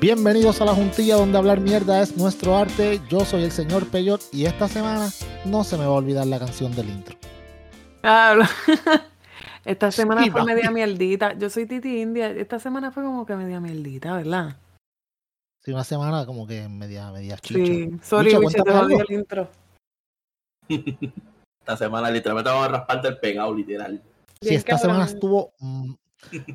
Bienvenidos 0.00 0.60
a 0.60 0.64
la 0.64 0.74
juntilla 0.74 1.16
donde 1.16 1.36
hablar 1.36 1.60
mierda 1.60 2.00
es 2.02 2.16
nuestro 2.16 2.56
arte. 2.56 3.00
Yo 3.10 3.20
soy 3.24 3.44
el 3.44 3.52
señor 3.52 3.86
Peyot 3.88 4.22
y 4.32 4.46
esta 4.46 4.66
semana 4.66 5.08
no 5.44 5.62
se 5.62 5.76
me 5.76 5.84
va 5.84 5.90
a 5.90 5.96
olvidar 5.96 6.26
la 6.26 6.38
canción 6.38 6.74
del 6.74 6.88
intro. 6.88 7.16
Claro. 8.00 8.42
Esta 9.66 9.90
semana 9.90 10.22
Sí, 10.24 10.30
fue 10.30 10.40
va. 10.40 10.46
media 10.46 10.70
mierdita. 10.70 11.34
Yo 11.34 11.50
soy 11.50 11.66
Titi 11.66 12.00
India. 12.00 12.30
Esta 12.30 12.58
semana 12.58 12.90
fue 12.90 13.02
como 13.02 13.26
que 13.26 13.36
media 13.36 13.60
mierdita, 13.60 14.14
¿verdad? 14.16 14.56
Sí, 15.62 15.72
una 15.72 15.84
semana 15.84 16.24
como 16.24 16.46
que 16.46 16.66
media, 16.66 17.12
media 17.12 17.36
chicha. 17.36 17.58
Sí. 17.62 17.90
Sorry, 18.02 18.34
Wiche, 18.36 18.62
te 18.62 18.70
algo. 18.70 19.00
el 19.02 19.12
intro. 19.14 19.50
Esta 21.60 21.76
semana 21.76 22.10
literalmente 22.10 22.48
vamos 22.50 22.64
a 22.68 22.70
rasparte 22.70 23.08
el 23.08 23.18
pegado, 23.18 23.54
literal. 23.54 24.00
Sí, 24.40 24.48
Bien 24.48 24.54
esta 24.60 24.78
semana 24.78 25.04
estuvo. 25.04 25.52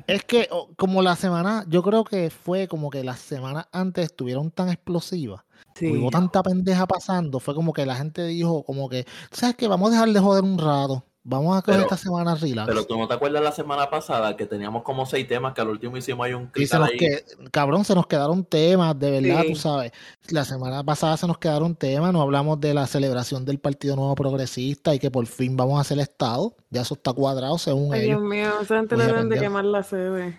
Es 0.06 0.24
que 0.24 0.48
como 0.76 1.02
la 1.02 1.16
semana, 1.16 1.64
yo 1.68 1.82
creo 1.82 2.04
que 2.04 2.30
fue 2.30 2.68
como 2.68 2.90
que 2.90 3.04
las 3.04 3.20
semanas 3.20 3.66
antes 3.72 4.06
estuvieron 4.06 4.50
tan 4.50 4.68
explosivas. 4.68 5.42
Sí. 5.74 5.88
Hubo 5.92 6.10
tanta 6.10 6.42
pendeja 6.42 6.86
pasando. 6.86 7.40
Fue 7.40 7.54
como 7.54 7.72
que 7.72 7.84
la 7.84 7.96
gente 7.96 8.26
dijo, 8.26 8.62
como 8.64 8.88
que, 8.88 9.06
¿sabes 9.30 9.56
qué? 9.56 9.68
Vamos 9.68 9.88
a 9.88 9.92
dejar 9.92 10.08
de 10.10 10.20
joder 10.20 10.44
un 10.44 10.58
rato. 10.58 11.04
Vamos 11.28 11.58
a 11.58 11.60
coger 11.62 11.74
Pero- 11.80 11.82
esta 11.86 11.96
semana 11.96 12.36
relax. 12.36 12.68
Pero 12.68 12.84
tú 12.86 12.96
no 12.96 13.08
te 13.08 13.14
acuerdas 13.14 13.42
la 13.42 13.50
semana 13.50 13.90
pasada 13.90 14.36
que 14.36 14.46
teníamos 14.46 14.84
como 14.84 15.04
seis 15.06 15.26
temas 15.26 15.54
que 15.54 15.60
al 15.60 15.68
último 15.70 15.96
hicimos 15.96 16.24
ahí 16.24 16.34
un 16.34 16.44
Y 16.44 16.46
se 16.46 16.52
cristal 16.52 16.80
nos 16.82 16.90
ahí. 16.90 16.96
que, 16.98 17.24
cabrón, 17.50 17.84
se 17.84 17.94
nos 17.96 18.06
quedaron 18.06 18.44
temas, 18.44 18.96
de 18.96 19.10
verdad, 19.20 19.42
Sí. 19.42 19.52
tú 19.52 19.58
sabes. 19.58 19.90
La 20.28 20.44
semana 20.44 20.84
pasada 20.84 21.16
se 21.16 21.26
nos 21.26 21.38
quedaron 21.38 21.74
temas, 21.74 22.12
no 22.12 22.22
hablamos 22.22 22.60
de 22.60 22.74
la 22.74 22.86
celebración 22.86 23.44
del 23.44 23.58
Partido 23.58 23.96
Nuevo 23.96 24.14
Progresista 24.14 24.94
y 24.94 25.00
que 25.00 25.10
por 25.10 25.26
fin 25.26 25.56
vamos 25.56 25.78
a 25.78 25.80
hacer 25.80 25.98
Estado. 25.98 26.54
Ya 26.70 26.82
eso 26.82 26.94
está 26.94 27.12
cuadrado 27.12 27.58
según 27.58 27.92
Ay, 27.92 28.02
ellos. 28.04 28.20
Dios 28.20 28.30
mío, 28.30 28.50
esa 28.62 28.76
gente 28.76 28.96
le 28.96 29.06
deben 29.06 29.28
de 29.28 29.38
quemar 29.40 29.64
la 29.64 29.82
sede. 29.82 30.38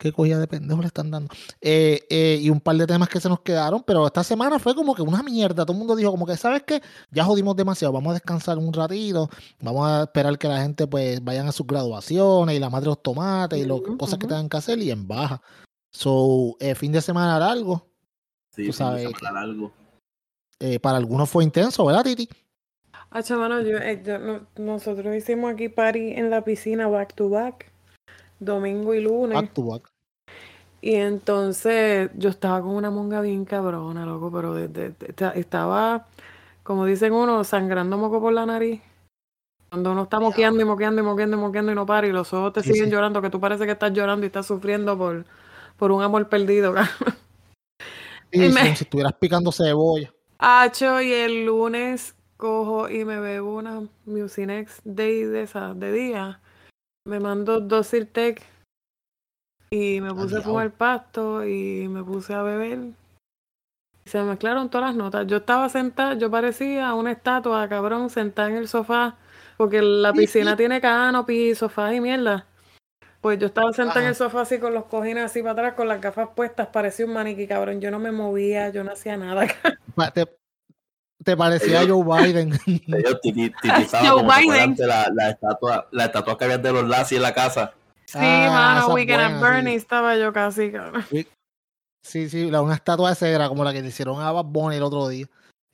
¿Qué 0.00 0.12
cogida 0.12 0.38
de 0.38 0.46
pendejo 0.46 0.80
le 0.80 0.86
están 0.86 1.10
dando? 1.10 1.30
Eh, 1.60 2.00
eh, 2.08 2.38
y 2.40 2.48
un 2.48 2.58
par 2.58 2.74
de 2.74 2.86
temas 2.86 3.06
que 3.10 3.20
se 3.20 3.28
nos 3.28 3.40
quedaron, 3.40 3.82
pero 3.86 4.06
esta 4.06 4.24
semana 4.24 4.58
fue 4.58 4.74
como 4.74 4.94
que 4.94 5.02
una 5.02 5.22
mierda. 5.22 5.66
Todo 5.66 5.74
el 5.74 5.78
mundo 5.78 5.94
dijo 5.94 6.10
como 6.10 6.24
que, 6.24 6.38
¿sabes 6.38 6.62
qué? 6.62 6.80
Ya 7.10 7.22
jodimos 7.22 7.54
demasiado, 7.54 7.92
vamos 7.92 8.12
a 8.12 8.14
descansar 8.14 8.56
un 8.56 8.72
ratito, 8.72 9.28
vamos 9.60 9.86
a 9.86 10.04
esperar 10.04 10.38
que 10.38 10.48
la 10.48 10.62
gente 10.62 10.86
pues 10.86 11.22
vayan 11.22 11.48
a 11.48 11.52
sus 11.52 11.66
graduaciones 11.66 12.56
y 12.56 12.58
la 12.58 12.70
madre 12.70 12.86
los 12.86 13.02
tomates 13.02 13.58
y 13.58 13.66
las 13.66 13.78
cosas 13.98 14.18
que 14.18 14.26
tengan 14.26 14.48
que 14.48 14.56
hacer 14.56 14.78
y 14.78 14.90
en 14.90 15.06
baja. 15.06 15.42
So, 15.92 16.56
eh, 16.60 16.74
fin 16.74 16.92
de 16.92 17.02
semana 17.02 17.38
largo. 17.38 17.86
Sí, 18.56 18.64
tú 18.64 18.72
sí, 18.72 18.78
sabes 18.78 19.02
semana 19.02 19.44
largo. 19.44 19.70
Eh, 20.60 20.80
para 20.80 20.96
algunos 20.96 21.28
fue 21.28 21.44
intenso, 21.44 21.84
¿verdad, 21.84 22.04
Titi? 22.04 22.26
Ah, 23.10 23.22
chavano, 23.22 23.60
yo, 23.60 23.76
eh, 23.76 24.02
yo- 24.02 24.18
no- 24.18 24.46
nosotros 24.56 25.14
hicimos 25.14 25.52
aquí 25.52 25.68
party 25.68 26.12
en 26.12 26.30
la 26.30 26.42
piscina 26.42 26.88
back 26.88 27.14
to 27.14 27.28
back. 27.28 27.69
Domingo 28.40 28.94
y 28.94 29.00
lunes. 29.00 29.40
Back 29.40 29.52
to 29.54 29.64
back. 29.64 29.88
Y 30.82 30.94
entonces 30.94 32.10
yo 32.16 32.30
estaba 32.30 32.62
con 32.62 32.70
una 32.70 32.90
monga 32.90 33.20
bien 33.20 33.44
cabrona, 33.44 34.06
loco, 34.06 34.32
pero 34.32 34.54
de- 34.54 34.68
de- 34.68 34.90
de- 34.90 35.06
esta- 35.08 35.30
estaba, 35.32 36.06
como 36.62 36.86
dicen 36.86 37.12
uno, 37.12 37.44
sangrando 37.44 37.98
moco 37.98 38.20
por 38.20 38.32
la 38.32 38.46
nariz. 38.46 38.80
Cuando 39.68 39.92
uno 39.92 40.04
está 40.04 40.18
moqueando 40.18 40.62
y 40.62 40.64
moqueando 40.64 41.00
y 41.00 41.04
moqueando 41.04 41.36
y 41.36 41.40
moqueando 41.40 41.70
y 41.72 41.74
no 41.74 41.86
para 41.86 42.06
y 42.06 42.12
los 42.12 42.32
ojos 42.32 42.54
te 42.54 42.62
Sí, 42.62 42.72
siguen 42.72 42.86
sí. 42.86 42.90
llorando, 42.92 43.22
que 43.22 43.30
tú 43.30 43.38
parece 43.38 43.66
que 43.66 43.72
estás 43.72 43.92
llorando 43.92 44.24
y 44.24 44.28
estás 44.28 44.46
sufriendo 44.46 44.96
por, 44.98 45.24
por 45.76 45.92
un 45.92 46.02
amor 46.02 46.28
perdido, 46.28 46.72
cabrón. 46.74 47.14
Sí, 48.32 48.38
Y 48.44 48.48
sí, 48.48 48.54
me- 48.54 48.62
como 48.62 48.76
si 48.76 48.84
estuvieras 48.84 49.12
picando 49.20 49.52
cebolla. 49.52 50.12
Hacho, 50.38 51.00
y 51.02 51.12
el 51.12 51.44
lunes 51.44 52.14
cojo 52.38 52.88
y 52.88 53.04
me 53.04 53.20
bebo 53.20 53.54
una 53.56 53.82
Mucinex 54.06 54.80
Day 54.84 55.24
de 55.24 55.42
esas 55.42 55.78
de 55.78 55.92
día. 55.92 56.40
Me 57.06 57.18
mando 57.18 57.60
dos 57.60 57.86
Sirtec 57.86 58.42
y 59.70 60.00
me 60.00 60.12
puse 60.12 60.38
a 60.38 60.40
fumar 60.42 60.70
pasto 60.72 61.46
y 61.46 61.88
me 61.88 62.02
puse 62.02 62.34
a 62.34 62.42
beber. 62.42 62.78
Y 64.04 64.10
se 64.10 64.18
me 64.18 64.24
mezclaron 64.24 64.68
todas 64.68 64.88
las 64.88 64.96
notas. 64.96 65.26
Yo 65.26 65.38
estaba 65.38 65.68
sentada, 65.68 66.14
yo 66.14 66.30
parecía 66.30 66.92
una 66.94 67.12
estatua, 67.12 67.68
cabrón, 67.68 68.10
sentada 68.10 68.50
en 68.50 68.56
el 68.56 68.68
sofá, 68.68 69.16
porque 69.56 69.80
la 69.80 70.12
piscina 70.12 70.56
tiene 70.56 70.80
canopy, 70.80 71.54
sofá 71.54 71.94
y 71.94 72.00
mierda. 72.00 72.46
Pues 73.20 73.38
yo 73.38 73.46
estaba 73.46 73.72
sentada 73.72 74.02
en 74.02 74.08
el 74.08 74.14
sofá 74.14 74.42
así 74.42 74.58
con 74.58 74.74
los 74.74 74.86
cojines 74.86 75.24
así 75.24 75.40
para 75.40 75.52
atrás, 75.52 75.74
con 75.74 75.88
las 75.88 76.00
gafas 76.00 76.30
puestas, 76.34 76.68
parecía 76.68 77.06
un 77.06 77.12
maniquí, 77.12 77.46
cabrón. 77.46 77.80
Yo 77.80 77.90
no 77.90 77.98
me 77.98 78.12
movía, 78.12 78.70
yo 78.70 78.82
no 78.82 78.92
hacía 78.92 79.16
nada. 79.16 79.46
Te, 80.14 80.26
te 81.24 81.36
parecía 81.36 81.82
Ellos- 81.82 82.02
Joe 82.04 82.22
Biden. 82.26 82.52
Ellos 82.66 83.20
titizaban 83.22 84.06
Joe 84.06 84.22
como 84.22 84.32
Biden. 84.38 84.74
la, 84.78 85.10
la 85.14 85.30
estatua, 85.30 85.88
la 85.92 86.04
estatua 86.06 86.38
que 86.38 86.44
había 86.44 86.58
de 86.58 86.72
los 86.72 86.88
Lassie 86.88 87.16
en 87.16 87.22
la 87.22 87.34
casa. 87.34 87.72
Sí, 88.06 88.18
Ah, 88.20 88.80
mano, 88.82 88.94
Weekend 88.94 89.20
at 89.20 89.28
buena, 89.30 89.38
sí. 89.38 89.42
Bernie 89.54 89.74
estaba 89.76 90.16
yo 90.16 90.32
casi, 90.32 90.72
cabrón. 90.72 91.04
Sí, 92.02 92.28
sí, 92.30 92.50
la, 92.50 92.62
una 92.62 92.74
estatua 92.74 93.10
de 93.10 93.14
cera 93.14 93.48
como 93.48 93.62
la 93.62 93.72
que 93.72 93.82
le 93.82 93.88
hicieron 93.88 94.20
a 94.20 94.32
Bad 94.32 94.46
Bunny 94.46 94.76
el 94.76 94.82
otro 94.82 95.06
día. 95.08 95.26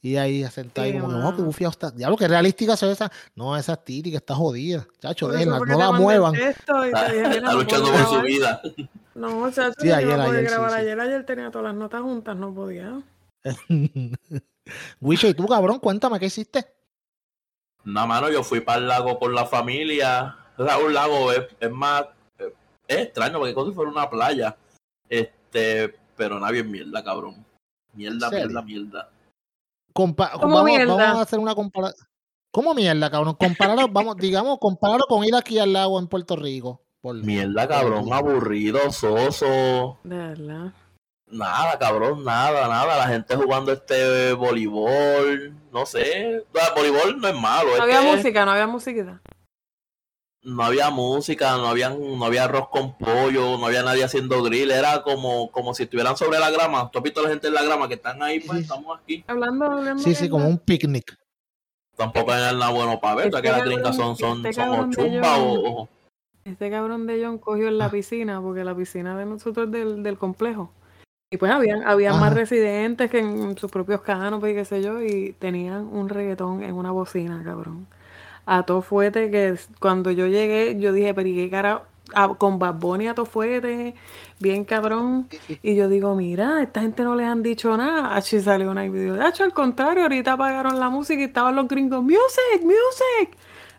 Y 0.03 0.17
ahí 0.17 0.45
sentada 0.49 0.85
ahí 0.87 0.93
Sí, 0.93 0.99
como 0.99 1.13
que, 1.13 1.19
mano. 1.19 1.29
oh, 1.31 1.37
qué 1.37 1.43
bufiado 1.43 1.71
está. 1.71 1.91
Diablo, 1.91 2.17
qué 2.17 2.29
realística 2.29 2.77
se 2.77 2.87
ve 2.87 2.93
esa. 2.93 3.11
No, 3.35 3.57
esa 3.57 3.73
es 3.73 3.85
Titi 3.85 4.11
que 4.11 4.19
está 4.19 4.35
jodida. 4.35 4.87
Chacho, 5.01 5.29
déjenla, 5.29 5.59
no 5.61 5.79
la 5.79 5.93
muevan. 5.93 6.35
Está, 6.35 6.75
no 7.43 7.55
luchando 7.55 7.91
por 7.91 8.07
su 8.07 8.21
vida. 8.23 8.61
No, 9.15 9.51
chacho, 9.51 9.73
Sí, 9.79 9.89
yo 9.89 9.97
ayer, 9.97 10.19
no 10.19 10.25
podía 10.27 10.39
ayer, 10.41 10.49
sí, 10.49 10.55
grabar. 10.55 10.71
sí. 10.73 10.77
Ayer, 10.79 11.01
ayer 11.01 11.25
tenía 11.27 11.51
todas 11.51 11.65
las 11.69 11.75
notas 11.75 12.03
juntas, 12.03 12.37
no 12.37 12.53
podía. 12.55 13.01
Wicho, 15.01 15.29
¿y 15.29 15.35
tú, 15.35 15.47
cabrón? 15.47 15.79
Cuéntame, 15.79 16.19
¿qué 16.19 16.27
hiciste? 16.27 16.67
No, 17.85 18.07
mano, 18.07 18.31
yo 18.31 18.43
fui 18.43 18.61
para 18.61 18.79
el 18.79 18.89
lago 18.89 19.19
con 19.19 19.35
la 19.35 19.47
familia. 19.47 20.37
Un 20.59 20.95
lago 20.95 21.33
es, 21.33 21.47
es 21.61 21.71
más. 21.71 22.05
eh, 22.39 22.53
Es 22.89 22.97
extraño, 22.99 23.35
porque 23.39 23.51
es 23.51 23.55
como 23.55 23.69
si 23.69 23.75
fuera 23.75 23.91
una 23.91 24.11
playa. 24.11 24.57
Este, 25.09 25.95
pero 26.17 26.41
nada 26.41 26.51
bien 26.53 26.71
mierda, 26.71 27.05
cabrón. 27.05 27.45
Mierda, 27.93 28.31
mierda, 28.31 28.63
mierda. 28.63 29.11
Compa- 29.95 30.33
¿Cómo 30.33 30.57
vamos, 30.57 30.65
mierda? 30.71 30.95
vamos 30.97 31.19
a 31.19 31.23
hacer 31.23 31.39
una 31.39 31.55
comparación. 31.55 32.07
¿Cómo 32.51 32.75
mierda, 32.75 33.11
cabrón? 33.11 33.35
Compararlo, 33.35 33.87
vamos, 33.93 34.17
digamos, 34.17 34.59
compararlo 34.59 35.05
con 35.07 35.25
ir 35.25 35.35
aquí 35.35 35.59
al 35.59 35.73
lago 35.73 35.99
en 36.01 36.09
Puerto 36.09 36.37
Rico. 36.37 36.83
Por- 37.01 37.17
Mierda, 37.23 37.69
cabrón, 37.69 38.13
aburrido, 38.13 38.91
soso. 38.91 39.99
De 40.03 40.17
verdad. 40.17 40.73
Nada, 41.29 41.77
cabrón, 41.79 42.25
nada, 42.25 42.69
nada. 42.69 42.99
La 42.99 43.09
gente 43.09 43.35
jugando 43.37 43.73
este 43.73 44.33
voleibol, 44.35 45.53
no 45.73 45.85
sé. 45.85 46.39
O 46.53 46.59
sea, 46.59 46.73
voleibol 46.75 47.21
no 47.21 47.29
es 47.29 47.35
malo, 47.35 47.77
No 47.77 47.83
había 47.83 48.01
música, 48.03 48.45
no 48.45 48.53
había 48.53 48.67
musiquita. 48.69 49.21
no 50.43 50.63
había 50.63 50.91
música, 50.91 51.57
no 51.57 51.67
había, 51.67 51.91
no 51.91 52.25
había 52.25 52.45
arroz 52.45 52.69
con 52.69 52.97
pollo, 52.97 53.59
no 53.59 53.67
había 53.67 53.83
nadie 53.83 54.05
haciendo 54.05 54.41
grill. 54.45 54.71
Era 54.71 55.03
como, 55.03 55.51
como 55.51 55.75
si 55.75 55.83
estuvieran 55.83 56.17
sobre 56.17 56.39
la 56.39 56.51
grama. 56.53 56.89
¿Tú 56.93 56.99
has 56.99 57.03
visto 57.03 57.19
a 57.21 57.25
la 57.25 57.31
gente 57.31 57.49
en 57.49 57.55
la 57.55 57.65
grama 57.65 57.89
que 57.89 57.95
están 57.95 58.23
ahí? 58.23 58.39
Pues 58.39 58.59
Sí. 58.59 58.63
estamos 58.63 58.97
aquí. 59.01 59.25
Hablando, 59.27 59.65
hablando. 59.65 60.03
Sí, 60.03 60.15
sí, 60.15 60.29
como 60.29 60.47
un 60.47 60.59
picnic. 60.59 61.17
Tampoco 61.97 62.33
es 62.33 62.41
nada 62.41 62.71
bueno 62.71 63.01
para 63.01 63.17
ver. 63.17 63.29
o 63.29 63.31
sea, 63.33 63.43
que 63.43 63.49
Este 63.49 63.59
las 63.59 63.67
gringas 63.69 63.97
son, 63.97 64.17
son, 64.17 64.47
este 64.47 64.63
son 64.63 64.93
chumba 64.93 65.39
o, 65.39 65.81
o- 65.83 65.89
Este 66.45 66.71
cabrón 66.71 67.09
de 67.09 67.25
John 67.25 67.39
cogió 67.39 67.67
en 67.67 67.79
la 67.79 67.87
Ah. 67.87 67.91
piscina, 67.91 68.41
porque 68.41 68.63
la 68.63 68.77
piscina 68.77 69.19
de 69.19 69.25
nosotros 69.27 69.67
es 69.67 69.73
del, 69.73 70.03
del 70.05 70.17
complejo. 70.19 70.71
Y 71.31 71.39
pues 71.39 71.51
habían, 71.51 71.83
Ajá. 71.83 72.21
más 72.21 72.35
residentes 72.35 73.11
que 73.11 73.19
en 73.19 73.59
sus 73.59 73.69
propios 73.71 74.01
canopies 74.03 74.53
y 74.53 74.55
qué 74.57 74.65
sé 74.65 74.83
yo, 74.83 75.03
y 75.03 75.33
tenían 75.39 75.87
un 75.89 76.09
reggaetón 76.09 76.63
en 76.63 76.75
una 76.75 76.93
bocina, 76.93 77.43
cabrón. 77.45 77.89
A 78.47 78.65
todo 78.65 78.83
fuerte 78.83 79.31
que 79.31 79.57
cuando 79.81 80.13
yo 80.13 80.27
llegué, 80.29 80.79
yo 80.81 80.93
dije, 80.93 81.15
pero 81.15 81.29
¿y 81.29 81.35
qué 81.37 81.51
cara? 81.51 81.83
A- 82.15 82.35
con 82.37 82.59
Bad 82.61 82.75
Bunny 82.77 83.09
a 83.09 83.15
todo 83.15 83.27
fuerte, 83.27 83.95
bien 84.41 84.65
cabrón. 84.65 85.29
Y 85.63 85.75
yo 85.77 85.89
digo, 85.89 86.15
mira, 86.15 86.63
esta 86.63 86.81
gente 86.83 87.03
no 87.05 87.17
les 87.17 87.27
han 87.27 87.43
dicho 87.43 87.77
nada. 87.77 88.15
Así 88.17 88.41
salió 88.41 88.71
una 88.71 88.85
video. 88.85 89.15
De 89.15 89.29
hecho, 89.29 89.43
al 89.45 89.53
contrario, 89.53 90.05
ahorita 90.05 90.35
apagaron 90.35 90.79
la 90.81 90.91
música 90.91 91.21
y 91.23 91.25
estaban 91.25 91.57
los 91.57 91.67
gringos, 91.69 92.03
music, 92.05 92.63
music. 92.63 93.37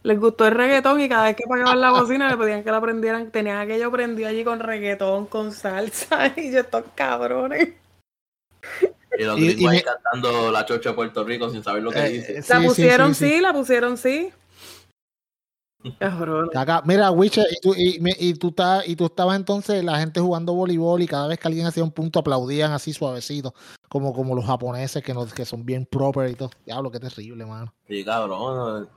Les 0.08 0.20
gustó 0.20 0.48
el 0.48 0.54
reggaetón 0.56 1.02
y 1.02 1.10
cada 1.10 1.26
vez 1.26 1.36
que 1.36 1.44
apagaban 1.46 1.82
la 1.82 1.92
bocina 1.92 2.30
le 2.30 2.38
pedían 2.38 2.64
que 2.64 2.72
la 2.72 2.80
prendieran. 2.80 3.30
Tenían 3.30 3.58
aquello 3.58 3.92
prendido 3.92 4.30
allí 4.30 4.44
con 4.46 4.60
reggaetón, 4.60 5.26
con 5.26 5.52
salsa. 5.52 6.34
Y 6.38 6.52
yo, 6.52 6.60
estos 6.62 6.86
cabrones. 6.96 7.74
y 9.20 9.24
los 9.24 9.38
Y- 9.38 9.42
y 9.44 9.48
gringos 9.56 9.72
ahí 9.72 9.78
me- 9.80 9.84
cantando 9.84 10.52
la 10.52 10.66
chocha 10.66 10.90
de 10.92 10.96
Puerto 10.96 11.24
Rico 11.26 11.50
sin 11.50 11.62
saber 11.64 11.84
lo 11.84 11.92
que 11.92 12.00
Eh, 12.06 12.10
dice. 12.10 12.38
eh, 12.40 12.44
La 12.48 12.62
pusieron 12.62 13.14
sí, 13.16 13.26
sí, 13.28 13.36
sí. 13.36 13.42
la 13.42 13.54
pusieron 13.54 13.98
sí. 13.98 14.32
Acá, 16.56 16.82
mira, 16.86 17.12
Wiche, 17.12 17.44
y 17.50 17.60
tú, 17.62 17.74
y, 17.76 18.00
y 18.20 18.34
tú 18.34 18.50
estás, 18.50 18.88
y 18.88 18.96
tú 18.96 19.06
estabas 19.06 19.36
entonces 19.38 19.84
la 19.84 19.98
gente 20.00 20.20
jugando 20.20 20.54
voleibol 20.54 21.02
y 21.02 21.08
cada 21.08 21.28
vez 21.28 21.38
que 21.40 21.48
alguien 21.48 21.66
hacía 21.66 21.84
un 21.84 21.92
punto 21.92 22.20
aplaudían 22.20 22.72
así 22.72 22.94
suavecito, 22.94 23.54
como, 23.88 24.14
como 24.14 24.36
los 24.36 24.46
japoneses 24.46 25.04
que, 25.04 25.14
no, 25.14 25.26
que 25.28 25.46
son 25.46 25.66
bien 25.66 25.86
proper 25.86 26.30
y 26.32 26.36
todo. 26.36 26.50
Diablo, 26.66 26.92
qué 26.92 27.00
terrible, 27.00 27.46
mano. 27.46 27.74
Sí, 27.88 28.04
cabrón. 28.04 28.90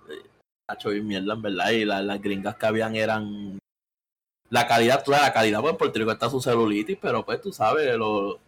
Hacho 0.70 0.90
bien 0.90 1.06
mierda, 1.06 1.34
en 1.34 1.43
verdad. 1.43 1.70
Y 1.70 1.84
la- 1.84 2.02
las 2.02 2.20
gringas 2.20 2.56
que 2.56 2.67
habían 2.67 2.94
eran. 2.96 3.58
La 4.50 4.67
calidad, 4.67 5.02
tú 5.05 5.12
sabes, 5.12 5.26
la 5.26 5.32
calidad, 5.32 5.61
pues 5.61 5.72
en 5.72 5.78
Puerto 5.78 5.99
Rico 5.99 6.11
está 6.12 6.28
su 6.28 6.40
celulitis, 6.40 6.99
pero 7.00 7.25
pues 7.25 7.40
tú 7.40 7.52
sabes, 7.52 7.94
lo. 7.96 8.38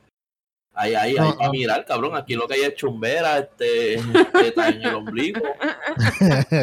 Ahí, 0.74 0.94
ahí, 0.94 1.14
No, 1.14 1.24
ahí 1.24 1.32
para 1.34 1.46
no. 1.46 1.52
mirar, 1.52 1.84
cabrón. 1.84 2.16
Aquí 2.16 2.34
lo 2.34 2.48
que 2.48 2.54
hay 2.54 2.62
es 2.62 2.74
chumbera, 2.74 3.38
este, 3.38 3.96
teta 4.32 4.68
en 4.68 4.82
el 4.82 4.94
ombligo. 4.94 5.40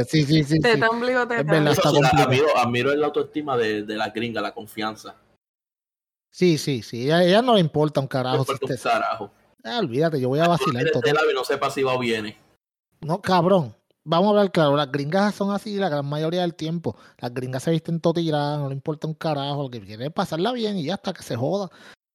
sí, 0.07 0.23
sí, 0.25 0.25
sí. 0.25 0.43
sí. 0.43 0.59
Teta, 0.59 0.89
ombligo, 0.89 1.27
teta. 1.27 1.43
verdad. 1.43 1.71
Eso 1.73 1.81
sí, 1.81 1.87
complicado. 1.89 2.23
admiro, 2.23 2.57
admiro 2.57 2.95
la 2.95 3.05
autoestima 3.05 3.55
de, 3.55 3.83
de 3.83 3.95
la 3.95 4.09
gringa, 4.09 4.41
la 4.41 4.51
confianza. 4.53 5.15
Sí, 6.31 6.57
sí, 6.57 6.81
sí. 6.81 7.03
Ella, 7.05 7.23
ella 7.23 7.41
no 7.41 7.53
le 7.55 7.59
importa 7.61 7.99
un 7.99 8.07
carajo. 8.07 8.45
Si 8.45 8.51
un 8.51 8.77
carajo. 8.77 9.31
Ah, 9.63 9.79
olvídate, 9.79 10.19
yo 10.19 10.29
voy 10.29 10.39
a 10.39 10.47
vacilar 10.47 10.83
Mira 10.83 10.91
todo. 10.91 11.03
este 11.05 11.33
no 11.33 11.43
sepa 11.43 11.69
si 11.69 11.83
va 11.83 11.93
o 11.93 11.99
viene. 11.99 12.37
No, 13.01 13.21
cabrón. 13.21 13.75
Vamos 14.09 14.25
a 14.25 14.29
hablar 14.31 14.51
claro. 14.51 14.75
Las 14.75 14.91
gringas 14.91 15.35
son 15.35 15.51
así 15.53 15.75
la 15.77 15.87
gran 15.87 16.05
mayoría 16.07 16.41
del 16.41 16.55
tiempo. 16.55 16.95
Las 17.19 17.31
gringas 17.31 17.61
se 17.61 17.69
visten 17.69 17.99
totiradas, 17.99 18.57
no 18.59 18.67
le 18.69 18.73
importa 18.73 19.05
un 19.07 19.13
carajo. 19.13 19.61
Lo 19.63 19.69
que 19.69 19.79
quiere 19.81 20.07
es 20.07 20.11
pasarla 20.11 20.51
bien 20.51 20.77
y 20.79 20.85
ya 20.85 20.95
hasta 20.95 21.13
que 21.13 21.21
se 21.21 21.35
joda. 21.35 21.65
O 21.65 21.71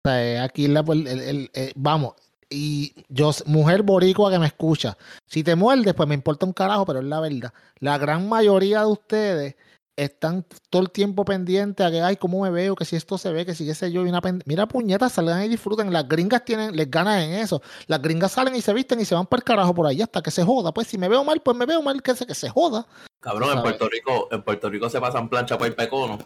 sea, 0.09 0.25
eh, 0.27 0.41
aquí 0.41 0.67
la, 0.67 0.81
el- 0.81 1.51
eh, 1.55 1.73
vamos. 1.77 2.15
Y 2.51 2.93
yo, 3.09 3.31
mujer 3.47 3.83
boricua 3.85 4.29
que 4.31 4.41
me 4.41 4.47
escucha, 4.47 4.99
si 5.27 5.45
te 5.45 5.55
muerdes, 5.55 5.95
pues 5.95 6.09
me 6.09 6.15
importa 6.17 6.45
un 6.47 6.53
carajo, 6.53 6.85
pero 6.85 6.99
es 6.99 7.05
la 7.07 7.21
verdad. 7.21 7.53
La 7.79 7.97
gran 7.97 8.29
mayoría 8.29 8.81
de 8.81 8.87
ustedes 8.87 9.55
están 9.97 10.45
todo 10.71 10.83
el 10.83 10.91
tiempo 10.91 11.25
pendientes 11.25 11.87
a 11.87 11.91
que, 11.91 12.01
ay, 12.01 12.17
cómo 12.17 12.43
me 12.43 12.51
veo, 12.51 12.75
que 12.75 12.85
si 12.85 12.97
esto 12.97 13.17
se 13.17 13.33
ve, 13.33 13.47
que 13.47 13.55
si 13.55 13.65
qué 13.65 13.75
sé 13.75 13.93
yo, 13.93 14.05
y 14.05 14.09
una 14.09 14.21
mira 14.45 14.67
puñetas, 14.67 15.13
salgan 15.13 15.45
y 15.45 15.49
disfruten. 15.49 15.93
Las 15.93 16.09
gringas 16.09 16.45
tienen, 16.45 16.75
les 16.75 16.91
ganan 16.91 17.21
en 17.21 17.33
eso. 17.35 17.63
Las 17.87 18.03
gringas 18.03 18.33
salen 18.33 18.55
y 18.57 18.61
se 18.61 18.73
visten 18.73 19.01
y 19.01 19.05
se 19.05 19.15
van 19.15 19.27
para 19.27 19.39
el 19.39 19.45
carajo 19.45 19.75
por 19.75 19.87
ahí 19.87 20.03
hasta 20.03 20.23
que 20.23 20.31
se 20.31 20.45
joda. 20.45 20.73
Pues 20.73 20.89
si 20.89 20.99
me 20.99 21.09
veo 21.09 21.23
mal, 21.25 21.41
pues 21.41 21.57
me 21.57 21.67
veo 21.67 21.83
mal, 21.83 22.03
que 22.03 22.15
se, 22.15 22.27
que 22.27 22.35
se 22.35 22.49
joda. 22.49 22.87
Cabrón, 23.21 23.57
en. 23.57 23.63
Puerto 23.63 23.89
Rico, 23.89 24.29
en 24.31 24.43
Puerto 24.43 24.69
Rico 24.69 24.91
se 24.91 25.01
pasan 25.01 25.29
plancha 25.29 25.57
para 25.57 25.71
ir 25.71 25.77
pecono. 25.77 26.19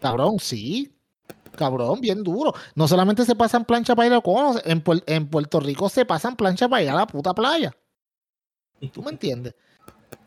Cabrón, 0.00 0.38
sí. 0.40 0.92
Cabrón, 1.56 2.00
bien 2.00 2.22
duro. 2.22 2.54
No 2.74 2.88
solamente 2.88 3.24
se 3.24 3.36
pasan 3.36 3.64
plancha 3.64 3.94
para 3.94 4.06
ir 4.06 4.14
a 4.14 4.20
cono, 4.20 4.58
en, 4.64 4.82
en 5.06 5.28
Puerto 5.28 5.60
Rico 5.60 5.88
se 5.88 6.04
pasan 6.04 6.36
plancha 6.36 6.68
para 6.68 6.82
ir 6.82 6.90
a 6.90 6.94
la 6.94 7.06
puta 7.06 7.34
playa. 7.34 7.76
¿Tú 8.92 9.02
me 9.02 9.10
entiendes? 9.10 9.54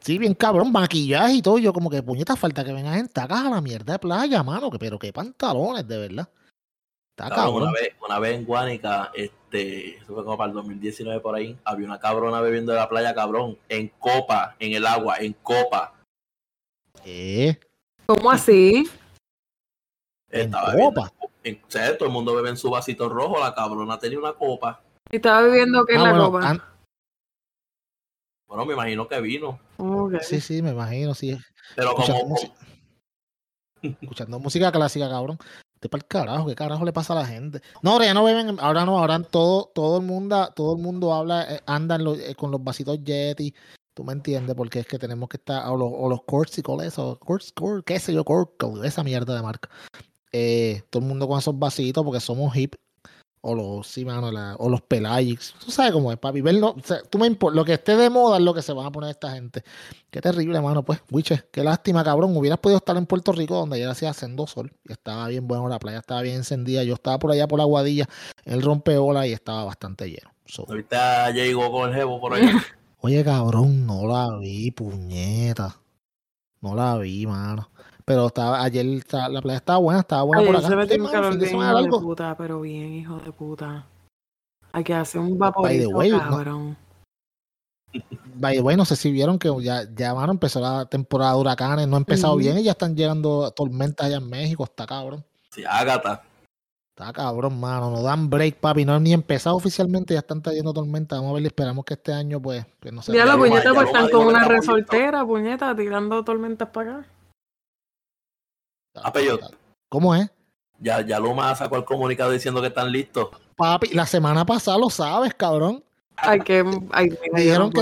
Sí, 0.03 0.17
bien 0.17 0.33
cabrón, 0.33 0.71
maquillaje 0.71 1.35
y 1.35 1.41
todo. 1.41 1.57
Yo 1.59 1.71
como 1.71 1.89
que 1.89 2.03
puñeta 2.03 2.35
falta 2.35 2.63
que 2.65 2.73
vengas 2.73 2.97
en 2.97 3.07
tacas 3.07 3.45
a 3.45 3.49
la 3.49 3.61
mierda 3.61 3.93
de 3.93 3.99
playa, 3.99 4.43
mano. 4.43 4.69
Que, 4.69 4.77
pero 4.77 4.99
qué 4.99 5.13
pantalones, 5.13 5.87
de 5.87 5.97
verdad. 5.97 6.29
Está 7.15 7.29
Cabrón, 7.29 7.45
cabrón. 7.45 7.61
una 7.63 7.71
vez, 7.71 7.89
una 8.05 8.19
vez 8.19 8.35
en 8.35 8.45
Guánica, 8.45 9.11
este, 9.13 9.97
eso 9.97 10.13
fue 10.13 10.23
como 10.25 10.35
para 10.37 10.49
el 10.49 10.55
2019 10.55 11.19
por 11.21 11.35
ahí, 11.35 11.55
había 11.63 11.85
una 11.85 11.99
cabrona 11.99 12.41
bebiendo 12.41 12.71
de 12.73 12.79
la 12.79 12.89
playa, 12.89 13.13
cabrón, 13.13 13.57
en 13.69 13.87
copa, 13.99 14.55
en 14.59 14.73
el 14.73 14.85
agua, 14.85 15.17
en 15.19 15.33
copa. 15.33 15.93
¿Qué? 17.03 17.59
¿Cómo 18.07 18.31
así? 18.31 18.89
En 20.31 20.45
Estaba 20.47 20.71
bebiendo 20.71 21.01
copa. 21.01 21.13
en- 21.43 21.61
o 21.65 21.71
sea, 21.71 21.95
todo 21.97 22.07
el 22.07 22.13
mundo 22.13 22.35
bebe 22.35 22.49
en 22.49 22.57
su 22.57 22.69
vasito 22.71 23.07
rojo, 23.07 23.39
la 23.39 23.53
cabrona 23.53 23.99
tenía 23.99 24.17
una 24.19 24.33
copa. 24.33 24.81
¿Y 25.11 25.17
estaba 25.17 25.43
viviendo 25.43 25.85
que 25.85 25.93
en 25.93 25.99
Ah, 25.99 26.03
la 26.03 26.09
bueno, 26.09 26.31
copa? 26.31 26.72
Bueno, 28.53 28.67
me 28.67 28.73
imagino 28.73 29.07
que 29.07 29.19
vino. 29.19 29.59
Sí, 30.21 30.39
sí, 30.39 30.61
me 30.61 30.69
imagino, 30.69 31.15
sí. 31.15 31.35
Pero 31.75 31.89
Escuchando 31.89 32.21
como, 32.21 32.35
música, 32.35 32.53
escuchando 34.01 34.39
música 34.39 34.71
clásica, 34.71 35.09
cabrón. 35.09 35.39
Te 35.79 35.89
para 35.89 36.03
el 36.03 36.07
carajo, 36.07 36.45
¿qué 36.47 36.53
carajo 36.53 36.85
le 36.85 36.93
pasa 36.93 37.13
a 37.13 37.15
la 37.15 37.25
gente? 37.25 37.61
No, 37.81 37.93
ahora 37.93 38.05
ya 38.05 38.13
no 38.13 38.23
beben, 38.23 38.59
ahora 38.59 38.85
no, 38.85 38.99
ahora 38.99 39.19
todo, 39.23 39.71
todo 39.73 39.97
el 39.97 40.05
mundo, 40.05 40.53
todo 40.55 40.75
el 40.75 40.83
mundo 40.83 41.15
habla, 41.15 41.55
eh, 41.55 41.61
anda 41.65 41.97
los- 41.97 42.19
eh, 42.19 42.35
con 42.35 42.51
los 42.51 42.63
vasitos 42.63 43.03
Yeti. 43.03 43.55
Tú 43.95 44.03
me 44.03 44.13
entiendes, 44.13 44.55
porque 44.55 44.81
es 44.81 44.85
que 44.87 44.99
tenemos 44.99 45.27
que 45.29 45.37
estar, 45.37 45.67
o 45.71 45.75
los, 45.75 45.89
o 45.91 46.07
los 46.07 46.19
eso, 46.85 47.17
Corsicle, 47.19 47.81
qué 47.83 47.99
sé 47.99 48.13
yo, 48.13 48.23
Corsicle, 48.23 48.87
esa 48.87 49.03
mierda 49.03 49.33
de 49.35 49.41
marca. 49.41 49.67
Eh, 50.31 50.83
todo 50.91 51.01
el 51.01 51.09
mundo 51.09 51.27
con 51.27 51.39
esos 51.39 51.57
vasitos 51.57 52.03
porque 52.03 52.19
somos 52.19 52.55
hip. 52.55 52.75
O 53.45 53.53
los, 53.55 53.85
sí, 53.87 54.05
mano, 54.05 54.31
la- 54.31 54.55
o 54.57 54.69
los 54.69 54.81
Pelagics. 54.81 55.53
Tú 55.65 55.69
sabes 55.69 55.91
cómo 55.91 56.13
es, 56.13 56.17
papi. 56.17 56.39
Verlo, 56.39 56.75
o 56.77 56.81
sea, 56.81 57.01
tú 57.03 57.17
me 57.19 57.29
lo 57.51 57.65
que 57.65 57.73
esté 57.73 57.97
de 57.97 58.09
moda 58.09 58.37
es 58.37 58.43
lo 58.43 58.53
que 58.53 58.61
se 58.61 58.71
van 58.71 58.85
a 58.85 58.91
poner 58.91 59.09
esta 59.09 59.31
gente. 59.33 59.63
Qué 60.09 60.21
terrible, 60.21 60.61
mano, 60.61 60.83
pues. 60.83 61.01
Wiche, 61.11 61.43
qué 61.51 61.61
lástima, 61.61 62.05
cabrón. 62.05 62.35
Hubieras 62.37 62.59
podido 62.59 62.77
estar 62.77 62.95
en 62.95 63.05
Puerto 63.05 63.33
Rico 63.33 63.55
donde 63.55 63.75
ayer 63.75 63.89
hacía 63.89 64.11
haciendo 64.11 64.47
sol. 64.47 64.71
Y 64.87 64.93
estaba 64.93 65.27
bien 65.27 65.45
bueno, 65.45 65.67
la 65.67 65.77
playa 65.77 65.99
estaba 65.99 66.21
bien 66.21 66.37
encendida. 66.37 66.83
Yo 66.85 66.93
estaba 66.93 67.19
por 67.19 67.31
allá 67.31 67.45
por 67.45 67.59
la 67.59 67.65
Guadilla, 67.65 68.07
el 68.45 68.61
rompeola 68.61 69.27
y 69.27 69.33
estaba 69.33 69.65
bastante 69.65 70.07
lleno. 70.09 70.31
So, 70.45 70.65
ahorita 70.65 71.31
llegó 71.31 71.69
con 71.69 71.89
el 71.89 71.95
jevo 71.95 72.21
por 72.21 72.35
allá. 72.35 72.53
Oye, 73.01 73.25
cabrón, 73.25 73.85
no 73.85 74.07
la 74.07 74.37
vi, 74.37 74.71
puñeta. 74.71 75.81
No 76.61 76.75
la 76.75 76.97
vi, 76.97 77.27
mano. 77.27 77.69
Pero 78.05 78.27
estaba, 78.27 78.61
ayer 78.63 78.85
está- 78.85 79.29
la 79.29 79.41
playa 79.41 79.57
estaba 79.57 79.79
buena, 79.79 79.99
estaba 80.01 80.23
buena 80.23 80.41
Ayer 80.41 80.51
por 80.53 80.59
acá. 80.59 80.69
se 80.69 80.75
metió 80.75 81.03
un 81.03 81.11
calor 81.11 81.37
bien 81.37 81.59
de 81.83 81.89
puta, 81.89 82.35
pero 82.37 82.61
bien 82.61 82.93
hijo 82.93 83.17
de 83.19 83.31
puta. 83.31 83.85
Hay 84.73 84.83
que 84.83 84.93
hacer 84.93 85.21
un 85.21 85.37
By 85.37 85.51
the 85.51 85.85
vaporito, 85.85 85.89
way, 85.89 86.09
no- 86.11 86.19
cabrón. 86.19 86.77
By 88.35 88.55
the 88.55 88.61
way, 88.63 88.75
no 88.75 88.85
sé 88.85 88.95
si 88.95 89.11
vieron 89.11 89.37
que 89.37 89.49
ya, 89.61 89.83
ya 89.95 90.15
mano, 90.15 90.31
empezó 90.31 90.59
la 90.59 90.85
temporada 90.87 91.33
de 91.33 91.39
huracanes, 91.39 91.87
no 91.87 91.95
ha 91.95 91.99
empezado 91.99 92.35
bien 92.35 92.57
y 92.57 92.63
ya 92.63 92.71
están 92.71 92.95
llegando 92.95 93.51
tormentas 93.51 94.07
allá 94.07 94.17
en 94.17 94.27
México, 94.29 94.63
está 94.63 94.87
cabrón. 94.87 95.23
Sí, 95.51 95.63
Ágata. 95.63 96.23
Está 96.97 97.13
cabrón, 97.13 97.59
mano, 97.59 97.89
no 97.91 98.01
dan 98.01 98.29
break, 98.29 98.55
papi, 98.59 98.83
no 98.85 98.93
han 98.95 99.03
ni 99.03 99.13
empezado 99.13 99.55
oficialmente, 99.55 100.13
ya 100.15 100.19
están 100.21 100.41
trayendo 100.41 100.73
tormentas, 100.73 101.19
vamos 101.19 101.31
a 101.31 101.35
ver, 101.35 101.45
esperamos 101.45 101.85
que 101.85 101.93
este 101.93 102.13
año, 102.13 102.39
pues, 102.41 102.65
que 102.79 102.91
no 102.91 103.01
se 103.03 103.13
Ya 103.13 103.25
la 103.25 103.33
Luma- 103.33 103.45
puñeta 103.47 103.63
ya 103.63 103.73
pues 103.73 103.87
están 103.87 104.09
con 104.09 104.27
una 104.27 104.47
resoltera, 104.47 105.25
puñeta, 105.25 105.75
tirando 105.75 106.23
tormentas 106.23 106.69
para 106.69 106.97
acá. 106.99 107.07
Ah, 108.95 109.11
pero 109.11 109.37
yo- 109.37 109.47
¿Cómo 109.89 110.15
es? 110.15 110.29
Ya, 110.79 111.01
ya 111.05 111.19
Luma 111.19 111.53
sacó 111.55 111.77
el 111.77 111.85
comunicado 111.85 112.31
diciendo 112.31 112.59
que 112.61 112.67
están 112.67 112.91
listos. 112.91 113.29
Papi, 113.55 113.89
la 113.93 114.05
semana 114.05 114.45
pasada 114.45 114.77
lo 114.77 114.89
sabes, 114.89 115.33
cabrón. 115.33 115.83
Hay 116.17 116.39
que. 116.41 116.63
Ay, 116.91 117.09
yo 117.09 117.15
Dijeron 117.35 117.71
que. 117.71 117.81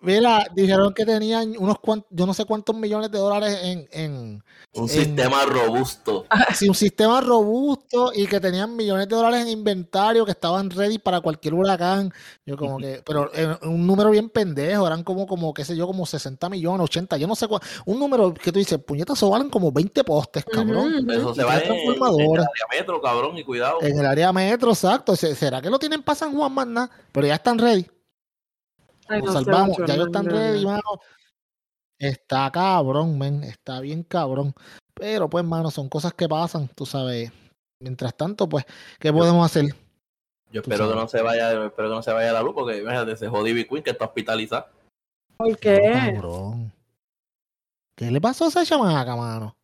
Mira, 0.00 0.46
dijeron 0.54 0.92
que 0.94 1.04
tenían 1.04 1.54
unos 1.58 1.78
cuantos, 1.80 2.08
yo 2.10 2.26
no 2.26 2.34
sé 2.34 2.44
cuántos 2.44 2.76
millones 2.76 3.10
de 3.10 3.18
dólares 3.18 3.58
en, 3.62 3.88
en 3.90 4.42
Un 4.72 4.82
En- 4.82 4.88
sistema 4.88 5.44
robusto. 5.46 6.26
sí, 6.54 6.68
un 6.68 6.74
sistema 6.74 7.20
robusto 7.20 8.12
y 8.14 8.26
que 8.26 8.38
tenían 8.38 8.76
millones 8.76 9.08
de 9.08 9.16
dólares 9.16 9.40
en 9.42 9.48
inventario 9.48 10.24
que 10.24 10.32
estaban 10.32 10.70
ready 10.70 10.98
para 10.98 11.20
cualquier 11.20 11.54
huracán. 11.54 12.12
Yo 12.44 12.56
como 12.56 12.78
que, 12.78 13.02
pero 13.04 13.30
eh, 13.34 13.56
un 13.62 13.86
número 13.86 14.10
bien 14.10 14.28
pendejo, 14.28 14.86
eran 14.86 15.02
como, 15.02 15.26
como, 15.26 15.52
qué 15.54 15.64
sé 15.64 15.74
yo, 15.76 15.86
como 15.86 16.04
60 16.06 16.48
millones, 16.50 16.84
80, 16.84 17.16
yo 17.16 17.26
no 17.26 17.34
sé 17.34 17.48
cuál. 17.48 17.62
Un 17.86 17.98
número 17.98 18.32
que 18.34 18.52
tú 18.52 18.58
dices, 18.58 18.78
puñetas, 18.78 19.16
eso 19.16 19.30
valen 19.30 19.48
como 19.50 19.72
20 19.72 20.04
postes, 20.04 20.44
cabrón. 20.44 21.08
Eso 21.10 21.34
se 21.34 21.42
va 21.42 21.56
en, 21.58 21.62
en 21.62 21.72
el 21.72 21.84
transformadores. 21.96 22.46
diámetro, 22.70 23.00
cabrón, 23.00 23.38
y 23.38 23.44
cuidado. 23.44 23.78
En 23.80 23.98
el 23.98 24.04
área 24.06 24.32
metro, 24.32 24.70
exacto. 24.70 25.16
Se- 25.16 25.34
¿Será 25.34 25.60
que 25.62 25.70
lo 25.70 25.78
tienen 25.78 26.02
para 26.02 26.16
San 26.16 26.34
Juan 26.34 26.52
más 26.52 26.66
nada? 26.66 26.90
Pero 27.12 27.26
ya 27.26 27.34
están 27.36 27.58
ready. 27.58 27.86
Ay, 29.08 29.22
Nos 29.22 29.34
no 29.34 29.40
salvamos, 29.42 29.76
ya 29.86 29.94
ellos 29.94 30.06
están 30.06 30.26
ready, 30.26 30.64
mano. 30.64 30.82
Está 31.98 32.50
cabrón, 32.50 33.18
men, 33.18 33.42
está 33.44 33.80
bien 33.80 34.02
cabrón. 34.02 34.54
Pero 34.94 35.28
pues, 35.28 35.44
mano, 35.44 35.70
son 35.70 35.88
cosas 35.88 36.12
que 36.14 36.28
pasan, 36.28 36.68
tú 36.68 36.86
sabes. 36.86 37.30
Mientras 37.80 38.16
tanto, 38.16 38.48
pues, 38.48 38.64
¿qué 38.98 39.12
podemos 39.12 39.44
hacer? 39.44 39.66
Yo 40.50 40.60
espero 40.60 40.88
que 40.88 40.94
no 40.94 41.08
se 41.08 41.22
vaya, 41.22 41.66
espero 41.66 41.88
que 41.88 41.94
no 41.94 42.02
se 42.02 42.12
vaya 42.12 42.32
la 42.32 42.42
luz, 42.42 42.54
porque 42.54 42.78
imagínate, 42.78 43.16
se 43.16 43.28
jodió 43.28 43.54
Queen 43.68 43.82
que 43.82 43.90
está 43.90 44.06
hospitalizada. 44.06 44.70
¿Por 45.36 45.58
qué? 45.58 45.90
cabrón. 45.92 46.72
¿Qué 47.94 48.10
le 48.10 48.20
pasó 48.20 48.44
a 48.44 48.48
esa 48.48 48.64
chamaca, 48.64 49.16
mano? 49.16 49.55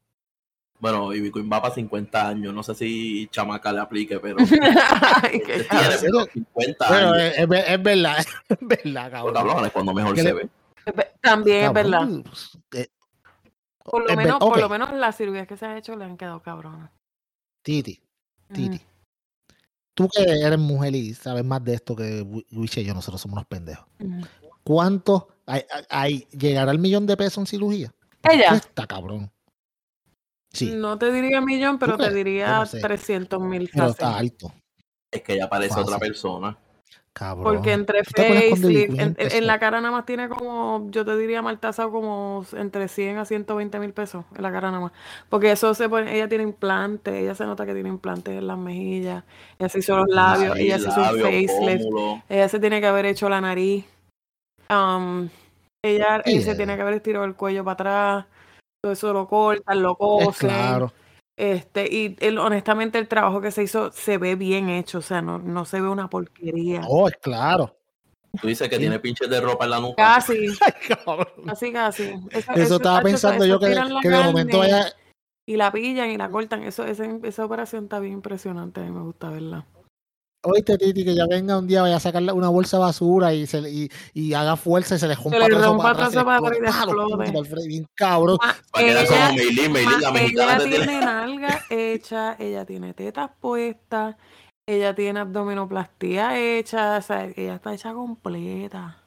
Bueno, 0.82 1.14
Ivy 1.14 1.30
Queen 1.30 1.48
va 1.50 1.62
para 1.62 1.72
50 1.72 2.28
años. 2.28 2.52
No 2.52 2.60
sé 2.64 2.74
si 2.74 3.28
chamaca 3.28 3.72
le 3.72 3.78
aplique, 3.78 4.18
pero 4.18 4.36
Ay, 5.22 5.38
qué 5.40 5.52
tiene 5.62 5.66
cabrón. 5.68 5.98
serio? 6.00 6.26
50 6.32 6.86
Pero 6.88 7.08
años. 7.12 7.18
es, 7.22 7.38
es 7.38 7.48
ver- 7.48 7.64
es 7.68 7.82
verdad, 7.84 8.18
es 8.48 8.58
verdad, 8.60 9.04
Los 9.04 9.12
cabrón. 9.12 9.34
cabrones 9.34 9.72
cuando 9.72 9.94
mejor 9.94 10.14
¿Qué 10.16 10.22
se 10.22 10.28
le- 10.28 10.34
ve. 10.34 10.50
También 11.20 11.66
es 11.66 11.72
verdad. 11.72 12.00
Cabrón, 12.00 12.24
eh, 12.74 12.88
Por 13.84 14.02
lo 14.02 14.08
es 14.08 14.16
ver- 14.16 14.26
menos, 14.26 14.38
por 14.40 14.58
lo 14.58 14.68
menos 14.68 14.92
las 14.92 15.16
cirugías 15.16 15.46
que 15.46 15.56
se 15.56 15.66
han 15.66 15.76
hecho 15.76 15.94
le 15.94 16.04
han 16.04 16.16
quedado 16.16 16.42
cabronas. 16.42 16.90
Titi, 17.62 18.02
Titi. 18.52 18.80
Tú 19.94 20.08
que 20.08 20.22
eres 20.24 20.58
mujer 20.58 20.96
y 20.96 21.14
sabes 21.14 21.44
más 21.44 21.62
de 21.62 21.74
esto 21.74 21.94
que 21.94 22.22
Wi- 22.22 22.44
Wiche 22.50 22.80
y 22.80 22.84
yo, 22.86 22.92
nosotros 22.94 23.20
somos 23.20 23.34
unos 23.34 23.46
pendejos. 23.46 23.86
Ujú. 24.00 24.26
¿Cuánto 24.64 25.28
hay, 25.46 25.62
hay- 25.70 25.84
hay- 25.90 26.26
llegará 26.36 26.72
al 26.72 26.80
millón 26.80 27.06
de 27.06 27.16
pesos 27.16 27.38
en 27.38 27.46
cirugía? 27.46 27.94
Ella. 28.28 28.54
Está 28.56 28.84
cabrón. 28.86 29.30
Sí, 30.52 30.72
No 30.74 30.98
te 30.98 31.10
diría 31.10 31.40
millón, 31.40 31.78
pero 31.78 31.96
te 31.96 32.12
diría 32.12 32.58
no 32.58 32.66
sé. 32.66 32.80
300 32.80 33.40
mil 33.40 33.70
pero 33.72 33.88
está 33.88 34.16
alto. 34.18 34.52
Es 35.10 35.22
que 35.22 35.34
ella 35.34 35.48
parece 35.48 35.70
Fácil. 35.70 35.84
otra 35.84 35.98
persona. 35.98 36.58
Cabrón. 37.14 37.44
Porque 37.44 37.72
entre 37.72 38.02
¿Tú 38.04 38.12
te 38.14 38.22
acuerdas 38.22 38.44
cuando 38.48 38.70
Ivy 38.70 38.86
facelift, 38.86 39.20
en, 39.20 39.32
en- 39.36 39.46
la 39.46 39.58
cara 39.58 39.82
nada 39.82 39.92
más 39.92 40.06
tiene 40.06 40.30
como, 40.30 40.86
yo 40.90 41.04
te 41.04 41.14
diría 41.18 41.42
mal 41.42 41.58
tasado 41.58 41.90
como 41.92 42.46
entre 42.54 42.88
100 42.88 43.18
a 43.18 43.26
120 43.26 43.78
mil 43.78 43.92
pesos 43.92 44.24
en 44.34 44.42
la 44.42 44.50
cara 44.50 44.70
nada 44.70 44.84
más. 44.84 44.92
Porque 45.28 45.52
eso 45.52 45.74
se 45.74 45.90
pone, 45.90 46.14
ella 46.16 46.26
tiene 46.30 46.44
implantes, 46.44 47.12
ella 47.12 47.34
se 47.34 47.44
nota 47.44 47.66
que 47.66 47.74
tiene 47.74 47.90
implantes 47.90 48.38
en 48.38 48.46
las 48.46 48.56
mejillas, 48.56 49.24
ella 49.58 49.68
se 49.68 49.80
hizo 49.80 49.94
los 49.98 50.08
labios, 50.08 50.56
ella 50.56 50.78
se 50.78 50.88
hizo 50.88 51.00
un 51.00 51.04
facelift, 51.20 51.82
pómulo. 51.82 52.22
ella 52.30 52.48
se 52.48 52.58
tiene 52.60 52.80
que 52.80 52.86
haber 52.86 53.04
hecho 53.04 53.28
la 53.28 53.42
nariz, 53.42 53.84
um, 54.70 55.28
ella 55.84 56.22
eh, 56.24 56.40
se 56.40 56.54
tiene 56.54 56.76
que 56.76 56.82
haber 56.82 56.94
estirado 56.94 57.26
el 57.26 57.34
cuello 57.34 57.62
para 57.62 57.74
atrás, 57.74 58.26
todo 58.82 58.92
eso 58.92 59.12
lo 59.12 59.28
cortan, 59.28 59.80
lo 59.80 59.92
Es 59.92 59.96
cosen. 59.98 60.48
claro. 60.50 60.92
Este, 61.36 61.86
y 61.90 62.16
el- 62.20 62.38
honestamente 62.38 62.98
el 62.98 63.06
trabajo 63.08 63.40
que 63.40 63.52
se 63.52 63.62
hizo 63.62 63.92
se 63.92 64.18
ve 64.18 64.34
bien 64.34 64.68
hecho, 64.68 64.98
o 64.98 65.02
sea, 65.02 65.22
no, 65.22 65.38
no 65.38 65.64
se 65.64 65.80
ve 65.80 65.88
una 65.88 66.10
porquería. 66.10 66.82
Oh, 66.88 67.06
es 67.08 67.16
claro. 67.16 67.76
Tú 68.40 68.48
dices 68.48 68.68
que 68.68 68.76
Sí. 68.76 68.80
tiene 68.80 68.98
pinches 68.98 69.30
de 69.30 69.40
ropa 69.40 69.64
en 69.66 69.70
la 69.70 69.80
nuca. 69.80 70.02
Casi, 70.02 70.46
casi, 71.46 71.72
casi. 71.72 72.14
Eso, 72.30 72.52
Eso 72.54 72.76
estaba 72.76 73.02
pensando 73.02 73.44
eso 73.44 73.54
yo 73.54 73.60
que, 73.60 73.72
que 74.02 74.08
de 74.08 74.24
momento 74.24 74.58
vaya, 74.58 74.92
y 75.46 75.56
la 75.56 75.70
pillan 75.70 76.10
y 76.10 76.16
la 76.16 76.28
cortan. 76.28 76.64
Eso, 76.64 76.84
esa, 76.84 77.04
esa 77.22 77.44
operación 77.44 77.84
está 77.84 78.00
bien 78.00 78.14
impresionante, 78.14 78.80
a 78.80 78.84
mí 78.84 78.90
me 78.90 79.02
gusta 79.02 79.30
verla. 79.30 79.64
Oíste, 80.44 80.76
Titi, 80.76 81.04
que 81.04 81.14
ya 81.14 81.24
venga 81.28 81.56
un 81.56 81.68
día, 81.68 81.82
vaya 81.82 81.96
a 81.96 82.00
sacar 82.00 82.20
una 82.32 82.48
bolsa 82.48 82.76
de 82.76 82.82
basura 82.82 83.32
y, 83.32 83.46
se, 83.46 83.60
y, 83.70 83.88
y 84.12 84.34
haga 84.34 84.56
fuerza 84.56 84.96
y 84.96 84.98
se 84.98 85.06
le 85.06 85.14
rompa 85.14 85.30
Se 85.30 85.38
le 85.38 85.48
rompa 85.68 85.82
para 85.84 85.92
todo 85.94 86.06
eso 86.08 86.18
atrás. 86.20 86.30
para 86.42 86.56
y 86.56 87.76
y 88.82 88.84
ella- 88.90 90.08
como 90.08 90.18
la 90.46 90.56
ella 90.56 90.58
tiene- 90.64 91.00
nalga 91.04 91.60
hecha, 91.70 92.36
ella 92.40 92.64
tiene 92.66 92.92
tetas 92.92 93.30
puestas, 93.40 94.16
ella 94.66 94.94
tiene 94.96 95.20
abdominoplastía 95.20 96.36
hecha, 96.40 96.96
o 96.96 97.02
sea, 97.02 97.24
ella 97.36 97.54
está 97.54 97.72
hecha 97.72 97.92
completa. 97.92 98.98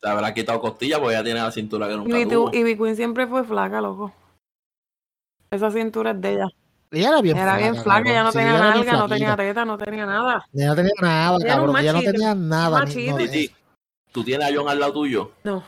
Se 0.00 0.08
habrá 0.08 0.32
quitado 0.32 0.60
costilla 0.60 0.98
porque 1.00 1.16
ya 1.16 1.24
tiene 1.24 1.40
la 1.40 1.50
cintura 1.52 1.86
que 1.86 1.94
Y 1.94 1.96
nunca 1.98 2.16
mi, 2.16 2.24
tuvo. 2.24 2.50
y 2.54 2.64
mi 2.64 2.76
Queen 2.78 2.96
siempre 2.96 3.26
fue 3.26 3.44
flaca, 3.44 3.80
loco. 3.82 4.12
Esa 5.50 5.70
cintura 5.70 6.12
es 6.12 6.20
de 6.20 6.32
ella. 6.34 6.46
Ella 6.90 7.08
era 7.08 7.20
bien 7.20 7.36
Era 7.36 7.52
flaca. 7.52 7.58
bien 7.70 7.82
flaca, 7.82 8.10
ella 8.10 8.22
no. 8.22 8.32
Sí, 8.32 8.38
tenía 8.38 8.50
ella 8.50 8.60
nalga, 8.70 8.92
no 8.92 9.08
tenía 9.08 9.36
teta, 9.36 9.64
no 9.64 9.78
tenía 9.78 10.06
nada. 10.06 10.46
Ella 10.54 10.66
no 10.68 10.74
tenía 10.76 10.92
nada, 11.00 11.36
Ella 11.36 11.36
un 11.36 11.42
cabrón. 11.42 11.76
Ella 11.78 11.92
no 11.92 11.98
machito, 11.98 12.12
tenía 12.12 12.34
nada. 12.34 12.84
ni- 12.84 13.06
no, 13.08 13.16
Titi, 13.16 13.54
tú 14.12 14.24
tienes 14.24 14.48
a 14.50 14.54
John 14.56 14.68
al 14.68 14.80
lado 14.80 14.92
tuyo. 14.94 15.32
No. 15.44 15.62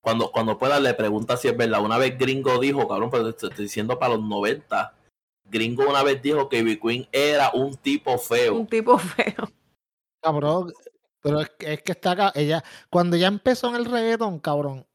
Cuando, 0.00 0.30
cuando 0.30 0.58
pueda 0.58 0.78
le 0.80 0.94
pregunta 0.94 1.36
si 1.36 1.48
es 1.48 1.56
verdad. 1.56 1.82
Una 1.82 1.98
vez 1.98 2.16
Gringo 2.16 2.58
dijo, 2.60 2.86
cabrón, 2.88 3.10
pero 3.10 3.34
te 3.34 3.46
estoy 3.48 3.64
diciendo 3.64 3.98
para 3.98 4.14
los 4.14 4.24
90. 4.24 4.94
Gringo 5.50 5.88
una 5.88 6.02
vez 6.02 6.22
dijo 6.22 6.48
que 6.48 6.58
Ivy 6.58 6.78
Queen 6.78 7.08
era 7.10 7.50
un 7.52 7.76
tipo 7.76 8.16
feo. 8.18 8.54
Un 8.54 8.66
tipo 8.66 8.96
feo. 8.98 9.50
Cabrón, 10.22 10.72
pero 11.20 11.40
es 11.40 11.50
que, 11.50 11.74
es 11.74 11.82
que 11.82 11.92
está 11.92 12.12
acá. 12.12 12.32
Ella, 12.34 12.62
cuando 12.90 13.16
ya 13.16 13.26
empezó 13.26 13.68
en 13.68 13.76
el 13.76 13.84
reggaetón, 13.86 14.38
cabrón, 14.38 14.86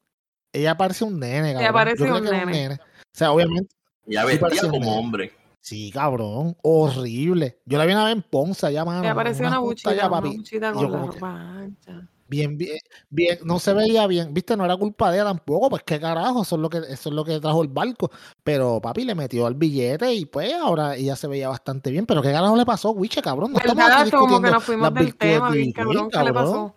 ella 0.52 0.76
parece 0.76 1.04
un 1.04 1.18
nene, 1.20 1.52
cabrón. 1.54 1.94
Yo 1.96 2.04
creo 2.04 2.16
un 2.16 2.22
que 2.22 2.28
era 2.28 2.44
nene. 2.46 2.80
O 3.14 3.16
sea, 3.16 3.30
obviamente, 3.30 3.72
Ya 4.06 4.24
vestía 4.24 4.68
como 4.68 4.98
hombre. 4.98 5.32
sí, 5.60 5.92
cabrón, 5.92 6.56
horrible. 6.62 7.60
Yo 7.64 7.78
la 7.78 7.86
vi 7.86 7.92
una 7.92 8.06
vez 8.06 8.16
en 8.16 8.22
Ponce, 8.22 8.66
allá, 8.66 8.84
mano. 8.84 9.04
Ella 9.04 9.14
parecía 9.14 9.46
una 9.46 9.60
buchita, 9.60 9.92
una 9.92 10.10
papi. 10.10 10.36
buchita 10.36 10.72
Yo 10.72 10.90
con 10.90 10.92
la 10.92 11.06
ropa 11.06 11.30
ancha. 11.30 12.08
Bien, 12.26 12.58
bien, 12.58 12.78
bien, 13.10 13.38
no 13.44 13.60
se 13.60 13.72
veía 13.72 14.06
bien, 14.08 14.34
viste, 14.34 14.56
no 14.56 14.64
era 14.64 14.76
culpa 14.76 15.10
de 15.10 15.18
ella 15.18 15.26
tampoco, 15.26 15.70
pues 15.70 15.82
qué 15.84 16.00
carajo, 16.00 16.42
eso 16.42 16.56
es 16.56 16.60
lo 16.60 16.70
que, 16.70 16.78
eso 16.78 17.08
es 17.10 17.14
lo 17.14 17.22
que 17.24 17.38
trajo 17.38 17.62
el 17.62 17.68
barco, 17.68 18.10
pero 18.42 18.80
papi 18.80 19.04
le 19.04 19.14
metió 19.14 19.46
el 19.46 19.54
billete 19.54 20.12
y 20.12 20.24
pues 20.24 20.52
ahora 20.54 20.96
ella 20.96 21.14
se 21.16 21.28
veía 21.28 21.50
bastante 21.50 21.90
bien, 21.90 22.06
pero 22.06 22.22
qué 22.22 22.32
carajo 22.32 22.56
le 22.56 22.64
pasó, 22.64 22.90
Wiche, 22.90 23.20
cabrón, 23.22 23.52
no 23.52 23.58
aquí 23.58 24.10
Como 24.10 24.40
que 24.40 24.50
nos 24.50 24.64
fuimos 24.64 24.92
del 24.94 25.14
tema, 25.14 25.50
bien 25.50 25.70
cabrón. 25.70 26.08
¿Qué 26.10 26.24
le 26.24 26.32
pasó? 26.32 26.74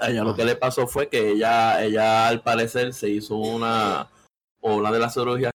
A 0.00 0.10
ella 0.10 0.24
lo 0.24 0.34
que 0.34 0.44
le 0.44 0.56
pasó 0.56 0.86
fue 0.86 1.08
que 1.08 1.30
ella, 1.32 1.82
ella 1.84 2.26
al 2.28 2.42
parecer 2.42 2.92
se 2.94 3.08
hizo 3.10 3.36
una, 3.36 4.08
o 4.60 4.76
una 4.76 4.90
de 4.90 4.98
las 4.98 5.14
cirugías 5.14 5.52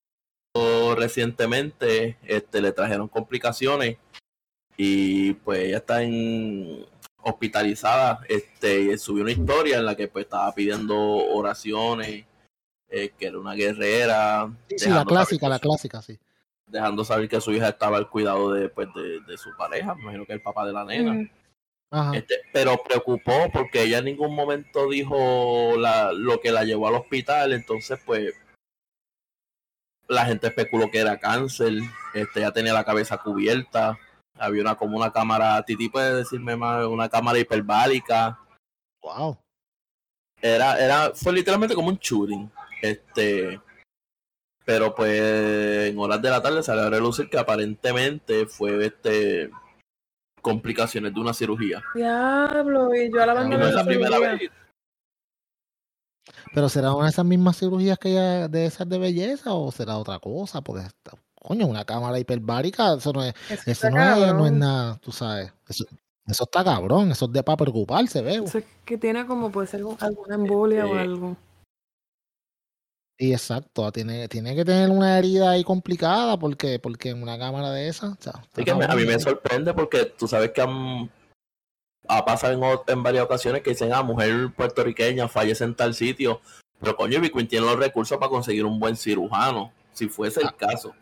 que 0.54 0.60
hizo 0.60 0.94
recientemente, 0.96 2.18
este, 2.24 2.60
le 2.60 2.72
trajeron 2.72 3.08
complicaciones 3.08 3.96
y 4.76 5.32
pues 5.34 5.60
ella 5.60 5.78
está 5.78 6.02
en 6.02 6.84
hospitalizada, 7.22 8.20
este, 8.28 8.80
y 8.82 8.98
subió 8.98 9.22
una 9.22 9.32
historia 9.32 9.78
en 9.78 9.86
la 9.86 9.94
que 9.96 10.08
pues 10.08 10.24
estaba 10.26 10.52
pidiendo 10.52 10.94
oraciones, 10.98 12.26
eh, 12.90 13.12
que 13.18 13.26
era 13.26 13.38
una 13.38 13.54
guerrera, 13.54 14.52
Sí, 14.68 14.78
sí, 14.78 14.90
la 14.90 15.04
clásica, 15.06 15.48
la 15.48 15.56
su- 15.56 15.62
clásica, 15.62 16.02
sí. 16.02 16.18
dejando 16.66 17.02
saber 17.04 17.28
que 17.28 17.40
su 17.40 17.52
hija 17.52 17.68
estaba 17.68 17.96
al 17.96 18.10
cuidado 18.10 18.52
de, 18.52 18.68
pues, 18.68 18.88
de, 18.94 19.20
de 19.20 19.38
su 19.38 19.56
pareja, 19.56 19.94
me 19.94 20.02
imagino 20.02 20.26
que 20.26 20.34
el 20.34 20.42
papá 20.42 20.66
de 20.66 20.72
la 20.74 20.84
nena. 20.84 21.14
Mm. 21.14 21.30
Este, 22.12 22.34
pero 22.52 22.82
preocupó 22.82 23.48
porque 23.52 23.82
ella 23.82 23.98
en 23.98 24.06
ningún 24.06 24.34
momento 24.34 24.88
dijo 24.88 25.76
la, 25.78 26.12
lo 26.12 26.40
que 26.40 26.50
la 26.50 26.64
llevó 26.64 26.88
al 26.88 26.96
hospital, 26.96 27.52
entonces 27.52 28.00
pues 28.04 28.34
la 30.08 30.26
gente 30.26 30.48
especuló 30.48 30.90
que 30.90 30.98
era 30.98 31.20
cáncer, 31.20 31.72
este, 32.14 32.40
ya 32.40 32.50
tenía 32.50 32.72
la 32.72 32.84
cabeza 32.84 33.18
cubierta, 33.18 33.96
había 34.36 34.62
una 34.62 34.74
como 34.74 34.96
una 34.96 35.12
cámara, 35.12 35.62
Titi 35.64 35.88
puede 35.88 36.14
decirme 36.14 36.56
más, 36.56 36.84
una 36.86 37.08
cámara 37.08 37.38
hiperbálica, 37.38 38.40
Wow. 39.00 39.38
era, 40.42 40.78
era, 40.82 41.14
fue 41.14 41.32
literalmente 41.32 41.74
como 41.76 41.88
un 41.88 41.98
shooting, 41.98 42.50
este, 42.82 43.60
pero 44.64 44.94
pues 44.94 45.90
en 45.90 45.98
horas 45.98 46.20
de 46.20 46.30
la 46.30 46.42
tarde 46.42 46.62
salió 46.62 46.84
a 46.84 46.90
relucir 46.90 47.28
que 47.28 47.38
aparentemente 47.38 48.46
fue 48.46 48.86
este 48.86 49.50
complicaciones 50.44 51.14
de 51.14 51.20
una 51.20 51.32
cirugía. 51.32 51.82
Diablo, 51.94 52.94
y 52.94 53.10
yo 53.10 53.22
a 53.22 53.26
la 53.26 53.32
Y 53.32 53.36
banda 53.36 53.56
no 53.56 53.84
primera 53.86 54.18
vez. 54.18 54.50
Pero 56.54 56.68
será 56.68 56.92
una 56.94 57.06
de 57.06 57.10
esas 57.10 57.24
mismas 57.24 57.58
cirugías 57.58 57.98
que 57.98 58.10
ella, 58.10 58.46
de 58.48 58.66
esas 58.66 58.88
de 58.88 58.98
belleza 58.98 59.54
o 59.54 59.72
será 59.72 59.96
otra 59.98 60.18
cosa, 60.20 60.60
porque 60.60 60.82
coño, 61.34 61.66
una 61.66 61.84
cámara 61.84 62.18
hiperbárica, 62.18 62.94
eso 62.94 63.12
no 63.12 63.24
es, 63.24 63.34
Eso 63.66 63.90
no 63.90 63.96
es, 64.02 64.18
no 64.18 64.24
es 64.24 64.28
cabrón. 64.30 64.58
nada, 64.58 64.96
tú 64.98 65.10
sabes, 65.12 65.52
eso, 65.68 65.84
eso 66.26 66.44
está 66.44 66.62
cabrón, 66.62 67.10
eso 67.10 67.24
es 67.26 67.32
de 67.32 67.42
para 67.42 67.56
preocuparse, 67.56 68.20
veo. 68.22 68.44
Eso 68.44 68.58
es 68.58 68.64
que 68.84 68.96
tiene 68.98 69.26
como 69.26 69.50
puede 69.50 69.66
ser 69.66 69.80
algún- 69.80 69.96
alguna 70.00 70.34
embolia 70.36 70.86
o 70.86 70.92
Sí. 70.92 70.98
algo. 70.98 71.36
Sí, 73.18 73.32
exacto, 73.32 73.92
tiene, 73.92 74.28
tiene 74.28 74.56
que 74.56 74.64
tener 74.64 74.90
una 74.90 75.16
herida 75.18 75.50
ahí 75.50 75.62
complicada 75.62 76.36
porque, 76.36 76.80
porque 76.80 77.10
en 77.10 77.22
una 77.22 77.38
cámara 77.38 77.70
de 77.70 77.86
esas, 77.88 78.12
o 78.12 78.16
sea, 78.20 78.32
está 78.42 78.60
Sí 78.60 78.64
que 78.64 78.74
me- 78.74 78.86
a 78.86 78.94
mí 78.96 79.04
me 79.04 79.20
sorprende 79.20 79.72
porque 79.72 80.04
tú 80.06 80.26
sabes 80.26 80.50
que 80.50 80.60
han, 80.60 81.08
ha 82.08 82.24
pasado 82.24 82.84
en, 82.88 83.02
varias 83.02 83.24
ocasiones 83.24 83.62
que 83.62 83.70
dicen, 83.70 83.92
ah, 83.92 84.02
mujer 84.02 84.52
puertorriqueña 84.56 85.28
fallece 85.28 85.64
en 85.64 85.74
tal 85.74 85.94
sitio. 85.94 86.40
Pero 86.80 86.96
coño, 86.96 87.20
Queen 87.20 87.48
tiene 87.48 87.66
los 87.66 87.78
recursos 87.78 88.18
para 88.18 88.28
conseguir 88.28 88.64
un 88.64 88.78
buen 88.80 88.96
cirujano, 88.96 89.72
si 89.92 90.08
fuese 90.08 90.42
el 90.42 90.54
caso. 90.56 90.92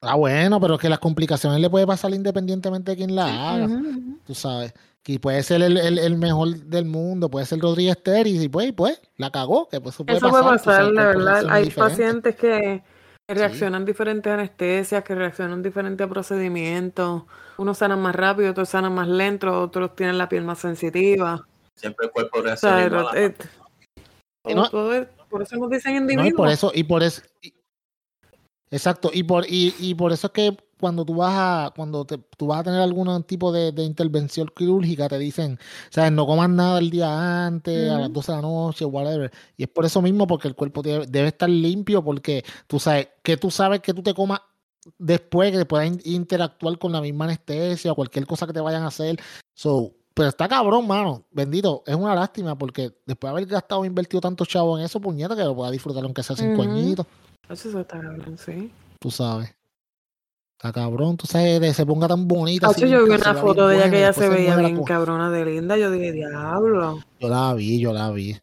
Ah, 0.00 0.14
bueno, 0.14 0.60
pero 0.60 0.74
es 0.74 0.80
que 0.80 0.88
las 0.88 0.98
complicaciones 1.00 1.60
le 1.60 1.68
puede 1.70 1.86
pasar 1.86 2.12
independientemente 2.14 2.92
de 2.92 2.96
quién 2.96 3.14
la 3.16 3.26
Sí. 3.28 3.34
haga, 3.36 3.80
tú 4.26 4.34
sabes. 4.34 4.72
Que 5.02 5.18
puede 5.18 5.42
ser 5.42 5.62
el, 5.62 5.76
el- 5.76 5.98
el 5.98 6.16
mejor 6.18 6.50
del 6.56 6.84
mundo, 6.84 7.30
puede 7.30 7.46
ser 7.46 7.58
Rodríguez 7.60 8.00
Teris 8.02 8.42
y 8.42 8.48
pues, 8.48 8.72
pues, 8.72 9.00
la 9.16 9.30
cagó, 9.30 9.68
que 9.68 9.80
pues 9.80 9.94
eso 9.94 10.04
puede 10.04 10.18
Eso 10.18 10.28
pasar. 10.28 10.42
puede 10.44 10.58
pasar, 10.58 10.86
de 10.86 10.92
cuerpos 10.92 11.24
verdad. 11.24 11.46
Hay 11.50 11.70
pacientes 11.70 12.36
que 12.36 12.82
reaccionan 13.28 13.84
diferentes 13.84 14.30
a 14.30 14.34
anestesias, 14.34 15.02
que 15.04 15.14
reaccionan 15.14 15.62
diferentes 15.62 16.06
procedimientos. 16.06 17.22
Unos 17.56 17.78
sanan 17.78 18.00
más 18.00 18.14
rápido, 18.14 18.50
otros 18.50 18.68
sanan 18.68 18.94
más 18.94 19.08
lento, 19.08 19.62
otros 19.62 19.96
tienen 19.96 20.16
la 20.18 20.28
piel 20.28 20.44
más 20.44 20.58
sensitiva. 20.58 21.44
Siempre 21.74 22.06
el 22.06 22.12
cuerpo 22.12 22.38
O 22.38 22.42
reacciona 22.42 22.76
sea, 22.78 22.86
igual 22.86 23.06
a- 23.08 23.18
eh, 23.18 23.34
Y 24.46 24.54
no- 24.54 24.70
por 25.28 25.42
eso 25.42 25.56
nos 25.56 25.70
dicen 25.70 25.92
No, 25.94 25.98
y 25.98 26.00
individuos. 26.14 26.36
por 26.36 26.48
eso, 26.48 26.70
y 26.74 26.84
por 26.84 27.02
eso, 27.02 27.22
y- 27.42 27.52
exacto, 28.70 29.10
y 29.12 29.22
por, 29.22 29.44
y, 29.48 29.74
y 29.78 29.94
por 29.94 30.12
eso 30.12 30.26
es 30.28 30.32
que 30.32 30.56
cuando 30.80 31.04
tú 31.04 31.16
vas 31.16 31.32
a, 31.34 31.72
cuando 31.74 32.04
te- 32.04 32.18
tú 32.36 32.46
vas 32.46 32.60
a 32.60 32.62
tener 32.64 32.80
algún 32.80 33.22
tipo 33.24 33.50
de, 33.50 33.72
de 33.72 33.82
intervención 33.82 34.48
quirúrgica, 34.54 35.08
te 35.08 35.18
dicen, 35.18 35.58
sabes, 35.90 36.12
no 36.12 36.24
comas 36.26 36.48
nada 36.50 36.78
el 36.78 36.90
día 36.90 37.46
antes, 37.46 37.90
a 37.90 37.94
las 37.98 38.04
Ujú. 38.06 38.12
12 38.14 38.32
de 38.32 38.36
la 38.36 38.42
noche, 38.42 38.84
whatever. 38.84 39.32
Y 39.56 39.64
es 39.64 39.68
por 39.68 39.84
eso 39.84 40.00
mismo, 40.02 40.26
porque 40.28 40.46
el 40.46 40.54
cuerpo 40.54 40.82
debe, 40.82 41.06
debe 41.06 41.28
estar 41.28 41.48
limpio, 41.50 42.04
porque 42.04 42.44
tú 42.68 42.78
sabes, 42.78 43.08
que 43.24 43.36
tú 43.36 43.50
sabes 43.50 43.80
que 43.80 43.92
tú 43.92 44.02
te 44.04 44.14
comas 44.14 44.40
después, 44.98 45.50
que 45.52 45.64
puedas 45.64 45.88
in- 45.88 46.00
interactuar 46.04 46.78
con 46.78 46.92
la 46.92 47.00
misma 47.00 47.24
anestesia 47.24 47.92
o 47.92 47.94
cualquier 47.96 48.26
cosa 48.26 48.46
que 48.46 48.52
te 48.52 48.60
vayan 48.60 48.82
a 48.84 48.88
hacer. 48.88 49.18
So, 49.54 49.92
pero 50.14 50.28
está 50.28 50.48
cabrón, 50.48 50.86
mano. 50.86 51.24
Bendito, 51.32 51.82
es 51.86 51.94
una 51.96 52.14
lástima 52.14 52.56
porque 52.56 52.92
después 53.04 53.28
de 53.28 53.36
haber 53.36 53.46
gastado 53.46 53.82
e 53.84 53.88
invertido 53.88 54.20
tanto 54.20 54.44
chavo 54.44 54.78
en 54.78 54.84
eso, 54.84 55.00
puñeta, 55.00 55.34
que 55.36 55.42
lo 55.44 55.54
pueda 55.56 55.70
disfrutar 55.72 56.04
aunque 56.04 56.22
sea 56.22 56.36
cinco 56.36 56.62
añitos, 56.62 57.06
Eso 57.48 57.80
está 57.80 58.00
cabrón, 58.00 58.36
sí. 58.38 58.70
tú 59.00 59.10
sabes. 59.10 59.54
Está 60.58 60.72
cabrón, 60.72 61.16
tú 61.16 61.26
sabes, 61.26 61.60
de 61.60 61.72
se 61.72 61.86
ponga 61.86 62.08
tan 62.08 62.26
bonita. 62.26 62.66
Así, 62.66 62.88
yo 62.88 63.04
vi 63.04 63.12
una 63.12 63.34
foto 63.34 63.68
de 63.68 63.76
ella 63.76 63.90
que 63.90 63.98
ella 63.98 64.12
se 64.12 64.28
veía 64.28 64.56
bien 64.56 64.82
cabrona 64.82 65.30
de 65.30 65.44
linda. 65.44 65.76
Yo 65.76 65.90
dije, 65.90 66.12
diablo. 66.12 66.98
Yo 67.20 67.28
la 67.28 67.54
vi, 67.54 67.78
yo 67.78 67.92
la 67.92 68.10
vi. 68.10 68.36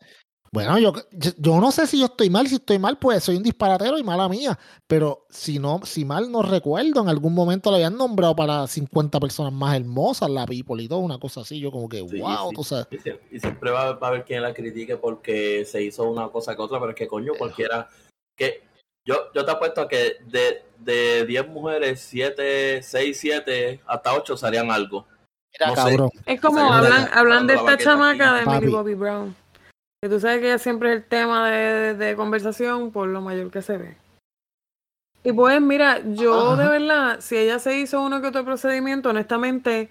Bueno, 0.49 0.79
yo, 0.79 0.93
yo, 1.11 1.31
yo 1.37 1.59
no 1.59 1.69
sé 1.73 1.85
si 1.85 1.99
yo 1.99 2.05
estoy 2.05 2.29
mal, 2.29 2.47
si 2.47 2.55
estoy 2.55 2.79
mal, 2.79 2.97
pues 2.97 3.21
soy 3.21 3.35
un 3.35 3.43
disparatero 3.43 3.97
y 3.97 4.03
mala 4.03 4.29
mía. 4.29 4.57
Pero 4.87 5.25
si 5.29 5.59
no, 5.59 5.81
si 5.83 6.05
mal 6.05 6.31
no 6.31 6.41
recuerdo, 6.41 7.01
en 7.01 7.09
algún 7.09 7.33
momento 7.33 7.69
la 7.69 7.75
habían 7.75 7.97
nombrado 7.97 8.33
para 8.37 8.65
50 8.65 9.19
personas 9.19 9.51
más 9.51 9.75
hermosas, 9.75 10.29
la 10.29 10.45
people 10.45 10.81
y 10.81 10.87
todo, 10.87 10.99
una 10.99 11.19
cosa 11.19 11.41
así. 11.41 11.59
Yo 11.59 11.69
como 11.71 11.89
que, 11.89 12.07
Sí, 12.07 12.21
wow, 12.21 12.49
sí. 12.51 12.55
tú 12.55 12.63
sabes. 12.63 12.87
Y 12.91 12.97
siempre, 12.99 13.27
y 13.29 13.39
siempre 13.41 13.71
va, 13.71 13.91
va 13.95 14.07
a 14.07 14.09
haber 14.11 14.23
quien 14.23 14.41
la 14.41 14.53
critique 14.53 14.95
porque 14.95 15.65
se 15.65 15.83
hizo 15.83 16.09
una 16.09 16.29
cosa 16.29 16.55
que 16.55 16.61
otra, 16.61 16.79
pero 16.79 16.91
es 16.91 16.95
que 16.95 17.07
coño, 17.07 17.33
cualquiera. 17.37 17.89
que 18.37 18.63
Yo, 19.05 19.31
yo 19.33 19.45
te 19.45 19.51
apuesto 19.51 19.81
a 19.81 19.87
que 19.87 20.17
de, 20.25 20.63
de 20.79 21.25
10 21.25 21.47
mujeres, 21.47 22.01
7, 22.01 22.81
6, 22.81 23.17
7, 23.19 23.81
hasta 23.85 24.13
8 24.15 24.35
serían 24.35 24.71
algo. 24.71 25.05
Mira, 25.53 25.67
no 25.67 25.75
sé. 25.75 25.81
cabrón. 25.91 26.09
Es 26.25 26.41
como 26.41 26.73
hablan, 26.73 27.07
hablan 27.13 27.47
de 27.47 27.53
esta 27.53 27.77
chamaca 27.77 28.33
de. 28.33 28.45
Millie 28.45 28.69
Bobby 28.69 28.95
Brown. 28.95 29.35
Que 30.01 30.09
tú 30.09 30.19
sabes 30.19 30.39
que 30.39 30.47
ella 30.47 30.57
siempre 30.57 30.89
es 30.89 30.95
el 30.97 31.03
tema 31.05 31.49
de, 31.49 31.93
de 31.93 32.15
conversación 32.15 32.91
por 32.91 33.07
lo 33.07 33.21
mayor 33.21 33.51
que 33.51 33.61
se 33.61 33.77
ve. 33.77 33.97
Y 35.23 35.33
pues, 35.33 35.59
mira, 35.61 36.01
yo 36.03 36.51
Ajá. 36.51 36.63
de 36.63 36.69
verdad, 36.69 37.19
si 37.19 37.37
ella 37.37 37.57
se 37.57 37.77
hizo 37.77 38.01
uno 38.01 38.21
que 38.21 38.27
otro 38.27 38.45
procedimiento, 38.45 39.09
honestamente, 39.09 39.89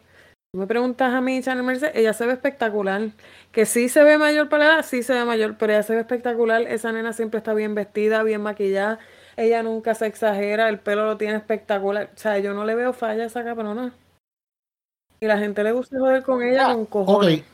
me 0.54 0.66
preguntas 0.66 1.12
a 1.12 1.20
mí, 1.20 1.42
Chanel 1.42 1.64
Merced, 1.64 1.90
ella 1.94 2.12
se 2.12 2.26
ve 2.26 2.32
espectacular. 2.34 3.10
Que 3.52 3.66
sí 3.66 3.88
se 3.88 4.04
ve 4.04 4.18
mayor 4.18 4.48
para 4.48 4.66
la 4.66 4.74
edad, 4.74 4.84
sí 4.84 5.02
se 5.02 5.12
ve 5.12 5.24
mayor, 5.24 5.56
pero 5.58 5.72
ella 5.72 5.82
se 5.82 5.94
ve 5.94 6.00
espectacular. 6.00 6.62
Esa 6.62 6.92
nena 6.92 7.12
siempre 7.12 7.38
está 7.38 7.54
bien 7.54 7.74
vestida, 7.74 8.22
bien 8.22 8.40
maquillada. 8.40 8.98
Ella 9.36 9.62
nunca 9.62 9.94
se 9.94 10.06
exagera, 10.06 10.68
el 10.68 10.78
pelo 10.78 11.06
lo 11.06 11.16
tiene 11.16 11.36
espectacular. 11.36 12.10
O 12.14 12.18
sea, 12.18 12.38
yo 12.38 12.54
no 12.54 12.64
le 12.64 12.76
veo 12.76 12.92
falla 12.92 13.24
a 13.24 13.26
esa 13.26 13.42
cabrona. 13.42 13.92
Y 15.20 15.26
la 15.26 15.38
gente 15.38 15.64
le 15.64 15.72
gusta 15.72 15.98
joder 15.98 16.22
con 16.22 16.42
ella 16.42 16.70
Ah, 16.70 16.74
con 16.74 16.86
cojones. 16.86 17.40
Ok. 17.40 17.46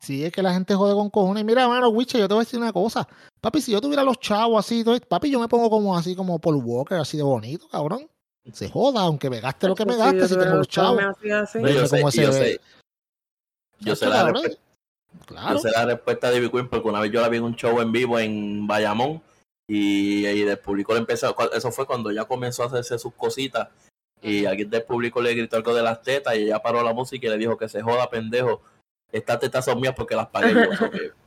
Sí, 0.00 0.24
es 0.24 0.32
que 0.32 0.42
la 0.42 0.52
gente 0.52 0.74
jode 0.74 0.94
con 0.94 1.10
cojones. 1.10 1.44
Mira, 1.44 1.68
mano, 1.68 1.90
Wiche, 1.90 2.18
yo 2.18 2.26
te 2.26 2.34
voy 2.34 2.42
a 2.42 2.44
decir 2.44 2.58
una 2.58 2.72
cosa. 2.72 3.06
Papi, 3.40 3.60
si 3.60 3.70
yo 3.70 3.80
tuviera 3.80 4.02
los 4.02 4.18
chavos 4.18 4.58
así, 4.58 4.82
papi, 5.08 5.30
yo 5.30 5.38
me 5.38 5.46
pongo 5.46 5.70
como 5.70 5.96
así, 5.96 6.16
como 6.16 6.40
Paul 6.40 6.62
Walker, 6.64 6.98
así 6.98 7.18
de 7.18 7.22
bonito, 7.22 7.68
cabrón. 7.68 8.09
Se 8.52 8.70
joda, 8.70 9.02
aunque 9.02 9.30
me 9.30 9.40
gaste 9.40 9.68
lo 9.68 9.74
que 9.74 9.84
me 9.84 9.92
Sí, 9.94 9.98
gaste, 9.98 10.18
yo 10.20 10.28
si 10.28 10.38
tengo 10.38 10.56
los 10.56 10.68
chavos. 10.68 10.96
me 10.96 11.02
hacía 11.04 11.40
así. 11.40 11.58
Pero 11.62 11.74
yo 11.80 11.86
sé, 11.86 12.10
se 12.10 12.22
yo 12.22 12.28
ve. 12.28 12.34
sé, 12.34 12.60
yo 13.80 13.96
sé 13.96 14.06
la 14.06 14.24
respuesta. 14.24 14.60
Claro. 15.26 15.52
Yo 15.56 15.58
sé 15.58 15.70
la 15.70 15.84
respuesta 15.86 16.30
de 16.30 16.50
Queen 16.50 16.68
porque 16.68 16.88
una 16.88 17.00
vez 17.00 17.12
yo 17.12 17.20
la 17.20 17.28
vi 17.28 17.36
en 17.38 17.44
un 17.44 17.54
show 17.56 17.80
en 17.80 17.92
vivo 17.92 18.18
en 18.18 18.66
Bayamón 18.66 19.22
y, 19.68 20.26
y 20.26 20.42
del 20.44 20.58
público 20.58 20.92
le 20.92 21.00
empezó, 21.00 21.34
eso 21.52 21.70
fue 21.72 21.86
cuando 21.86 22.10
ella 22.10 22.24
comenzó 22.24 22.62
a 22.62 22.66
hacerse 22.66 22.98
sus 22.98 23.12
cositas 23.14 23.68
y 24.22 24.44
alguien 24.46 24.70
del 24.70 24.84
público 24.84 25.20
le 25.20 25.34
gritó 25.34 25.56
algo 25.56 25.74
de 25.74 25.82
las 25.82 26.02
tetas 26.02 26.34
y 26.36 26.42
ella 26.42 26.60
paró 26.60 26.82
la 26.82 26.92
música 26.92 27.26
y 27.26 27.30
le 27.30 27.38
dijo 27.38 27.56
que 27.56 27.68
se 27.68 27.82
joda 27.82 28.08
pendejo, 28.10 28.62
estas 29.12 29.40
tetas 29.40 29.64
son 29.64 29.80
mías 29.80 29.94
porque 29.96 30.14
las 30.14 30.28
pagué 30.28 30.54
yo. 30.54 30.60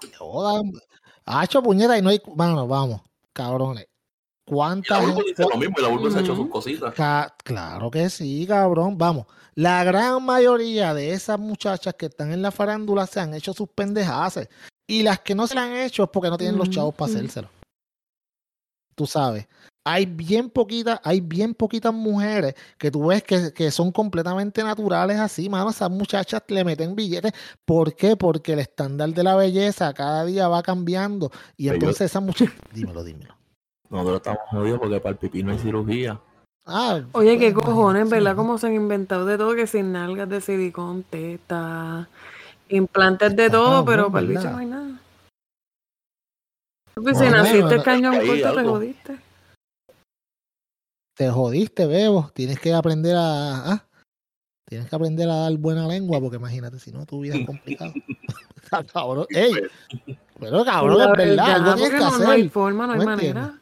Se 0.00 0.14
jodan. 0.14 0.72
Hacho, 1.26 1.62
puñeta, 1.62 1.98
y 1.98 2.02
no 2.02 2.08
hay. 2.08 2.20
Mano, 2.34 2.66
vamos, 2.66 3.02
cabrones. 3.34 3.86
Y 4.46 4.50
¿Cuánta 4.50 4.94
la 4.98 5.00
Bulbo 5.06 5.16
gente- 5.22 5.30
dice 5.42 5.42
lo 5.52 5.56
mismo 5.58 5.74
y 5.78 5.82
la 5.82 5.88
Bulbo 5.88 6.10
se 6.10 6.18
ha 6.18 6.20
hecho 6.22 6.34
sus 6.36 6.48
cositas. 6.48 6.94
Ca- 6.94 7.34
claro 7.44 7.90
que 7.90 8.10
sí, 8.10 8.46
cabrón. 8.48 8.98
Vamos. 8.98 9.26
La 9.54 9.84
gran 9.84 10.24
mayoría 10.24 10.94
de 10.94 11.12
esas 11.12 11.38
muchachas 11.38 11.94
que 11.94 12.06
están 12.06 12.32
en 12.32 12.42
la 12.42 12.50
farándula 12.50 13.06
se 13.06 13.20
han 13.20 13.34
hecho 13.34 13.52
sus 13.52 13.68
pendejaces. 13.68 14.48
Y 14.88 15.02
las 15.02 15.20
que 15.20 15.34
no 15.34 15.46
se 15.46 15.54
la 15.54 15.64
han 15.64 15.72
hecho 15.76 16.02
es 16.04 16.10
porque 16.10 16.30
no 16.30 16.36
tienen 16.38 16.56
los 16.58 16.70
chavos 16.70 16.94
para 16.94 17.12
hacérselo. 17.12 17.48
Tú 18.94 19.06
sabes. 19.06 19.46
Hay 19.84 20.04
bien 20.04 20.50
poquitas, 20.50 21.00
hay 21.04 21.20
bien 21.20 21.54
poquitas 21.54 21.92
mujeres 21.94 22.54
que 22.76 22.90
tú 22.90 23.06
ves 23.06 23.22
que, 23.22 23.52
que 23.52 23.70
son 23.70 23.92
completamente 23.92 24.62
naturales 24.62 25.18
así, 25.18 25.48
mano. 25.48 25.70
Esas 25.70 25.90
muchachas 25.90 26.42
le 26.48 26.64
meten 26.64 26.94
billetes. 26.94 27.32
¿Por 27.64 27.94
qué? 27.94 28.14
Porque 28.16 28.52
el 28.52 28.58
estándar 28.58 29.08
de 29.10 29.22
la 29.22 29.36
belleza 29.36 29.92
cada 29.94 30.24
día 30.26 30.48
va 30.48 30.62
cambiando. 30.62 31.30
Y 31.56 31.68
entonces 31.68 32.02
esas 32.02 32.22
muchachas. 32.22 32.54
Dímelo, 32.74 33.02
dímelo. 33.04 33.34
Nosotros 33.90 34.16
estamos 34.18 34.42
jodidos 34.50 34.78
porque 34.78 35.00
para 35.00 35.10
el 35.10 35.16
pipí 35.18 35.42
no 35.42 35.52
hay 35.52 35.58
cirugía. 35.58 36.20
Ah, 36.64 37.00
Oye, 37.12 37.38
qué 37.38 37.52
cojones, 37.52 38.08
¿verdad? 38.08 38.36
Como 38.36 38.56
se 38.56 38.68
han 38.68 38.74
inventado 38.74 39.26
de 39.26 39.36
todo, 39.36 39.54
que 39.56 39.66
sin 39.66 39.92
nalgas 39.92 40.28
de 40.28 40.40
silicón, 40.40 41.02
teta, 41.02 42.08
implantes 42.68 43.34
de 43.34 43.50
todo, 43.50 43.84
pero 43.84 44.10
para 44.10 44.20
el 44.20 44.28
bicho 44.28 44.50
no 44.50 44.58
hay 44.58 44.66
nada. 44.66 45.00
Pues 46.94 47.18
si 47.18 47.24
naciste 47.28 47.82
cañón 47.82 48.14
Ahí 48.14 48.42
corto, 48.42 48.54
te 48.56 48.64
jodiste. 48.64 49.18
te 51.16 51.30
jodiste, 51.30 51.86
Bebo. 51.86 52.30
Tienes 52.34 52.60
que 52.60 52.72
aprender 52.74 53.16
a. 53.16 53.72
ah, 53.72 53.84
Tienes 54.68 54.88
que 54.88 54.94
aprender 54.94 55.28
a 55.28 55.34
dar 55.34 55.56
buena 55.56 55.88
lengua, 55.88 56.20
porque 56.20 56.36
imagínate, 56.36 56.78
si 56.78 56.92
no, 56.92 57.04
tu 57.04 57.20
vida 57.20 57.34
es 57.36 57.44
complicada. 57.46 57.92
Cabrón. 58.92 59.26
Ey, 59.30 59.52
pero 60.38 60.64
cabrón, 60.64 61.00
es 61.00 61.16
verdad, 61.16 61.50
algo 61.56 61.74
tienes 61.74 61.92
que 61.92 61.98
no, 61.98 62.18
no 62.18 62.30
hay 62.30 62.48
forma, 62.48 62.86
no 62.86 62.92
hay 62.92 62.98
¿No 63.00 63.04
manera? 63.04 63.59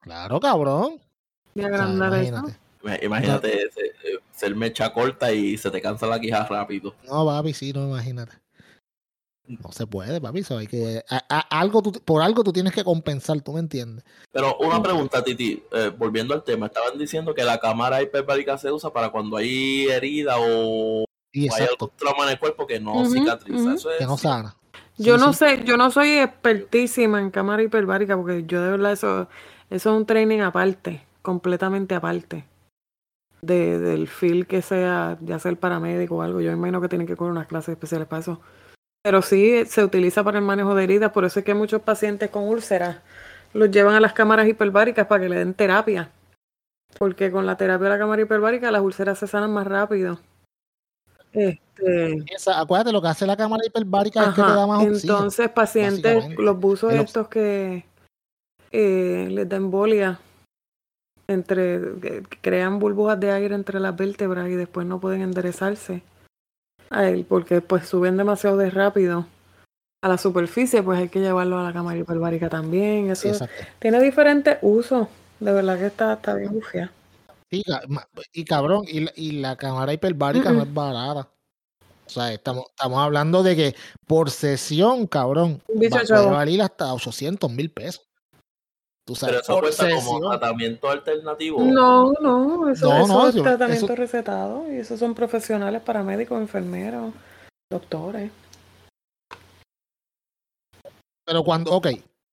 Claro, 0.00 0.40
cabrón. 0.40 0.98
de 1.54 1.64
O 1.64 1.68
sea, 1.68 1.74
agrandar 1.76 2.14
eso. 2.14 2.28
imagínate. 2.36 2.58
Ima- 2.82 3.04
Imagínate 3.04 3.62
ese- 3.66 3.86
eh, 4.04 4.18
ser 4.30 4.54
mecha 4.56 4.92
corta 4.92 5.32
y 5.32 5.56
se 5.58 5.70
te 5.70 5.82
cansa 5.82 6.06
la 6.06 6.18
quija 6.20 6.46
rápido. 6.46 6.94
No, 7.06 7.26
papi, 7.26 7.52
sí, 7.52 7.72
no, 7.72 7.86
imagínate. 7.88 8.32
No 9.46 9.72
se 9.72 9.86
puede, 9.86 10.20
papi. 10.20 10.38
Eso 10.40 10.56
hay 10.58 10.66
que, 10.68 11.02
a- 11.10 11.24
a- 11.28 11.60
algo 11.60 11.82
tú- 11.82 11.92
por 12.04 12.22
algo 12.22 12.44
tú 12.44 12.52
tienes 12.52 12.72
que 12.72 12.84
compensar, 12.84 13.40
¿tú 13.40 13.52
me 13.52 13.60
entiendes? 13.60 14.04
Pero 14.32 14.56
una 14.58 14.80
pregunta, 14.82 15.22
Titi, 15.24 15.62
eh, 15.72 15.92
volviendo 15.96 16.32
al 16.34 16.44
tema, 16.44 16.66
estaban 16.66 16.96
diciendo 16.96 17.34
que 17.34 17.42
la 17.42 17.58
cámara 17.58 18.00
hiperbárica 18.00 18.56
se 18.56 18.70
usa 18.70 18.90
para 18.90 19.10
cuando 19.10 19.36
hay 19.36 19.88
herida 19.88 20.36
o, 20.38 21.04
Y 21.32 21.48
o 21.50 21.54
hay 21.54 21.66
algún 21.66 21.90
trauma 21.96 22.24
en 22.24 22.30
el 22.30 22.38
cuerpo 22.38 22.66
que 22.66 22.78
no 22.80 23.04
cicatriza. 23.06 23.60
ujú. 23.60 23.70
Eso 23.74 23.90
es 23.90 23.98
que 23.98 24.06
no 24.06 24.16
sana. 24.16 24.54
Yo 24.96 25.18
Sí, 25.18 25.24
no 25.24 25.32
sí. 25.32 25.38
sé, 25.40 25.64
yo 25.64 25.76
no 25.76 25.90
soy 25.90 26.10
expertísima 26.18 27.20
en 27.20 27.30
cámara 27.30 27.62
hiperbárica 27.62 28.16
porque 28.16 28.44
yo 28.46 28.62
de 28.62 28.70
verdad 28.70 28.92
eso, 28.92 29.28
eso 29.70 29.90
es 29.90 29.96
un 29.96 30.06
training 30.06 30.40
aparte, 30.40 31.02
completamente 31.22 31.94
aparte 31.94 32.44
de, 33.42 33.78
del 33.78 34.08
feel 34.08 34.46
que 34.46 34.60
sea, 34.62 35.16
ya 35.22 35.38
sea 35.38 35.50
el 35.50 35.56
paramédico 35.56 36.16
o 36.16 36.22
algo. 36.22 36.40
Yo 36.40 36.52
imagino 36.52 36.80
que 36.80 36.88
tienen 36.88 37.06
que 37.06 37.16
coger 37.16 37.32
unas 37.32 37.46
clases 37.46 37.70
especiales 37.72 38.06
para 38.06 38.20
eso. 38.20 38.40
Pero 39.02 39.22
sí 39.22 39.64
se 39.64 39.82
utiliza 39.82 40.22
para 40.22 40.38
el 40.38 40.44
manejo 40.44 40.74
de 40.74 40.84
heridas, 40.84 41.12
por 41.12 41.24
eso 41.24 41.38
es 41.38 41.44
que 41.44 41.54
muchos 41.54 41.80
pacientes 41.80 42.28
con 42.28 42.44
úlceras 42.48 42.98
los 43.54 43.70
llevan 43.70 43.94
a 43.94 44.00
las 44.00 44.12
cámaras 44.12 44.46
hiperbáricas 44.46 45.06
para 45.06 45.22
que 45.22 45.28
le 45.30 45.38
den 45.38 45.54
terapia. 45.54 46.10
Porque 46.98 47.30
con 47.30 47.46
la 47.46 47.56
terapia 47.56 47.84
de 47.84 47.90
la 47.90 47.98
cámara 47.98 48.20
hiperbárica 48.22 48.70
las 48.70 48.82
úlceras 48.82 49.18
se 49.18 49.26
sanan 49.26 49.52
más 49.52 49.66
rápido. 49.66 50.18
Este, 51.32 52.24
Esa- 52.26 52.60
acuérdate, 52.60 52.92
lo 52.92 53.00
que 53.00 53.08
hace 53.08 53.26
la 53.26 53.36
cámara 53.36 53.62
hiperbárica 53.64 54.28
es 54.28 54.34
que 54.34 54.42
te 54.42 54.52
da 54.52 54.66
más 54.66 54.82
oxígeno. 54.82 55.18
Entonces, 55.18 55.48
pacientes, 55.50 56.24
los 56.36 56.58
buzos 56.58 56.92
estos 56.92 57.28
que 57.28 57.84
eh, 58.70 59.28
les 59.30 59.48
da 59.48 59.56
embolia, 59.56 60.20
entre, 61.26 61.80
crean 62.40 62.78
burbujas 62.78 63.18
de 63.20 63.30
aire 63.32 63.54
entre 63.54 63.80
las 63.80 63.96
vértebras 63.96 64.48
y 64.48 64.54
después 64.54 64.86
no 64.86 65.00
pueden 65.00 65.22
enderezarse. 65.22 66.02
A 66.92 67.08
él, 67.08 67.24
porque 67.28 67.60
pues 67.60 67.86
suben 67.86 68.16
demasiado 68.16 68.56
de 68.56 68.68
rápido 68.68 69.24
a 70.02 70.08
la 70.08 70.18
superficie, 70.18 70.82
pues 70.82 70.98
hay 70.98 71.08
que 71.08 71.20
llevarlo 71.20 71.56
a 71.56 71.62
la 71.62 71.72
cámara 71.72 71.96
hiperbárica 71.96 72.48
también. 72.48 73.10
Eso 73.10 73.28
Exacto. 73.28 73.64
tiene 73.78 74.00
diferentes 74.00 74.58
usos. 74.60 75.06
De 75.38 75.52
verdad 75.52 75.78
que 75.78 75.86
está, 75.86 76.14
está 76.14 76.34
bien 76.34 76.52
bufia. 76.52 76.92
Y 77.50 78.44
cabrón, 78.44 78.82
y 78.88 79.00
la, 79.00 79.12
y 79.14 79.32
la 79.32 79.56
cámara 79.56 79.92
hiperbárica 79.92 80.52
no 80.52 80.62
es 80.62 80.74
barata. 80.74 81.28
O 82.06 82.10
sea, 82.10 82.32
estamos, 82.32 82.66
estamos 82.70 82.98
hablando 82.98 83.42
de 83.44 83.54
que 83.54 83.76
por 84.06 84.30
sesión, 84.30 85.06
cabrón, 85.06 85.62
va, 85.68 86.22
valer 86.22 86.62
hasta 86.62 86.92
800 86.92 87.50
mil 87.52 87.70
pesos. 87.70 88.09
Tú 89.10 89.16
Pero 89.26 89.40
eso 89.40 89.52
por 89.54 89.62
cuesta 89.64 89.90
como 89.90 90.20
tratamiento 90.20 90.88
alternativo. 90.88 91.60
No, 91.64 92.12
no, 92.20 92.70
eso, 92.70 92.88
No, 92.88 93.04
eso 93.04 93.08
no, 93.08 93.28
es 93.28 93.34
yo- 93.34 93.42
tratamiento 93.42 93.86
eso- 93.86 93.96
recetado 93.96 94.72
y 94.72 94.76
esos 94.76 95.00
son 95.00 95.14
profesionales, 95.14 95.82
paramédicos, 95.82 96.40
enfermeros, 96.40 97.12
doctores. 97.72 98.30
Pero 101.24 101.42
cuando, 101.42 101.72
ok, 101.72 101.88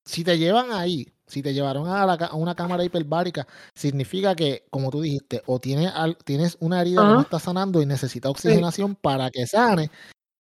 si 0.06 0.24
te 0.24 0.38
llevan 0.38 0.72
ahí, 0.72 1.08
si 1.26 1.42
te 1.42 1.52
llevaron 1.54 1.88
a, 1.88 2.06
la 2.06 2.14
a 2.14 2.36
una 2.36 2.54
cámara 2.54 2.84
hiperbárica, 2.84 3.48
significa 3.74 4.36
que, 4.36 4.66
como 4.70 4.92
tú 4.92 5.02
dijiste, 5.02 5.42
o 5.48 5.60
tienes, 5.60 5.92
al- 5.96 6.18
tienes 6.18 6.58
una 6.60 6.82
herida 6.82 7.02
que 7.08 7.14
no 7.16 7.22
está 7.22 7.40
sanando 7.40 7.82
y 7.82 7.88
necesita 7.88 8.30
oxigenación 8.30 8.94
para 8.96 9.32
que 9.32 9.48
sane, 9.48 9.90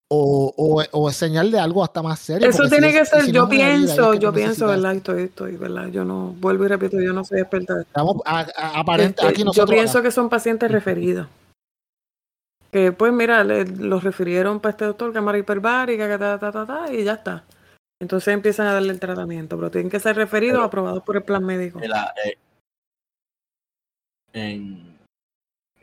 o, 0.07 0.53
o, 0.55 0.83
o 0.91 1.09
es 1.09 1.15
señal 1.15 1.49
de 1.51 1.59
algo 1.59 1.83
hasta 1.83 2.01
más 2.03 2.19
serio. 2.19 2.47
Eso 2.47 2.63
si 2.65 2.69
tiene 2.69 2.89
es- 2.89 2.93
que 2.97 3.05
ser, 3.05 3.21
si 3.23 3.31
yo 3.31 3.49
pienso, 3.49 4.13
yo 4.13 4.31
pienso, 4.31 4.67
necesitas- 4.67 4.69
¿verdad? 4.69 4.95
Estoy, 4.95 5.23
estoy, 5.23 5.57
¿verdad? 5.57 5.87
Yo 5.87 6.05
no, 6.05 6.35
vuelvo 6.39 6.65
y 6.65 6.67
repito, 6.67 6.99
yo 7.01 7.11
no 7.13 7.23
soy 7.23 7.39
experta 7.41 7.73
de 7.75 7.81
esto. 7.81 7.89
Estamos 7.89 8.17
a- 8.25 8.47
a- 8.55 8.79
aparente, 8.79 9.21
Este, 9.21 9.27
aquí 9.27 9.39
yo 9.39 9.45
nosotros. 9.45 9.73
pienso 9.75 10.01
que 10.03 10.11
son 10.11 10.29
pacientes 10.29 10.69
referidos. 10.71 11.27
Que 12.71 12.91
pues 12.91 13.11
mira, 13.13 13.43
le- 13.43 13.65
los 13.65 14.03
refirieron 14.03 14.59
para 14.59 14.71
este 14.71 14.85
doctor, 14.85 15.11
cámara 15.13 15.37
hiperbárica, 15.37 16.07
que 16.09 16.17
ta, 16.17 16.37
ta, 16.39 16.51
ta, 16.51 16.65
ta, 16.65 16.93
y 16.93 17.03
ya 17.03 17.13
está. 17.13 17.43
Entonces 18.01 18.33
empiezan 18.33 18.67
a 18.67 18.73
darle 18.73 18.91
el 18.91 18.99
tratamiento, 18.99 19.55
pero 19.55 19.71
tienen 19.71 19.89
que 19.89 19.99
ser 19.99 20.15
referidos, 20.17 20.57
Pero- 20.57 20.65
aprobados 20.65 21.01
por 21.03 21.15
el 21.15 21.23
plan 21.23 21.43
médico. 21.45 21.79
La, 21.79 22.13
eh, 22.25 22.37
en, 24.33 24.94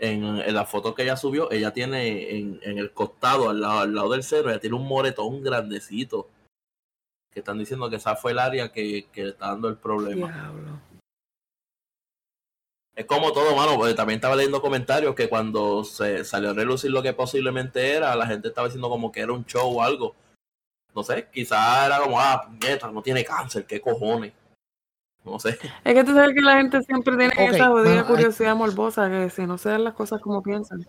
en, 0.02 0.24
en 0.24 0.54
la 0.54 0.66
foto 0.66 0.94
que 0.94 1.04
ella 1.04 1.16
subió, 1.16 1.50
ella 1.52 1.72
tiene 1.72 2.36
en, 2.36 2.58
en 2.62 2.78
el 2.78 2.92
costado, 2.92 3.48
al 3.48 3.60
lado, 3.60 3.80
al 3.80 3.94
lado 3.94 4.10
del 4.10 4.24
cerro, 4.24 4.50
ella 4.50 4.58
tiene 4.58 4.74
un 4.74 4.86
moretón 4.86 5.42
grandecito. 5.42 6.28
Que 7.30 7.38
están 7.38 7.58
diciendo 7.58 7.88
que 7.88 7.96
esa 7.96 8.16
fue 8.16 8.32
el 8.32 8.40
área 8.40 8.72
que, 8.72 9.06
que 9.12 9.22
le 9.22 9.30
está 9.30 9.46
dando 9.46 9.68
el 9.68 9.76
problema. 9.76 10.30
Diablo. 10.30 10.80
Es 12.96 13.06
como 13.06 13.32
todo, 13.32 13.54
mano. 13.54 13.76
porque 13.76 13.94
también 13.94 14.16
estaba 14.16 14.34
leyendo 14.34 14.60
comentarios 14.60 15.14
que 15.14 15.28
cuando 15.28 15.84
se 15.84 16.24
salió 16.24 16.50
a 16.50 16.54
relucir 16.54 16.90
lo 16.90 17.02
que 17.02 17.12
posiblemente 17.12 17.94
era, 17.94 18.14
la 18.16 18.26
gente 18.26 18.48
estaba 18.48 18.66
diciendo 18.66 18.90
como 18.90 19.12
que 19.12 19.20
era 19.20 19.32
un 19.32 19.46
show 19.46 19.78
o 19.78 19.82
algo. 19.82 20.16
No 20.94 21.04
sé, 21.04 21.28
quizás 21.32 21.86
era 21.86 22.00
como, 22.00 22.20
ah, 22.20 22.42
puñeta, 22.44 22.90
no 22.90 23.02
tiene 23.02 23.24
cáncer, 23.24 23.66
qué 23.66 23.80
cojones. 23.80 24.32
No 25.24 25.38
sé. 25.38 25.58
Es 25.84 25.94
que 25.94 26.04
tú 26.04 26.12
sabes 26.14 26.34
que 26.34 26.40
la 26.40 26.56
gente 26.56 26.82
siempre 26.82 27.16
tiene 27.16 27.32
esa 27.48 27.68
jodida 27.68 28.00
hay- 28.00 28.04
curiosidad 28.06 28.56
morbosa, 28.56 29.08
que 29.08 29.30
si 29.30 29.46
no 29.46 29.56
se 29.58 29.68
dan 29.68 29.84
las 29.84 29.94
cosas 29.94 30.20
como 30.20 30.42
piensan. 30.42 30.86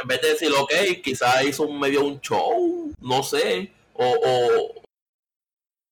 En 0.00 0.08
vez 0.08 0.20
de 0.22 0.28
decir, 0.30 0.50
ok, 0.58 0.70
quizás 1.02 1.42
hizo 1.44 1.64
un 1.64 1.78
medio 1.80 2.04
un 2.04 2.20
show, 2.20 2.92
no 3.00 3.22
sé. 3.22 3.72
O, 3.94 4.04
o, 4.04 4.82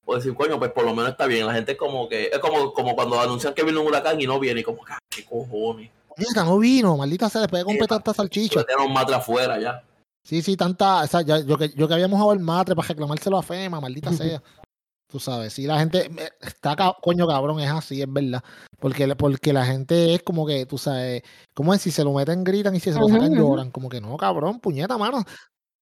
o 0.07 0.14
decir, 0.16 0.35
coño, 0.35 0.59
pues 0.59 0.70
por 0.72 0.85
lo 0.85 0.94
menos 0.94 1.11
está 1.12 1.27
bien. 1.27 1.46
La 1.46 1.55
gente 1.55 1.77
como 1.77 2.09
que, 2.09 2.24
es 2.33 2.38
como, 2.38 2.72
como 2.72 2.94
cuando 2.94 3.20
anuncian 3.20 3.55
que 3.55 3.62
viene 3.62 3.79
un 3.79 3.87
huracán 3.87 4.20
y 4.20 4.27
no 4.27 4.38
viene, 4.38 4.61
y 4.61 4.64
como, 4.64 4.81
ah, 4.88 4.98
qué 5.11 5.24
cojones. 5.24 5.90
Mira, 6.16 6.44
no 6.44 6.59
vino, 6.59 6.96
maldita 6.96 7.29
sea, 7.29 7.42
después 7.42 7.61
de 7.61 7.64
comprar 7.64 7.88
tanta 7.88 8.12
salchicha. 8.14 8.64
Un 8.85 8.92
matre 8.92 9.14
afuera 9.14 9.59
ya. 9.61 9.83
Sí, 10.24 10.42
sí, 10.42 10.57
tanta. 10.57 11.03
O 11.03 11.07
sea, 11.07 11.22
ya- 11.22 11.40
yo, 11.40 11.57
que, 11.57 11.68
yo 11.70 11.87
que 11.88 11.94
habíamos 11.94 12.18
jugado 12.18 12.33
el 12.38 12.44
matre 12.44 12.74
para 12.74 12.88
reclamárselo 12.88 13.38
a 13.38 13.42
FEMA, 13.42 13.81
maldita 13.81 14.11
sea. 14.12 14.42
Tú 15.11 15.18
sabes, 15.18 15.55
si 15.55 15.66
la 15.66 15.79
gente 15.79 16.11
está 16.40 16.77
coño 17.01 17.27
cabrón, 17.27 17.61
es 17.61 17.71
así, 17.71 18.03
es 18.03 18.12
verdad. 18.12 18.42
Porque, 18.79 19.07
la- 19.07 19.16
porque 19.16 19.53
la 19.55 19.64
gente 19.64 20.14
es 20.14 20.23
como 20.23 20.47
que, 20.47 20.66
tú 20.66 20.77
sabes, 20.77 21.23
como 21.55 21.73
es 21.73 21.81
si 21.81 21.90
se 21.90 22.05
lo 22.05 22.12
meten, 22.12 22.44
gritan 22.44 22.75
y 22.77 22.81
si 22.81 22.92
se 22.92 22.99
lo 23.01 23.09
sacan, 23.09 23.35
lloran. 23.35 23.71
Como 23.71 23.88
que 23.88 24.01
no, 24.03 24.16
cabrón, 24.18 24.61
puñeta, 24.61 24.99
mano. 24.99 25.18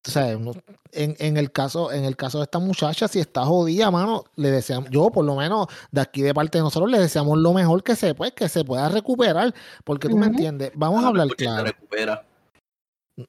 O 0.07 0.09
sea, 0.09 0.31
en, 0.31 0.53
en 0.93 1.35
el 1.35 1.51
caso, 1.51 1.91
en 1.91 2.05
el 2.05 2.15
caso 2.15 2.37
de 2.37 2.45
esta 2.45 2.59
muchacha, 2.59 3.09
si 3.09 3.19
está 3.19 3.43
jodida, 3.43 3.91
mano, 3.91 4.23
le 4.37 4.49
deseamos, 4.49 4.89
yo 4.89 5.09
por 5.09 5.25
lo 5.25 5.35
menos 5.35 5.67
de 5.91 5.99
aquí 5.99 6.21
de 6.21 6.33
parte 6.33 6.59
de 6.59 6.63
nosotros 6.63 6.89
le 6.89 6.97
deseamos 6.99 7.37
lo 7.37 7.51
mejor 7.51 7.83
que 7.83 7.97
se 7.97 8.15
pues, 8.15 8.31
que 8.31 8.47
se 8.47 8.63
pueda 8.63 8.87
recuperar. 8.87 9.53
Porque 9.83 10.07
tú 10.07 10.17
me 10.17 10.27
entiendes, 10.27 10.71
vamos 10.75 11.03
a 11.03 11.07
hablar 11.09 11.27
claro. 11.35 11.65
recupera. 11.65 12.25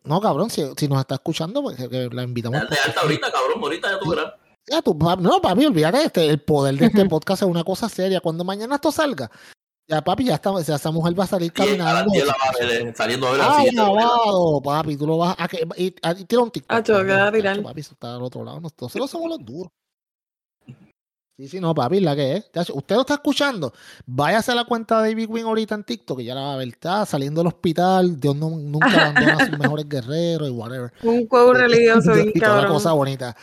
No, 0.05 0.21
cabrón, 0.21 0.51
si, 0.51 0.63
si 0.77 0.87
nos 0.87 1.01
está 1.01 1.17
escuchando, 1.17 1.61
pues 1.63 1.77
que, 1.77 1.89
que 1.89 2.09
la 2.13 2.23
invitamos. 2.23 2.61
Dale 2.61 2.77
alta 2.85 3.01
ahorita, 3.01 3.33
cabrón. 3.33 3.61
Ahorita 3.61 3.91
ya 3.91 3.99
tú 3.99 4.11
verás. 4.11 4.35
Ya, 4.71 4.83
tú, 4.83 4.97
no, 4.99 5.41
papi, 5.41 5.67
olvídate, 5.67 6.05
este, 6.05 6.27
el 6.29 6.41
poder 6.41 6.77
de 6.77 6.87
este 6.87 7.05
podcast 7.07 7.43
es 7.43 7.49
una 7.49 7.65
cosa 7.65 7.89
seria. 7.89 8.21
Cuando 8.21 8.45
mañana 8.45 8.75
esto 8.75 8.93
salga, 8.93 9.31
ya, 9.89 10.03
papi, 10.03 10.25
ya, 10.25 10.35
está, 10.35 10.53
ya 10.61 10.75
esa 10.75 10.91
mujer 10.91 11.19
va 11.19 11.25
a 11.25 11.27
salir 11.29 11.47
Y 11.47 11.51
caminando. 11.51 12.11
10 12.13 12.27
la 12.27 12.33
va 12.35 12.51
a 12.51 12.59
ver, 12.67 12.89
eh, 12.89 12.93
saliendo 12.95 13.27
a 13.29 13.33
ver 13.33 13.41
Ah, 13.43 13.59
así. 13.61 13.75
grabado, 13.75 14.61
papi, 14.63 14.97
tú 14.97 15.07
lo 15.07 15.17
vas 15.19 15.35
a... 15.39 15.49
que- 15.49 15.67
Y, 15.79 15.87
y 15.87 16.25
tira 16.27 16.43
un 16.43 16.51
TikTok. 16.51 16.77
Acho, 16.79 16.93
papi, 16.95 17.37
viral. 17.37 17.65
Eso 17.77 17.93
está 17.93 18.15
al 18.17 18.23
otro 18.23 18.45
lado. 18.45 18.61
Nosotros 18.61 19.11
somos 19.11 19.29
los 19.31 19.39
duros. 19.45 19.73
Sí, 21.39 21.47
sí, 21.47 21.61
no, 21.61 21.73
papi, 21.73 22.01
la 22.01 22.17
que 22.17 22.35
es. 22.37 22.71
Usted 22.71 22.97
lo 22.97 23.03
está 23.03 23.15
escuchando. 23.15 23.73
Váyase 24.05 24.51
a 24.51 24.57
la 24.57 24.65
cuenta 24.65 25.01
de 25.01 25.11
David 25.11 25.29
Queen 25.33 25.47
ahorita 25.47 25.77
en 25.77 25.85
TikTok, 25.85 26.19
que 26.19 26.25
ya 26.25 26.35
la 26.35 26.41
va 26.43 26.55
a 26.55 26.57
ver. 26.57 26.67
Está 26.69 27.07
saliendo 27.07 27.41
del 27.41 27.47
hospital. 27.47 28.19
Dios 28.19 28.35
no- 28.35 28.51
nunca 28.51 28.89
abandona 28.93 29.37
a 29.37 29.47
sus 29.47 29.59
mejores 29.59 29.89
guerreros 29.89 30.49
y 30.49 30.51
whatever. 30.51 30.93
Un 31.05 31.27
quote 31.29 31.61
religioso 31.61 32.13
bien 32.13 32.33
y 32.35 32.41
toda 32.41 32.67
cosa 32.67 32.93
bonita. 32.93 33.37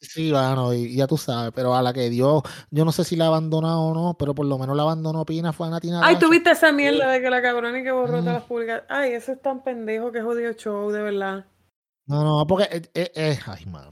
Sí, 0.00 0.30
bueno, 0.30 0.72
y, 0.72 0.84
y 0.84 0.96
ya 0.96 1.06
tú 1.08 1.16
sabes, 1.16 1.50
pero 1.54 1.74
a 1.74 1.82
la 1.82 1.92
que 1.92 2.08
Dios, 2.08 2.42
yo 2.70 2.84
no 2.84 2.92
sé 2.92 3.02
si 3.04 3.16
la 3.16 3.26
abandonó 3.26 3.88
o 3.88 3.94
no, 3.94 4.14
pero 4.16 4.34
por 4.34 4.46
lo 4.46 4.56
menos 4.58 4.76
la 4.76 4.82
abandonó 4.84 5.24
Pina 5.24 5.52
fue 5.52 5.66
a 5.66 5.70
Natina. 5.70 6.00
Ay, 6.04 6.16
tuviste 6.20 6.52
esa 6.52 6.70
mierda 6.70 7.10
de 7.10 7.20
que 7.20 7.28
la 7.30 7.42
cabrona 7.42 7.78
y 7.78 7.82
que 7.82 7.90
borró 7.90 8.18
Mm. 8.18 8.20
todas 8.20 8.34
las 8.34 8.44
publicaciones. 8.44 8.84
Ay, 8.90 9.12
eso 9.12 9.32
es 9.32 9.42
tan 9.42 9.64
pendejo 9.64 10.12
que 10.12 10.22
jodido 10.22 10.52
show, 10.52 10.90
de 10.90 11.02
verdad. 11.02 11.46
No, 12.06 12.22
no, 12.24 12.46
porque 12.46 12.64
eh, 12.70 12.82
eh, 12.94 13.12
eh, 13.14 13.38
ay, 13.46 13.66
mano. 13.66 13.90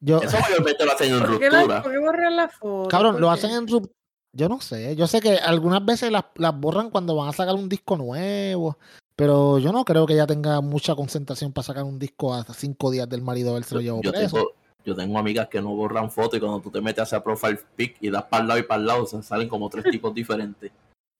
Yo, 0.00 0.20
Eso 0.22 0.38
mayormente 0.38 0.84
lo 0.84 0.92
hacen 0.92 1.12
en 1.14 1.20
¿Por 1.20 1.38
qué, 1.38 1.50
la, 1.50 1.58
ruptura. 1.60 1.82
¿Por 1.82 1.92
qué 1.92 1.98
borrar 1.98 2.32
la 2.32 2.48
foto? 2.48 2.88
cabrón, 2.88 3.12
¿Por 3.14 3.20
lo 3.22 3.30
hacen 3.30 3.50
en 3.50 3.66
rup- 3.66 3.90
yo 4.32 4.48
no 4.48 4.60
sé, 4.60 4.94
yo 4.94 5.06
sé 5.06 5.20
que 5.20 5.36
algunas 5.38 5.84
veces 5.84 6.12
las, 6.12 6.26
las 6.36 6.54
borran 6.60 6.90
cuando 6.90 7.16
van 7.16 7.30
a 7.30 7.32
sacar 7.32 7.54
un 7.54 7.68
disco 7.68 7.96
nuevo, 7.96 8.78
pero 9.16 9.58
yo 9.58 9.72
no 9.72 9.84
creo 9.84 10.06
que 10.06 10.12
ella 10.12 10.26
tenga 10.26 10.60
mucha 10.60 10.94
concentración 10.94 11.52
para 11.52 11.64
sacar 11.64 11.82
un 11.82 11.98
disco 11.98 12.32
hasta 12.34 12.52
cinco 12.54 12.90
días 12.90 13.08
del 13.08 13.22
marido 13.22 13.52
de 13.52 13.58
él 13.58 13.64
se 13.64 13.74
lo 13.74 13.80
llevó 13.80 14.02
Yo 14.02 14.12
preso. 14.12 14.36
tengo, 14.36 14.50
yo 14.88 14.94
tengo 14.96 15.18
amigas 15.18 15.48
que 15.48 15.60
no 15.60 15.68
borran 15.74 16.10
fotos 16.10 16.36
y 16.36 16.40
cuando 16.40 16.60
tú 16.60 16.70
te 16.70 16.80
metes 16.80 17.02
hacia 17.02 17.22
profile 17.22 17.58
pic 17.76 17.96
y 18.00 18.10
das 18.10 18.24
para 18.24 18.42
el 18.42 18.48
lado 18.48 18.60
y 18.60 18.62
para 18.64 18.80
el 18.80 18.86
lado, 18.86 19.06
se 19.06 19.22
salen 19.22 19.48
como 19.48 19.68
tres 19.68 19.84
tipos 19.90 20.12
diferentes. 20.14 20.70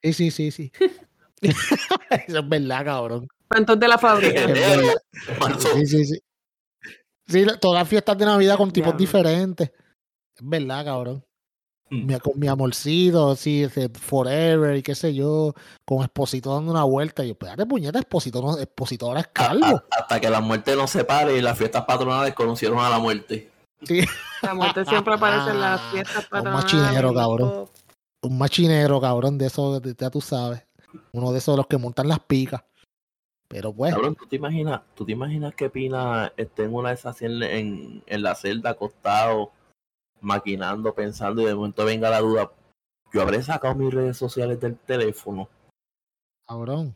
Sí, 0.02 0.12
sí, 0.12 0.30
sí, 0.30 0.50
sí. 0.50 0.72
Eso 1.40 2.38
es 2.38 2.48
verdad, 2.48 2.84
cabrón. 2.84 3.28
Cuentos 3.48 3.78
de 3.80 3.88
la 3.88 3.98
fábrica. 3.98 4.46
Sí, 5.74 5.86
sí, 5.86 6.04
sí. 6.04 6.18
Sí, 7.26 7.46
todas 7.60 7.80
las 7.80 7.88
fiestas 7.88 8.16
de 8.18 8.24
Navidad 8.24 8.56
con 8.56 8.70
tipos 8.70 8.96
diferentes. 8.96 9.70
Es 9.70 10.42
verdad, 10.48 10.84
cabrón. 10.84 11.24
Mm. 11.90 12.06
Mi, 12.06 12.18
con 12.18 12.38
mi 12.38 12.46
amorcito, 12.48 13.34
sí, 13.34 13.62
ese 13.64 13.88
Forever 13.88 14.76
y 14.76 14.82
qué 14.82 14.94
sé 14.94 15.14
yo, 15.14 15.54
con 15.86 16.02
Esposito 16.02 16.54
dando 16.54 16.70
una 16.72 16.84
vuelta. 16.84 17.24
Y 17.24 17.28
yo, 17.28 17.32
espérate, 17.32 17.64
puñeta, 17.66 17.98
Esposito, 17.98 18.42
no, 18.42 18.58
Esposito 18.58 19.06
ahora 19.06 19.20
es 19.20 19.28
calvo. 19.28 19.64
A- 19.64 19.84
hasta 19.90 20.20
que 20.20 20.28
la 20.28 20.40
muerte 20.40 20.76
nos 20.76 20.90
separe 20.90 21.36
y 21.36 21.40
las 21.42 21.56
fiestas 21.56 21.84
patronales 21.86 22.34
conocieron 22.34 22.78
a 22.78 22.90
la 22.90 22.98
muerte. 22.98 23.50
Sí. 23.82 24.00
La 24.42 24.54
muerte 24.54 24.84
siempre 24.84 25.14
aparece 25.14 25.50
en 25.50 25.60
las 25.60 25.80
fiestas 25.92 26.24
Un 26.24 26.30
patronales. 26.30 26.64
machinero, 26.72 27.14
cabrón. 27.14 27.68
Un 28.22 28.38
machinero, 28.38 29.00
cabrón, 29.00 29.38
de 29.38 29.46
esos, 29.46 29.80
de- 29.82 29.94
ya 29.98 30.10
tú 30.10 30.20
sabes. 30.20 30.66
Uno 31.12 31.32
de 31.32 31.38
esos 31.38 31.52
de 31.54 31.56
los 31.58 31.66
que 31.66 31.76
montan 31.78 32.08
las 32.08 32.20
picas. 32.20 32.62
Pero 33.48 33.72
pues, 33.72 33.94
Cabrón, 33.94 34.14
¿tú 34.14 34.26
te 34.26 34.36
imaginas, 34.36 34.82
tú 34.94 35.06
te 35.06 35.12
imaginas 35.12 35.54
que 35.54 35.70
Pina 35.70 36.32
esté 36.36 36.64
en 36.64 36.74
una 36.74 36.90
de 36.90 36.94
esas 36.96 37.22
en, 37.22 37.42
en, 37.42 38.02
en 38.06 38.22
la 38.22 38.34
celda 38.34 38.70
acostado, 38.70 39.52
maquinando, 40.20 40.92
pensando 40.94 41.40
y 41.40 41.46
de 41.46 41.54
momento 41.54 41.84
venga 41.86 42.10
la 42.10 42.20
duda? 42.20 42.50
Yo 43.12 43.22
habré 43.22 43.42
sacado 43.42 43.74
mis 43.74 43.94
redes 43.94 44.18
sociales 44.18 44.60
del 44.60 44.76
teléfono. 44.76 45.48
cabrón. 46.46 46.94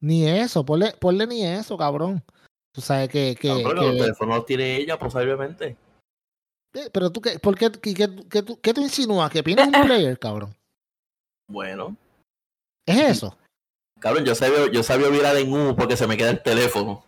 Ni 0.00 0.26
eso, 0.28 0.64
ponle, 0.64 0.92
ponle 1.00 1.26
ni 1.26 1.44
eso, 1.44 1.76
cabrón. 1.76 2.22
Tú 2.74 2.80
sabes 2.80 3.08
que, 3.08 3.36
que, 3.40 3.62
Cabrón, 3.62 3.78
que- 3.78 3.84
los 3.86 3.96
teléfonos 3.98 4.36
los 4.36 4.46
tiene 4.46 4.76
ella 4.76 4.98
posiblemente. 4.98 5.76
Eh, 6.74 6.90
Pero 6.92 7.10
tú, 7.12 7.20
qué, 7.20 7.38
¿por 7.38 7.56
qué, 7.56 7.70
qué, 7.70 7.94
qué, 7.94 8.08
qué 8.28 8.42
tú, 8.42 8.60
qué 8.60 8.74
tú 8.74 8.80
insinúas? 8.80 9.30
¿Que 9.30 9.44
Pina 9.44 9.62
es 9.62 9.68
un 9.68 9.84
player, 9.84 10.18
cabrón? 10.18 10.56
Bueno, 11.48 11.96
¿Es 12.84 12.98
eso? 12.98 13.38
cabrón, 14.00 14.24
yo 14.24 14.34
sabía, 14.34 14.70
yo 14.72 14.82
sabía 14.82 15.08
virar 15.08 15.36
en 15.36 15.52
U 15.52 15.76
porque 15.76 15.96
se 15.96 16.06
me 16.08 16.16
queda 16.16 16.30
el 16.30 16.42
teléfono. 16.42 17.04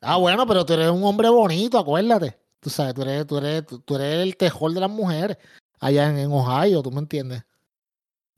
Ah, 0.00 0.16
bueno, 0.16 0.46
pero 0.48 0.66
tú 0.66 0.72
eres 0.72 0.90
un 0.90 1.04
hombre 1.04 1.28
bonito, 1.28 1.78
acuérdate. 1.78 2.36
Tú 2.60 2.68
sabes, 2.68 2.92
tú 2.94 3.02
eres, 3.02 3.24
tú 3.26 3.38
eres, 3.38 3.66
tú, 3.66 3.78
tú 3.78 3.94
eres 3.94 4.22
el 4.22 4.36
tejol 4.36 4.74
de 4.74 4.80
las 4.80 4.90
mujeres 4.90 5.38
allá 5.78 6.10
en, 6.10 6.18
en 6.18 6.32
Ohio, 6.32 6.82
¿tú 6.82 6.90
me 6.90 6.98
entiendes? 6.98 7.44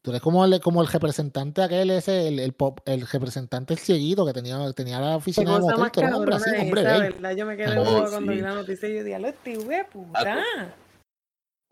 Tú 0.02 0.10
eres 0.12 0.22
como 0.22 0.44
el, 0.46 0.60
como 0.60 0.80
el 0.80 0.88
representante 0.88 1.62
aquel, 1.62 1.90
ese, 1.90 2.28
el, 2.28 2.38
el, 2.38 2.54
pop, 2.54 2.80
el 2.86 3.06
representante 3.06 3.74
el 3.74 3.78
cieguito 3.80 4.24
que 4.24 4.32
tenía, 4.32 4.58
tenía 4.72 4.98
la 4.98 5.16
oficina 5.16 5.52
de 5.54 5.60
motel, 5.60 5.90
eres 5.96 6.10
un 6.10 6.14
hombre 6.14 6.34
así, 6.36 6.50
hombre 6.58 6.80
esa, 6.80 6.90
gay. 6.98 7.00
¿verdad? 7.12 7.36
Yo 7.36 7.46
me 7.46 7.56
quedé 7.56 7.78
Oh, 7.78 7.84
boba 7.84 8.08
cuando 8.10 8.32
sí. 8.32 8.36
vi 8.38 8.42
la 8.42 8.54
noticia 8.54 8.88
y 8.88 8.96
yo 8.96 9.04
dije, 9.04 9.28
este 9.28 9.56
de 9.58 9.84
puta. 9.84 10.74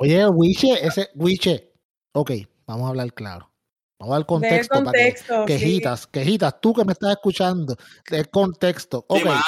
Oye, 0.01 0.27
Wiche, 0.29 0.87
ese, 0.87 1.09
Wiche, 1.15 1.73
ok, 2.13 2.33
vamos 2.67 2.87
a 2.87 2.89
hablar 2.91 3.13
claro. 3.15 3.51
Vamos 4.01 4.13
a 4.15 4.19
dar 4.19 4.21
Ve 4.21 4.23
el 4.23 4.27
contexto, 4.27 4.75
para 4.85 4.93
que, 4.93 4.99
contexto. 4.99 5.41
sí. 5.41 5.47
quejitas, 5.47 6.07
quejitas, 6.07 6.61
tú 6.61 6.73
que 6.75 6.85
me 6.85 6.93
estás 6.93 7.11
escuchando, 7.13 7.77
el 8.11 8.29
contexto. 8.29 9.07
Sí, 9.11 9.19
Ok, 9.21 9.25
mano. 9.25 9.41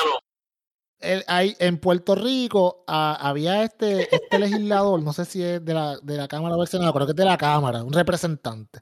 El- 1.00 1.24
hay, 1.26 1.56
en 1.58 1.78
Puerto 1.78 2.14
Rico 2.14 2.84
ah, 2.86 3.16
había 3.20 3.62
este, 3.62 4.14
este 4.14 4.38
legislador, 4.38 5.02
no 5.02 5.12
sé 5.12 5.24
si 5.24 5.42
es 5.42 5.64
de 5.64 5.74
la, 5.74 5.96
de 5.98 6.16
la 6.16 6.28
Cámara 6.28 6.54
o 6.56 6.58
del 6.58 6.68
Senado, 6.68 6.92
creo 6.92 7.06
que 7.06 7.12
es 7.12 7.16
de 7.16 7.24
la 7.24 7.38
Cámara, 7.38 7.82
un 7.82 7.92
representante. 7.92 8.80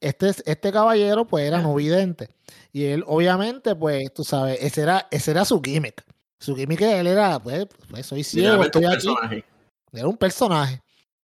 Este, 0.00 0.28
es- 0.30 0.42
este 0.46 0.72
caballero, 0.72 1.26
pues, 1.26 1.44
era 1.46 1.60
no 1.60 1.74
vidente. 1.74 2.28
Y 2.72 2.84
él, 2.84 3.04
obviamente, 3.06 3.74
pues, 3.76 4.12
tú 4.14 4.24
sabes, 4.24 4.58
ese 4.62 4.82
era, 4.82 5.06
ese 5.10 5.32
era 5.32 5.44
su 5.44 5.60
gimmick. 5.60 6.02
Su 6.38 6.56
gimmick 6.56 6.80
él 6.80 7.06
era, 7.06 7.38
pues, 7.38 7.66
pues 7.90 8.06
soy 8.06 8.24
ciego, 8.24 8.62
estoy 8.64 8.86
un 8.86 8.92
aquí. 8.92 9.06
personaje. 9.08 9.44
Era 9.92 10.08
un 10.08 10.16
personaje. 10.16 10.82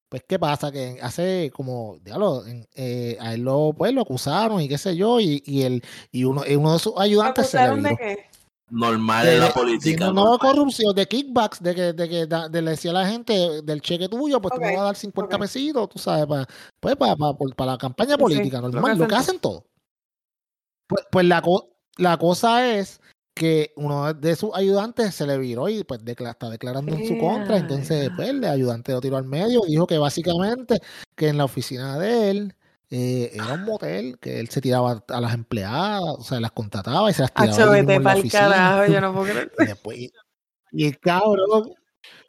Pues, 0.10 0.24
¿qué 0.28 0.38
pasa? 0.38 0.71
Que 0.71 1.00
hace 1.02 1.52
como, 1.56 1.98
diablo, 2.04 2.43
eh, 2.76 3.17
a 3.19 3.34
él 3.34 3.41
lo, 3.41 3.74
pues, 3.78 3.93
lo 3.93 4.02
acusaron 4.02 4.60
y 4.62 4.67
qué 4.67 4.78
sé 4.78 4.95
yo, 4.98 5.19
y, 5.21 5.41
y, 5.45 5.62
él, 5.63 5.82
y 6.12 6.26
uno, 6.26 6.43
uno 6.58 6.74
de 6.74 6.80
sus 6.80 6.95
¿Me 6.95 7.04
ayudantes 7.04 7.48
se 7.50 7.58
le 7.58 7.82
de 7.82 7.95
qué? 7.98 8.26
Normal 8.69 9.25
De- 9.25 9.34
en 9.36 9.39
la 9.41 9.47
de- 9.47 9.54
política. 9.54 10.12
no, 10.12 10.39
corrupción, 10.39 10.95
de 10.95 11.06
kickbacks, 11.08 11.62
de 11.62 11.75
que, 11.75 11.93
de 11.93 12.10
que 12.10 12.25
da- 12.25 12.49
de 12.49 12.62
le 12.63 12.71
decía 12.71 12.91
a 12.91 12.95
la 12.95 13.08
gente 13.08 13.62
del 13.62 13.80
cheque 13.82 14.10
tuyo, 14.10 14.41
pues 14.41 14.54
tú 14.56 14.60
me 14.62 14.71
vas 14.71 14.82
a 14.82 14.86
dar 14.86 14.95
50 14.95 15.36
ok. 15.36 15.41
pesitos, 15.43 15.89
tú 15.89 15.99
sabes, 15.99 16.25
para, 16.25 16.47
pues, 16.80 16.95
para, 16.95 17.15
para, 17.15 17.34
para 17.56 17.71
la 17.73 17.78
campaña 17.78 18.17
política, 18.17 18.60
normal, 18.62 18.97
lo 18.97 19.08
que 19.08 19.15
hacen 19.15 19.39
todos. 19.39 19.63
Pues, 20.88 21.04
pues 21.12 21.25
la, 21.25 21.41
co- 21.41 21.69
la 21.97 22.17
cosa 22.17 22.75
es 22.75 22.99
que 23.36 23.73
uno 23.75 24.13
de 24.13 24.36
sus 24.36 24.51
ayudantes 24.56 25.13
se 25.13 25.28
le 25.28 25.38
viró 25.38 25.67
y 25.69 25.84
pues 25.84 26.04
decla- 26.04 26.32
está 26.32 26.49
declarando 26.49 26.95
en 26.95 27.06
su 27.08 27.17
contra, 27.17 27.56
Ea, 27.58 27.62
entonces 27.62 28.10
pues 28.15 28.30
el 28.30 28.43
ayudante 28.45 28.93
lo 28.93 29.01
tiró 29.01 29.17
al 29.17 29.25
medio, 29.25 29.62
dijo 29.67 29.86
que 29.86 29.97
básicamente 29.97 30.80
que 31.15 31.28
en 31.28 31.38
la 31.38 31.45
oficina 31.45 31.99
de 31.99 32.30
él 32.32 32.56
eh, 32.91 33.32
era 33.34 33.54
un 33.54 33.63
motel, 33.65 34.17
que 34.19 34.39
él 34.39 34.50
se 34.50 34.62
tiraba 34.62 35.04
a 35.08 35.21
las 35.21 35.34
empleadas, 35.34 36.02
o 36.04 36.24
sea, 36.24 36.39
las 36.39 36.52
contrataba 36.52 37.10
y 37.10 37.13
se 37.13 37.21
las 37.24 37.34
tiraba 37.34 37.78
en 37.80 37.88
la 37.88 38.00
pa'l 38.02 38.19
oficina. 38.19 38.41
carajo, 38.50 38.91
yo 38.91 39.02
no 39.02 39.13
puedo 39.13 39.26
creer. 39.34 39.52
Y 39.60 39.65
después, 39.65 39.98
y, 39.98 40.12
y 40.71 40.86
el 40.88 41.00
cabrón, 41.00 41.74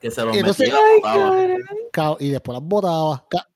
Que 0.00 0.10
se 0.10 0.24
los 0.24 0.36
entonces- 0.36 0.72
metía, 0.72 1.32
Ay, 1.32 2.16
y 2.20 2.28
después 2.30 2.58
las 2.58 2.66
botaba. 2.68 3.26
Ca- 3.28 3.48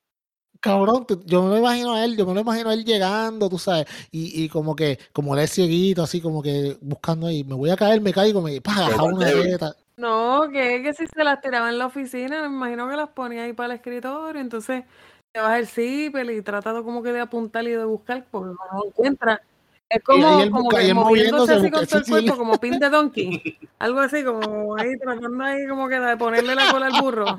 cabrón, 0.60 1.06
tú- 1.06 1.22
yo 1.24 1.42
me 1.42 1.48
lo 1.50 1.58
imagino 1.58 1.94
a 1.94 2.04
él, 2.04 2.16
yo 2.16 2.26
me 2.26 2.34
lo 2.34 2.40
imagino 2.40 2.68
a 2.70 2.74
él 2.74 2.84
llegando, 2.84 3.48
tú 3.48 3.58
sabes, 3.58 3.86
y, 4.10 4.44
y 4.44 4.48
como 4.48 4.76
que, 4.76 4.98
como 5.12 5.34
él 5.34 5.40
es 5.42 5.52
cieguito, 5.52 6.02
así 6.02 6.20
como 6.20 6.42
que 6.42 6.76
buscando 6.82 7.26
ahí, 7.28 7.44
me 7.44 7.54
voy 7.54 7.70
a 7.70 7.76
caer, 7.76 8.00
me 8.00 8.12
caigo, 8.12 8.42
me 8.42 8.60
pa, 8.60 8.74
Como 8.74 8.86
ajá, 8.92 9.02
una 9.04 9.26
David. 9.26 9.42
teta. 9.52 9.76
No, 9.96 10.48
que, 10.50 10.82
que 10.82 10.94
si 10.94 11.06
se 11.06 11.24
las 11.24 11.40
tiraba 11.42 11.68
en 11.68 11.78
la 11.78 11.86
oficina, 11.86 12.40
me 12.48 12.54
imagino 12.56 12.88
que 12.88 12.96
las 12.96 13.10
ponía 13.10 13.44
ahí 13.44 13.52
para 13.52 13.72
el 13.74 13.76
escritorio, 13.78 14.40
entonces 14.40 14.84
te 15.32 15.40
vas 15.40 15.58
el 15.58 15.66
zipper 15.66 16.30
y 16.30 16.42
trata 16.42 16.82
como 16.82 17.02
que 17.02 17.12
de 17.12 17.20
apuntar 17.20 17.64
y 17.64 17.70
de 17.70 17.84
buscar 17.84 18.26
porque 18.30 18.48
no 18.48 18.78
lo 18.78 18.86
encuentra. 18.86 19.40
Es 19.88 20.02
como, 20.04 20.22
como 20.50 20.62
busca- 20.64 20.78
que 20.78 20.94
moviéndose 20.94 21.54
así 21.54 21.70
con 21.70 21.86
todo 21.86 21.98
el 21.98 22.06
cuerpo, 22.06 22.36
como 22.36 22.58
pin 22.58 22.78
de 22.78 22.88
donkey. 22.88 23.58
Algo 23.80 24.00
así, 24.00 24.22
como 24.22 24.76
ahí 24.76 24.96
tratando 24.98 25.44
ahí 25.44 25.66
como 25.66 25.88
que 25.88 25.98
de 25.98 26.16
ponerle 26.16 26.54
la 26.54 26.70
cola 26.70 26.86
al 26.86 27.02
burro. 27.02 27.38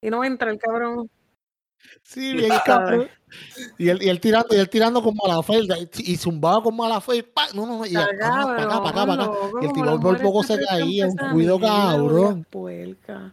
Y 0.00 0.08
no 0.08 0.24
entra 0.24 0.50
el 0.50 0.58
cabrón. 0.58 1.10
Sí, 2.02 2.32
bien 2.34 2.52
cabrón. 2.64 3.08
Y 3.78 3.88
él, 3.88 4.02
y 4.02 4.08
él 4.08 4.20
tirando, 4.20 4.54
y 4.54 4.58
él 4.58 4.68
tirando 4.68 5.02
con 5.02 5.14
mala 5.16 5.42
fe, 5.42 5.60
y, 5.98 6.16
zumbaba 6.16 6.62
con 6.62 6.76
mala 6.76 7.00
fe, 7.00 7.16
y 7.16 7.22
pa, 7.22 7.48
no, 7.54 7.66
no, 7.66 7.78
no, 7.78 7.86
y 7.86 7.96
acá, 7.96 8.14
para 8.18 8.62
acá, 8.62 8.82
para 8.82 8.90
acá, 8.90 9.06
para 9.06 9.24
acá. 9.24 9.32
Y 9.62 9.80
el 9.80 9.86
las 9.86 10.00
por 10.00 10.20
poco 10.20 10.42
se 10.42 10.62
caía, 10.64 11.06
un 11.06 11.16
cuido 11.16 11.58
cabrón. 11.58 12.38
las 12.38 12.46
puercas. 12.48 13.32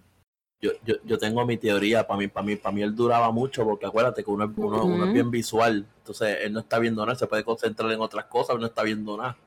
Yo, 0.62 0.72
yo, 0.86 0.96
yo 1.06 1.18
tengo 1.18 1.46
mi 1.46 1.56
teoría, 1.58 2.06
para 2.06 2.18
mí, 2.18 2.28
para 2.28 2.46
mí, 2.46 2.56
para 2.58 2.76
mí 2.76 2.82
él 2.82 2.94
duraba 2.94 3.32
mucho, 3.32 3.64
porque 3.64 3.86
acuérdate 3.86 4.24
que 4.24 4.30
uno, 4.30 4.44
es- 4.46 4.52
uno, 4.58 4.86
uno 4.86 5.06
es 5.06 5.14
bien 5.14 5.32
visual, 5.32 5.86
entonces 6.00 6.38
él 6.42 6.52
no 6.52 6.60
está 6.60 6.80
viendo 6.80 7.06
nada, 7.06 7.18
se 7.18 7.28
puede 7.28 7.46
concentrar 7.46 7.90
en 7.92 8.02
otras 8.02 8.26
cosas, 8.26 8.56
él 8.56 8.62
no 8.62 8.68
está 8.68 8.84
viendo 8.84 9.16
nada. 9.16 9.38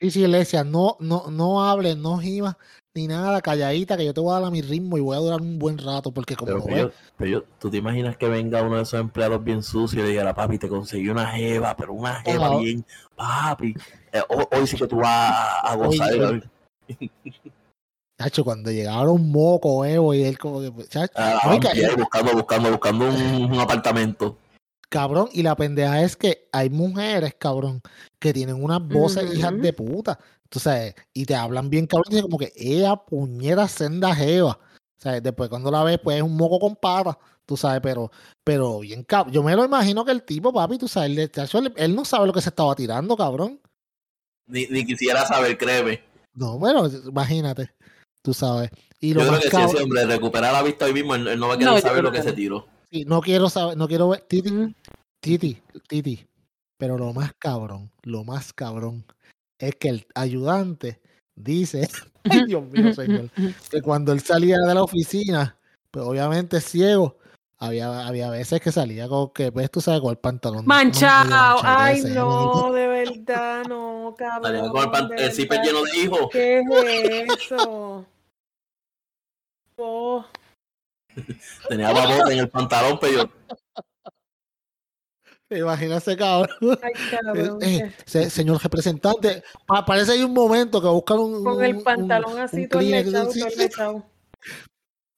Él 0.00 0.30
le 0.30 0.38
decía, 0.38 0.62
no, 0.62 0.96
no, 1.00 1.24
no 1.30 1.62
hables, 1.68 1.96
no 1.96 2.18
gimas, 2.18 2.56
ni 2.94 3.08
nada, 3.08 3.42
calladita, 3.42 3.96
que 3.96 4.04
yo 4.04 4.14
te 4.14 4.20
voy 4.20 4.30
a 4.30 4.34
dar 4.38 4.44
a 4.44 4.50
mi 4.50 4.62
ritmo 4.62 4.96
y 4.96 5.00
voy 5.00 5.16
a 5.16 5.20
durar 5.20 5.40
un 5.40 5.58
buen 5.58 5.76
rato, 5.76 6.12
porque 6.12 6.36
como 6.36 6.52
Pero, 6.52 6.64
lo 6.68 6.76
yo, 6.76 6.90
pero 7.16 7.30
yo- 7.30 7.44
tú 7.58 7.68
te 7.68 7.76
imaginas 7.78 8.16
que 8.16 8.28
venga 8.28 8.62
uno 8.62 8.76
de 8.76 8.82
esos 8.82 9.00
empleados 9.00 9.42
bien 9.42 9.62
sucios 9.64 10.02
y 10.02 10.06
le 10.06 10.10
diga, 10.10 10.32
papi, 10.32 10.58
te 10.58 10.68
conseguí 10.68 11.08
una 11.08 11.26
jeva, 11.26 11.76
pero 11.76 11.92
una 11.92 12.20
jeva 12.22 12.48
bien, 12.60 12.84
papi, 13.16 13.74
eh, 14.12 14.22
ho- 14.28 14.48
hoy 14.52 14.66
sí 14.68 14.76
que 14.76 14.86
tú 14.86 14.96
vas 14.98 15.08
a, 15.08 15.72
a 15.72 15.74
gozar. 15.76 16.14
Oye, 16.14 16.42
chacho, 18.20 18.44
cuando 18.44 18.70
llegaba 18.70 19.10
un 19.10 19.30
moco, 19.32 19.84
Evo, 19.84 20.12
y 20.12 20.22
él 20.24 20.36
como 20.38 20.60
que, 20.60 20.70
pues, 20.70 20.88
chacho, 20.90 21.12
a 21.16 21.34
la 21.34 21.40
no, 21.44 21.54
y 21.54 21.60
ca- 21.60 21.68
vampira, 21.68 21.96
buscando, 21.96 22.32
buscando, 22.32 22.70
buscando 22.70 23.08
un, 23.08 23.52
un 23.52 23.58
apartamento. 23.60 24.36
cabrón, 24.90 25.28
y 25.32 25.42
la 25.42 25.56
pendeja 25.56 26.02
es 26.02 26.16
que 26.16 26.48
hay 26.52 26.68
mujeres, 26.68 27.34
cabrón, 27.38 27.80
que 28.18 28.32
tienen 28.32 28.62
unas 28.62 28.86
voces 28.86 29.34
hijas 29.34 29.58
de 29.60 29.72
puta, 29.72 30.18
tú 30.50 30.58
sabes, 30.58 30.94
y 31.14 31.24
te 31.24 31.34
hablan 31.34 31.70
bien, 31.70 31.86
cabrón, 31.86 32.06
y 32.10 32.14
dice 32.16 32.22
como 32.22 32.38
que 32.38 32.52
ella 32.56 32.96
puñera 32.96 33.66
senda 33.68 34.14
jeva, 34.14 34.58
¿sabes? 34.98 35.22
Después 35.22 35.48
cuando 35.48 35.70
la 35.70 35.82
ves, 35.84 35.98
pues 36.02 36.16
es 36.18 36.22
un 36.22 36.36
moco 36.36 36.58
con 36.58 36.76
patas, 36.76 37.16
tú 37.46 37.56
sabes, 37.56 37.80
pero, 37.82 38.10
pero 38.44 38.80
bien 38.80 39.02
cabrón, 39.04 39.32
yo 39.32 39.42
me 39.42 39.56
lo 39.56 39.64
imagino 39.64 40.04
que 40.04 40.12
el 40.12 40.24
tipo, 40.24 40.52
papi, 40.52 40.76
tú 40.76 40.88
sabes, 40.88 41.16
el 41.16 41.30
chacho, 41.30 41.58
él, 41.58 41.72
él 41.76 41.94
no 41.94 42.04
sabe 42.04 42.26
lo 42.26 42.32
que 42.34 42.42
se 42.42 42.50
estaba 42.50 42.74
tirando, 42.74 43.16
cabrón. 43.16 43.60
Ni, 44.46 44.66
ni 44.66 44.84
quisiera 44.84 45.24
saber, 45.24 45.56
créeme. 45.56 46.02
No, 46.34 46.58
bueno, 46.58 46.86
imagínate, 46.88 47.70
tú 48.22 48.34
sabes. 48.34 48.70
Y 49.00 49.14
lo 49.14 49.20
Yo 49.20 49.26
creo 49.28 49.32
más 49.32 49.40
que 49.40 49.46
si 49.50 49.56
cabrón, 49.56 49.74
ese 49.74 49.82
hombre 49.84 50.04
recupera 50.06 50.52
la 50.52 50.62
vista 50.62 50.84
hoy 50.84 50.92
mismo, 50.92 51.14
él, 51.14 51.26
él 51.28 51.40
no 51.40 51.48
va 51.48 51.54
a 51.54 51.58
querer 51.58 51.72
No, 51.74 51.80
saber 51.80 51.92
creo 51.98 52.02
lo 52.02 52.12
que 52.12 52.18
que 52.18 52.22
se 52.24 52.32
tiró. 52.32 52.66
sí, 52.90 53.04
no 53.06 53.20
quiero 53.20 53.48
saber, 53.48 53.76
no 53.76 53.88
quiero 53.88 54.08
ver, 54.10 54.20
Titi. 54.22 54.74
Titi, 55.20 55.62
Titi. 55.88 56.26
Pero 56.78 56.96
lo 56.96 57.12
más 57.12 57.32
cabrón, 57.38 57.90
lo 58.02 58.24
más 58.24 58.52
cabrón 58.52 59.04
es 59.58 59.74
que 59.76 59.88
el 59.90 60.06
ayudante 60.14 61.00
dice, 61.34 61.88
ay 62.24 62.44
Dios 62.46 62.62
mío, 62.64 62.92
señor, 62.94 63.30
que 63.70 63.82
cuando 63.82 64.12
él 64.12 64.20
salía 64.20 64.58
de 64.58 64.74
la 64.74 64.82
oficina, 64.82 65.56
pues 65.90 66.04
obviamente 66.06 66.60
ciego, 66.60 67.18
había, 67.58 68.06
había 68.06 68.30
veces 68.30 68.60
que 68.62 68.72
salía 68.72 69.06
con 69.08 69.30
que, 69.34 69.52
pues 69.52 69.70
tú 69.70 69.82
sabes, 69.82 70.00
con 70.00 70.10
el 70.10 70.16
pantalón 70.16 70.64
Manchado, 70.64 71.28
manchado, 71.28 71.60
ay 71.62 71.98
ese, 71.98 72.14
no, 72.14 72.72
de 72.72 72.86
verdad, 73.26 73.64
no, 73.68 74.14
cabrón. 74.16 74.42
Salía 74.56 74.70
con 74.70 74.82
el, 74.84 74.90
pan- 74.90 75.10
el 75.18 75.32
zipper 75.32 75.60
lleno 75.62 75.82
de 75.82 75.98
hijos. 75.98 76.20
¿Qué 76.32 76.60
es 76.60 77.42
eso? 77.50 78.06
Tenía 81.68 81.92
babota 81.92 82.32
en 82.32 82.38
el 82.38 82.48
pantalón, 82.48 82.98
pero 83.00 83.24
yo, 83.24 83.30
Imagínate, 85.52 86.16
cabrón. 86.16 86.78
ay, 86.82 86.92
cabrón. 87.10 87.58
Eh, 87.60 87.92
se- 88.06 88.30
señor 88.30 88.62
representante, 88.62 89.42
pa- 89.66 89.84
parece 89.84 90.12
hay 90.12 90.22
un 90.22 90.32
momento 90.32 90.80
que 90.80 90.86
buscan 90.86 91.18
un. 91.18 91.42
Con 91.42 91.64
el 91.64 91.76
un- 91.76 91.82
pantalón 91.82 92.38
así, 92.38 92.62
un 92.62 92.68
todo 92.68 92.80
lechado, 92.82 93.32
sí, 93.32 93.40
todo 93.40 93.50
sí. 93.50 93.58
lechado. 93.58 94.06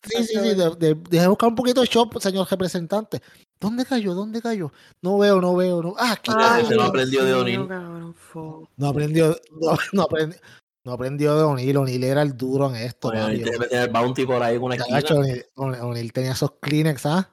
Sí, 0.04 0.24
sí, 0.24 0.34
sí, 0.36 0.54
de, 0.56 0.94
buscar 1.28 1.48
un 1.48 1.54
poquito 1.54 1.80
de 1.80 1.86
shop, 1.86 2.18
señor 2.20 2.48
representante. 2.50 3.22
¿Dónde 3.60 3.84
cayó? 3.84 4.14
¿Dónde 4.14 4.42
cayó? 4.42 4.72
No 5.00 5.16
veo, 5.18 5.40
no 5.40 5.54
veo, 5.54 5.80
no. 5.80 5.94
Ah, 5.96 6.14
aquí. 6.14 6.32
Ay, 6.36 6.64
se 6.66 6.74
lo 6.74 6.82
aprendió 6.82 7.24
de 7.24 7.34
O'Neill. 7.34 7.68
No 7.68 8.88
aprendió, 8.88 9.36
no, 9.60 9.76
no 9.92 10.02
aprendió, 10.02 10.40
no 10.84 10.92
aprendió 10.92 11.36
de 11.36 11.42
O'Neill. 11.44 11.76
O'Neill 11.76 12.04
era 12.04 12.22
el 12.22 12.36
duro 12.36 12.68
en 12.70 12.76
esto, 12.76 13.10
que 13.10 13.18
tener 13.18 13.68
el 13.70 13.88
bounty 13.90 14.26
por 14.26 14.42
ahí 14.42 14.56
una 14.56 14.76
O'Neill, 15.10 15.46
O'Neill 15.54 16.12
tenía 16.12 16.32
esos 16.32 16.52
Kleenex, 16.60 17.06
¿ah? 17.06 17.30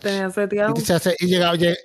Tenía 0.00 0.30
seteado. 0.30 0.74
Y, 1.18 1.26
llegaba, 1.26 1.56
lle- 1.56 1.78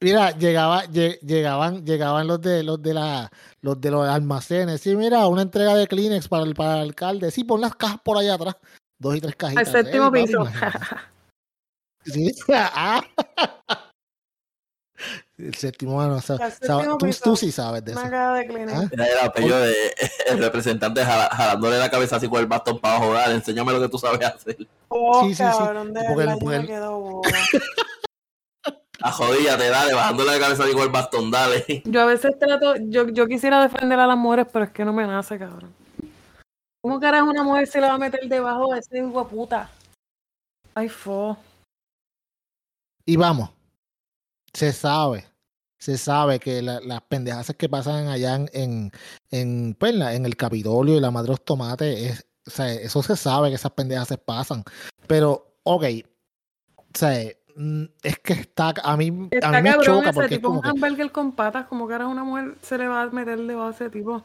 mira, 0.00 0.30
llegaba, 0.32 0.84
lle- 0.86 1.20
llegaban, 1.20 1.84
llegaban 1.84 2.26
los 2.26 2.40
de 2.40 2.62
los 2.62 2.82
de 2.82 2.94
la, 2.94 3.30
los 3.60 3.80
de 3.80 3.90
los 3.90 4.08
almacenes. 4.08 4.80
Sí, 4.80 4.96
mira, 4.96 5.26
una 5.28 5.42
entrega 5.42 5.74
de 5.76 5.86
Kleenex 5.86 6.26
para 6.28 6.44
el, 6.44 6.54
para 6.54 6.76
el 6.78 6.88
alcalde. 6.88 7.30
Sí, 7.30 7.44
pon 7.44 7.60
las 7.60 7.76
cajas 7.76 8.00
por 8.02 8.18
allá 8.18 8.34
atrás. 8.34 8.56
Dos 8.98 9.14
y 9.14 9.20
tres 9.20 9.32
Al 9.32 9.36
cajitas. 9.36 9.68
séptimo 9.70 10.04
Ey, 10.06 10.10
papi, 10.10 10.26
piso. 10.26 10.46
Sí, 12.06 12.32
ah. 12.54 13.02
El 15.38 15.54
séptimo, 15.54 15.92
bueno, 15.94 16.14
o 16.16 16.20
sea, 16.22 16.38
tú, 16.38 16.96
piso. 16.98 17.20
tú 17.24 17.36
sí 17.36 17.52
sabes 17.52 17.84
de 17.84 17.92
eso. 17.92 18.00
¿Ah? 18.02 18.06
Era 18.06 19.06
el 19.06 19.18
apellido 19.22 19.58
de 19.60 19.74
el 20.28 20.38
representante 20.38 21.04
jala- 21.04 21.28
jalándole 21.30 21.78
la 21.78 21.90
cabeza 21.90 22.16
así 22.16 22.26
con 22.28 22.40
el 22.40 22.46
bastón 22.46 22.78
para 22.78 22.96
abajo. 22.96 23.12
Dale, 23.12 23.34
enséñame 23.34 23.72
lo 23.72 23.80
que 23.80 23.88
tú 23.90 23.98
sabes 23.98 24.24
hacer. 24.26 24.56
Oh, 24.88 25.22
Sí, 25.24 25.34
sí, 25.34 25.42
sí. 25.44 25.58
cabrón, 25.58 25.92
de 25.92 26.00
Porque 26.08 26.10
el- 26.12 26.16
verdad, 26.16 26.32
yo 26.32 26.38
porque 26.38 26.56
me 26.56 26.62
el- 26.62 26.66
quedo 26.66 26.98
boba. 27.00 27.28
A 29.02 29.12
jodíate, 29.12 29.68
dale, 29.68 29.92
bajándole 29.92 30.32
la 30.32 30.38
cabeza 30.40 30.64
así 30.64 30.72
con 30.72 30.82
el 30.82 30.88
bastón, 30.88 31.30
dale. 31.30 31.82
Yo 31.84 32.00
a 32.00 32.06
veces 32.06 32.38
trato, 32.38 32.76
yo, 32.80 33.06
yo 33.10 33.26
quisiera 33.26 33.60
defender 33.62 34.00
a 34.00 34.06
las 34.06 34.16
mujeres, 34.16 34.46
pero 34.50 34.64
es 34.64 34.70
que 34.70 34.86
no 34.86 34.94
me 34.94 35.06
nace, 35.06 35.38
cabrón. 35.38 35.74
¿Cómo 36.82 36.98
carajo 36.98 37.28
una 37.28 37.42
mujer 37.42 37.66
se 37.66 37.78
le 37.80 37.88
va 37.88 37.94
a 37.94 37.98
meter 37.98 38.26
debajo 38.26 38.72
de 38.72 38.78
ese 38.80 38.98
hijo 38.98 39.22
de 39.22 39.28
puta? 39.28 39.70
Ay, 40.74 40.88
fo. 40.88 41.36
Y 43.04 43.16
vamos, 43.16 43.50
se 44.56 44.72
sabe, 44.72 45.24
se 45.78 45.98
sabe 45.98 46.38
que 46.40 46.62
la- 46.62 46.80
las 46.80 47.02
pendejadas 47.02 47.52
que 47.58 47.68
pasan 47.68 48.08
allá 48.08 48.34
en, 48.36 48.50
en, 48.54 48.92
en, 49.30 49.76
pues, 49.78 49.92
en 49.92 49.98
la- 49.98 50.14
en 50.14 50.24
el 50.24 50.34
Capitolio 50.36 50.96
y 50.96 51.00
la 51.00 51.10
Madre 51.10 51.26
de 51.26 51.32
los 51.32 51.44
Tomates, 51.44 52.02
es, 52.12 52.26
o 52.46 52.50
sea, 52.50 52.72
eso 52.72 53.02
se 53.02 53.16
sabe 53.16 53.50
que 53.50 53.56
esas 53.56 53.72
pendejadas 53.72 54.18
pasan. 54.24 54.64
Pero, 55.06 55.58
ok, 55.64 55.84
o 56.76 56.98
sea, 56.98 57.30
mm, 57.56 57.84
es 58.02 58.18
que 58.20 58.32
está, 58.32 58.72
a 58.82 58.96
mí, 58.96 59.28
Está 59.30 59.48
a 59.48 59.52
mí 59.52 59.62
me 59.62 59.70
cabrón 59.76 59.84
choca 59.84 60.10
ese 60.10 60.14
porque 60.14 60.34
es 60.34 60.38
tipo, 60.40 60.48
como 60.48 60.58
un 60.60 60.62
que, 60.64 60.70
hamburger 60.70 61.12
con 61.12 61.32
patas, 61.32 61.66
como 61.66 61.86
carajo 61.86 62.10
una 62.10 62.24
mujer 62.24 62.54
se 62.62 62.78
le 62.78 62.88
va 62.88 63.02
a 63.02 63.10
meter 63.10 63.38
debajo 63.38 63.68
de 63.68 63.74
ese 63.74 63.90
tipo. 63.90 64.24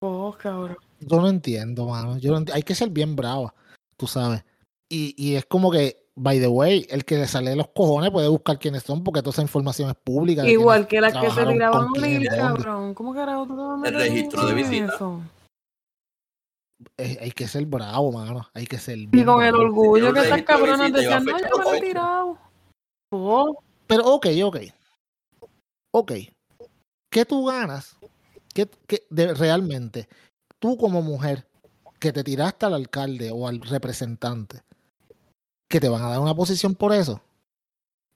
Oh, 0.00 0.34
cabrón. 0.40 0.78
yo 1.00 1.20
no 1.20 1.28
entiendo, 1.28 1.86
mano, 1.86 2.16
yo 2.18 2.32
no 2.32 2.40
enti- 2.40 2.52
hay 2.54 2.62
que 2.62 2.74
ser 2.74 2.88
bien 2.90 3.14
brava, 3.14 3.54
tú 3.96 4.06
sabes. 4.06 4.42
Y, 4.88 5.14
y 5.16 5.36
es 5.36 5.44
como 5.44 5.70
que, 5.70 6.01
by 6.16 6.38
the 6.40 6.48
way, 6.48 6.86
el 6.90 7.04
que 7.04 7.16
le 7.16 7.26
sale 7.26 7.50
de 7.50 7.56
los 7.56 7.68
cojones 7.68 8.10
puede 8.10 8.28
buscar 8.28 8.58
quiénes 8.58 8.82
son 8.82 9.02
porque 9.04 9.20
toda 9.22 9.32
esa 9.32 9.42
información 9.42 9.88
es 9.90 9.96
pública. 9.96 10.46
Igual 10.48 10.86
que 10.86 11.00
las 11.00 11.12
que 11.14 11.30
se 11.30 11.44
tiraban 11.46 11.86
de 11.92 12.00
dónde. 12.00 12.28
cabrón. 12.36 12.94
¿Cómo 12.94 13.14
carajo 13.14 13.46
tú 13.46 13.56
te 13.56 13.62
vas 13.62 13.82
a 13.82 13.88
El 13.88 13.94
registro 13.94 14.46
de 14.46 14.54
visita. 14.54 14.86
eso? 14.94 15.20
Eh, 16.98 17.18
hay 17.20 17.30
que 17.30 17.46
ser 17.46 17.64
bravo, 17.66 18.10
mano. 18.12 18.46
Hay 18.54 18.66
que 18.66 18.78
ser 18.78 18.98
Y 18.98 19.24
con 19.24 19.42
el 19.42 19.54
orgullo 19.54 20.12
que 20.12 20.20
esas 20.20 20.42
cabronas 20.42 20.92
decían, 20.92 21.24
no, 21.24 21.38
yo 21.38 21.58
me 21.58 21.64
lo 21.64 21.72
he 21.72 21.76
ocho". 21.76 21.80
tirado. 21.86 22.38
Oh, 23.12 23.62
Pero 23.86 24.04
ok, 24.06 24.26
ok. 24.44 24.56
Ok. 25.92 26.12
¿Qué 27.10 27.24
tú 27.24 27.44
ganas? 27.46 27.96
¿Qué, 28.54 28.68
qué- 28.86 29.04
de, 29.10 29.34
realmente? 29.34 30.08
Tú 30.58 30.76
como 30.76 31.02
mujer 31.02 31.46
que 32.00 32.12
te 32.12 32.24
tiraste 32.24 32.66
al 32.66 32.74
alcalde 32.74 33.30
o 33.30 33.46
al 33.46 33.60
representante, 33.60 34.62
que 35.72 35.80
te 35.80 35.88
van 35.88 36.02
a 36.02 36.10
dar 36.10 36.20
una 36.20 36.34
posición 36.34 36.74
por 36.74 36.92
eso. 36.92 37.18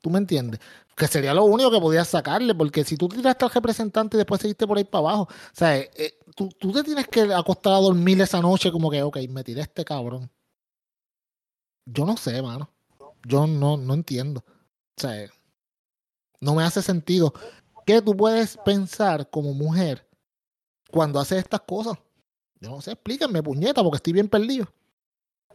¿Tú 0.03 0.11
me 0.11 0.19
entiendes? 0.19 0.61
Que 0.95 1.07
sería 1.07 1.33
lo 1.33 1.45
único 1.45 1.71
que 1.71 1.81
podías 1.81 2.07
sacarle, 2.07 2.55
porque 2.55 2.85
si 2.85 2.99
tú 2.99 3.09
tiraste 3.09 3.47
al 3.47 3.51
representante 3.51 4.17
y 4.17 4.19
después 4.19 4.43
seguiste 4.43 4.67
por 4.67 4.77
ahí 4.77 4.85
para 4.85 5.09
abajo, 5.09 5.23
o 5.23 5.55
sea, 5.55 5.79
eh, 5.79 5.91
eh, 5.97 6.19
tú, 6.35 6.51
te 6.51 6.83
tienes 6.85 7.09
que 7.09 7.23
acostar 7.33 7.73
a 7.73 7.79
dormir 7.79 8.21
esa 8.21 8.43
noche 8.43 8.71
como 8.71 8.91
que, 8.91 9.03
ok, 9.03 9.17
me 9.31 9.43
tiré 9.43 9.63
este 9.63 9.87
cabrón. 9.87 10.31
Yo 11.87 12.05
no 12.05 12.19
sé, 12.19 12.43
mano. 12.43 12.69
Yo 13.25 13.47
no, 13.47 13.79
no 13.79 13.95
entiendo. 13.95 14.45
O 14.99 15.01
sea, 15.01 15.31
no 16.41 16.55
me 16.55 16.63
hace 16.63 16.83
sentido. 16.83 17.33
¿Qué 17.87 18.03
tú 18.03 18.15
puedes 18.15 18.59
pensar 18.59 19.31
como 19.31 19.55
mujer 19.55 20.07
cuando 20.91 21.19
haces 21.21 21.39
estas 21.39 21.63
cosas? 21.63 21.97
Yo 22.61 22.69
no 22.69 22.83
sé, 22.83 22.93
explíquenme, 22.93 23.43
puñeta, 23.43 23.83
porque 23.83 23.97
estoy 23.97 24.13
bien 24.13 24.29
perdido. 24.29 24.67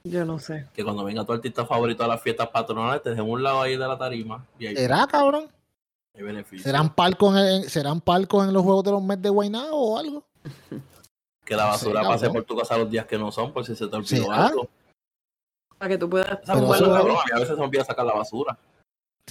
Yo 0.04 0.26
no 0.26 0.40
sé. 0.40 0.68
Que 0.74 0.84
cuando 0.84 1.04
venga 1.04 1.24
tu 1.26 1.34
artista 1.34 1.66
favorito 1.66 2.04
a 2.04 2.08
las 2.08 2.22
fiestas 2.22 2.50
patronales, 2.50 3.02
te 3.04 3.10
dejen 3.12 3.30
un 3.30 3.42
lado 3.44 3.62
ahí 3.62 3.74
de 3.78 3.88
la 3.88 3.98
tarima 3.98 4.46
y 4.58 4.68
ahí 4.68 4.76
¿Será, 4.76 5.06
cabrón? 5.08 5.48
hay 6.16 6.24
beneficio. 6.24 6.64
¿Serán 6.64 6.94
palcos 6.94 7.36
en, 7.38 7.70
¿Serán 7.70 8.02
palcos 8.02 8.46
en 8.48 8.54
los 8.54 8.64
juegos 8.64 8.84
de 8.84 8.92
los 8.92 9.02
Mets 9.04 9.22
de 9.22 9.30
Guaynabo 9.30 9.76
o 9.94 9.98
algo? 9.98 10.24
Que 11.46 11.56
la 11.58 11.66
basura 11.66 12.02
pase 12.04 12.30
por 12.30 12.44
tu 12.44 12.56
casa 12.56 12.78
los 12.78 12.90
días 12.90 13.06
que 13.08 13.18
no 13.18 13.30
son, 13.32 13.52
por 13.52 13.66
si 13.66 13.76
se 13.76 13.88
te 13.88 13.96
olvidó 13.96 14.24
¿Será? 14.26 14.46
algo. 14.48 14.70
Para 15.78 15.90
que 15.90 15.98
tú 15.98 16.10
puedas 16.10 16.28
Esa 16.44 16.54
Pero 16.54 16.66
mujer, 16.68 16.82
eso- 16.84 16.94
cabrón, 16.94 17.18
a 17.18 17.40
veces 17.40 17.48
se 17.50 17.56
me 17.56 17.66
olvida 17.66 17.84
sacar 17.84 18.06
la 18.06 18.14
basura. 18.14 18.58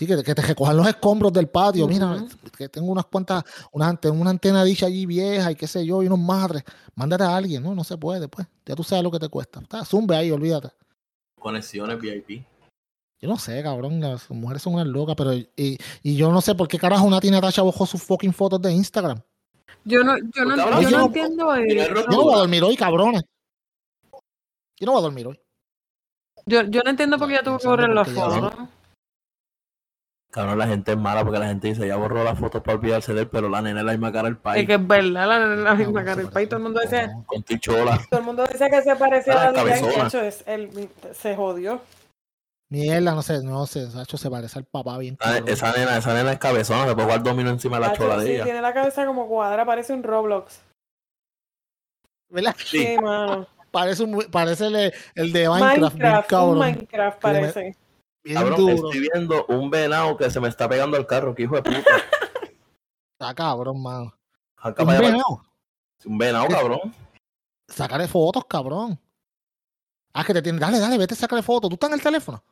Sí, 0.00 0.06
que, 0.06 0.22
que 0.22 0.34
te 0.34 0.40
recojan 0.40 0.78
los 0.78 0.86
escombros 0.88 1.30
del 1.30 1.46
patio. 1.50 1.86
Mira, 1.86 2.24
que 2.56 2.70
tengo 2.70 2.90
unas 2.90 3.04
cuantas, 3.04 3.44
una, 3.70 3.94
tengo 3.96 4.18
una 4.18 4.30
antena 4.30 4.64
dicha 4.64 4.86
allí 4.86 5.04
vieja 5.04 5.52
y 5.52 5.54
qué 5.56 5.66
sé 5.66 5.84
yo, 5.84 6.02
y 6.02 6.06
unos 6.06 6.18
madres. 6.18 6.64
Mándate 6.94 7.24
a 7.24 7.36
alguien, 7.36 7.62
no, 7.62 7.74
no 7.74 7.84
se 7.84 7.98
puede, 7.98 8.26
pues. 8.26 8.46
Ya 8.64 8.74
tú 8.74 8.82
sabes 8.82 9.04
lo 9.04 9.10
que 9.10 9.18
te 9.18 9.28
cuesta. 9.28 9.60
Está, 9.60 9.84
zumbe 9.84 10.16
ahí, 10.16 10.30
olvídate. 10.30 10.70
Conexiones 11.38 12.00
VIP. 12.00 12.42
Yo 13.20 13.28
no 13.28 13.36
sé, 13.36 13.62
cabrón. 13.62 14.00
Las 14.00 14.30
mujeres 14.30 14.62
son 14.62 14.72
unas 14.72 14.86
locas, 14.86 15.16
pero. 15.16 15.34
Y, 15.34 15.46
y 16.02 16.16
yo 16.16 16.32
no 16.32 16.40
sé 16.40 16.54
por 16.54 16.66
qué 16.66 16.78
carajo 16.78 17.04
una 17.04 17.20
Tina 17.20 17.38
Tacha 17.38 17.62
bajó 17.62 17.84
sus 17.84 18.02
fucking 18.02 18.32
fotos 18.32 18.62
de 18.62 18.72
Instagram. 18.72 19.20
Yo 19.84 20.02
no, 20.02 20.16
yo 20.16 20.46
no, 20.46 20.54
Pues, 20.54 20.56
cabrón, 20.64 20.82
yo 20.82 20.88
yo 20.88 20.90
no 20.90 20.98
no- 20.98 21.06
entiendo. 21.08 21.54
eh, 21.56 21.66
Tiene 21.66 21.84
Yo 21.88 22.06
no 22.08 22.22
voy 22.22 22.34
a 22.34 22.38
dormir 22.38 22.64
hoy, 22.64 22.74
cabrones. 22.74 23.22
Yo 24.78 24.86
no 24.86 24.92
voy 24.92 24.98
a 25.00 25.02
dormir 25.02 25.26
hoy. 25.26 25.38
Yo, 26.46 26.62
yo 26.62 26.80
no 26.84 26.88
entiendo 26.88 27.18
por 27.18 27.28
qué 27.28 27.34
ya 27.34 27.42
tuvo 27.42 27.58
que 27.58 27.68
borrar 27.68 27.90
las 27.90 28.08
fotos. 28.10 28.54
Cabrón, 30.30 30.58
la 30.58 30.66
gente 30.68 30.92
es 30.92 30.96
mala 30.98 31.24
porque 31.24 31.40
la 31.40 31.46
gente 31.48 31.66
dice, 31.68 31.88
ya 31.88 31.96
borró 31.96 32.22
las 32.22 32.38
fotos 32.38 32.62
para 32.62 32.78
olvidarse 32.78 33.12
de 33.12 33.22
él, 33.22 33.28
pero 33.28 33.48
la 33.48 33.60
nena 33.62 33.80
es 33.80 33.86
la 33.86 33.92
misma 33.92 34.12
cara 34.12 34.24
del 34.28 34.34
Es 34.36 34.40
país. 34.40 34.66
que 34.66 34.74
es 34.74 34.86
verdad, 34.86 35.26
la, 35.26 35.38
la 35.40 35.74
misma 35.74 36.04
cara 36.04 36.16
del 36.16 36.28
país. 36.30 36.48
Todo 36.48 36.58
el 36.58 36.62
mundo 36.62 36.80
parece- 36.84 37.10
Con 37.26 37.42
tichola. 37.42 37.98
todo 38.08 38.20
el 38.20 38.26
mundo 38.26 38.46
decía 38.46 38.70
que 38.70 38.80
se 38.82 38.94
parecía 38.94 39.32
a 39.32 39.36
Ah, 39.42 39.44
la 39.46 39.52
Daddy 39.52 39.70
Yankee, 39.70 39.96
cabezona. 39.96 40.06
hecho, 40.06 40.20
es 40.20 41.16
se 41.16 41.34
jodió. 41.34 41.80
Mierda, 42.68 43.12
no 43.16 43.22
sé, 43.22 43.42
no 43.42 43.66
sé. 43.66 43.90
Sacho 43.90 44.16
se 44.16 44.30
parece 44.30 44.56
al 44.60 44.64
papá 44.66 44.96
bien. 44.98 45.16
Esa, 45.20 45.30
cabrón. 45.32 45.48
esa 45.48 45.72
nena, 45.76 45.96
esa 45.96 46.14
nena 46.14 46.32
es 46.32 46.38
cabezona, 46.38 46.86
se 46.86 46.94
puede 46.94 47.06
jugar 47.06 47.22
domino 47.24 47.50
encima 47.50 47.78
de 47.78 47.80
la 47.80 47.86
Hacho, 47.88 48.02
chola 48.04 48.18
de 48.18 48.26
sí, 48.26 48.32
ella. 48.34 48.44
tiene 48.44 48.60
la 48.62 48.72
cabeza 48.72 49.04
como 49.06 49.26
cuadra, 49.26 49.66
parece 49.66 49.92
un 49.92 50.04
Roblox. 50.04 50.60
¿Verdad? 52.28 52.54
Sí. 52.64 52.78
Sí, 52.86 52.96
mano. 53.02 53.48
Parece, 53.72 54.04
un- 54.04 54.24
parece 54.30 54.66
el, 54.66 54.92
el 55.16 55.32
de 55.32 55.48
Minecraft, 55.48 55.94
Minecraft, 55.96 56.22
un 56.32 56.38
cabrón. 56.38 56.58
Minecraft 56.60 57.20
parece. 57.20 57.76
Bien 58.22 58.36
Cabrón, 58.38 58.58
duro. 58.60 58.72
estoy 58.74 59.00
viendo 59.00 59.46
un 59.46 59.70
venado 59.70 60.16
que 60.16 60.30
se 60.30 60.40
me 60.40 60.48
está 60.48 60.68
pegando 60.68 60.96
al 60.96 61.06
carro, 61.06 61.34
que 61.34 61.42
hijo 61.44 61.56
de 61.56 61.62
puta. 61.62 61.78
Está 63.12 63.34
cabrón, 63.34 63.82
mano. 63.82 64.14
Acá 64.56 64.82
Un 64.82 64.88
venado. 64.88 65.42
Un 66.04 66.18
venado, 66.18 66.46
cabrón. 66.48 66.94
Sácale 67.68 68.08
fotos, 68.08 68.44
cabrón. 68.46 68.98
Ah, 70.12 70.24
que 70.24 70.34
te 70.34 70.42
tiene. 70.42 70.58
Dale, 70.58 70.78
dale, 70.78 70.98
vete 70.98 71.14
a 71.14 71.16
sacarle 71.16 71.42
fotos. 71.42 71.70
¿Tú 71.70 71.74
estás 71.74 71.88
en 71.90 71.94
el 71.94 72.02
teléfono? 72.02 72.42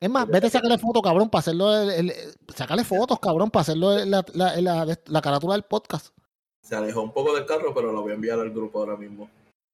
Es 0.00 0.08
más, 0.08 0.26
vete 0.28 0.46
a 0.46 0.50
sacarle 0.50 0.78
fotos, 0.78 1.02
cabrón, 1.02 1.28
para 1.28 1.40
hacerlo. 1.40 1.76
El, 1.76 1.90
el- 2.10 2.12
sácale 2.54 2.84
fotos, 2.84 3.18
cabrón, 3.18 3.50
para 3.50 3.62
hacerlo 3.62 3.98
en 3.98 4.10
la, 4.12 4.24
la, 4.34 4.98
la 5.06 5.20
carátula 5.20 5.54
del 5.54 5.64
podcast. 5.64 6.14
Se 6.62 6.76
alejó 6.76 7.02
un 7.02 7.12
poco 7.12 7.34
del 7.34 7.46
carro, 7.46 7.74
pero 7.74 7.92
lo 7.92 8.02
voy 8.02 8.12
a 8.12 8.14
enviar 8.14 8.38
al 8.38 8.50
grupo 8.50 8.78
ahora 8.78 8.96
mismo. 8.96 9.28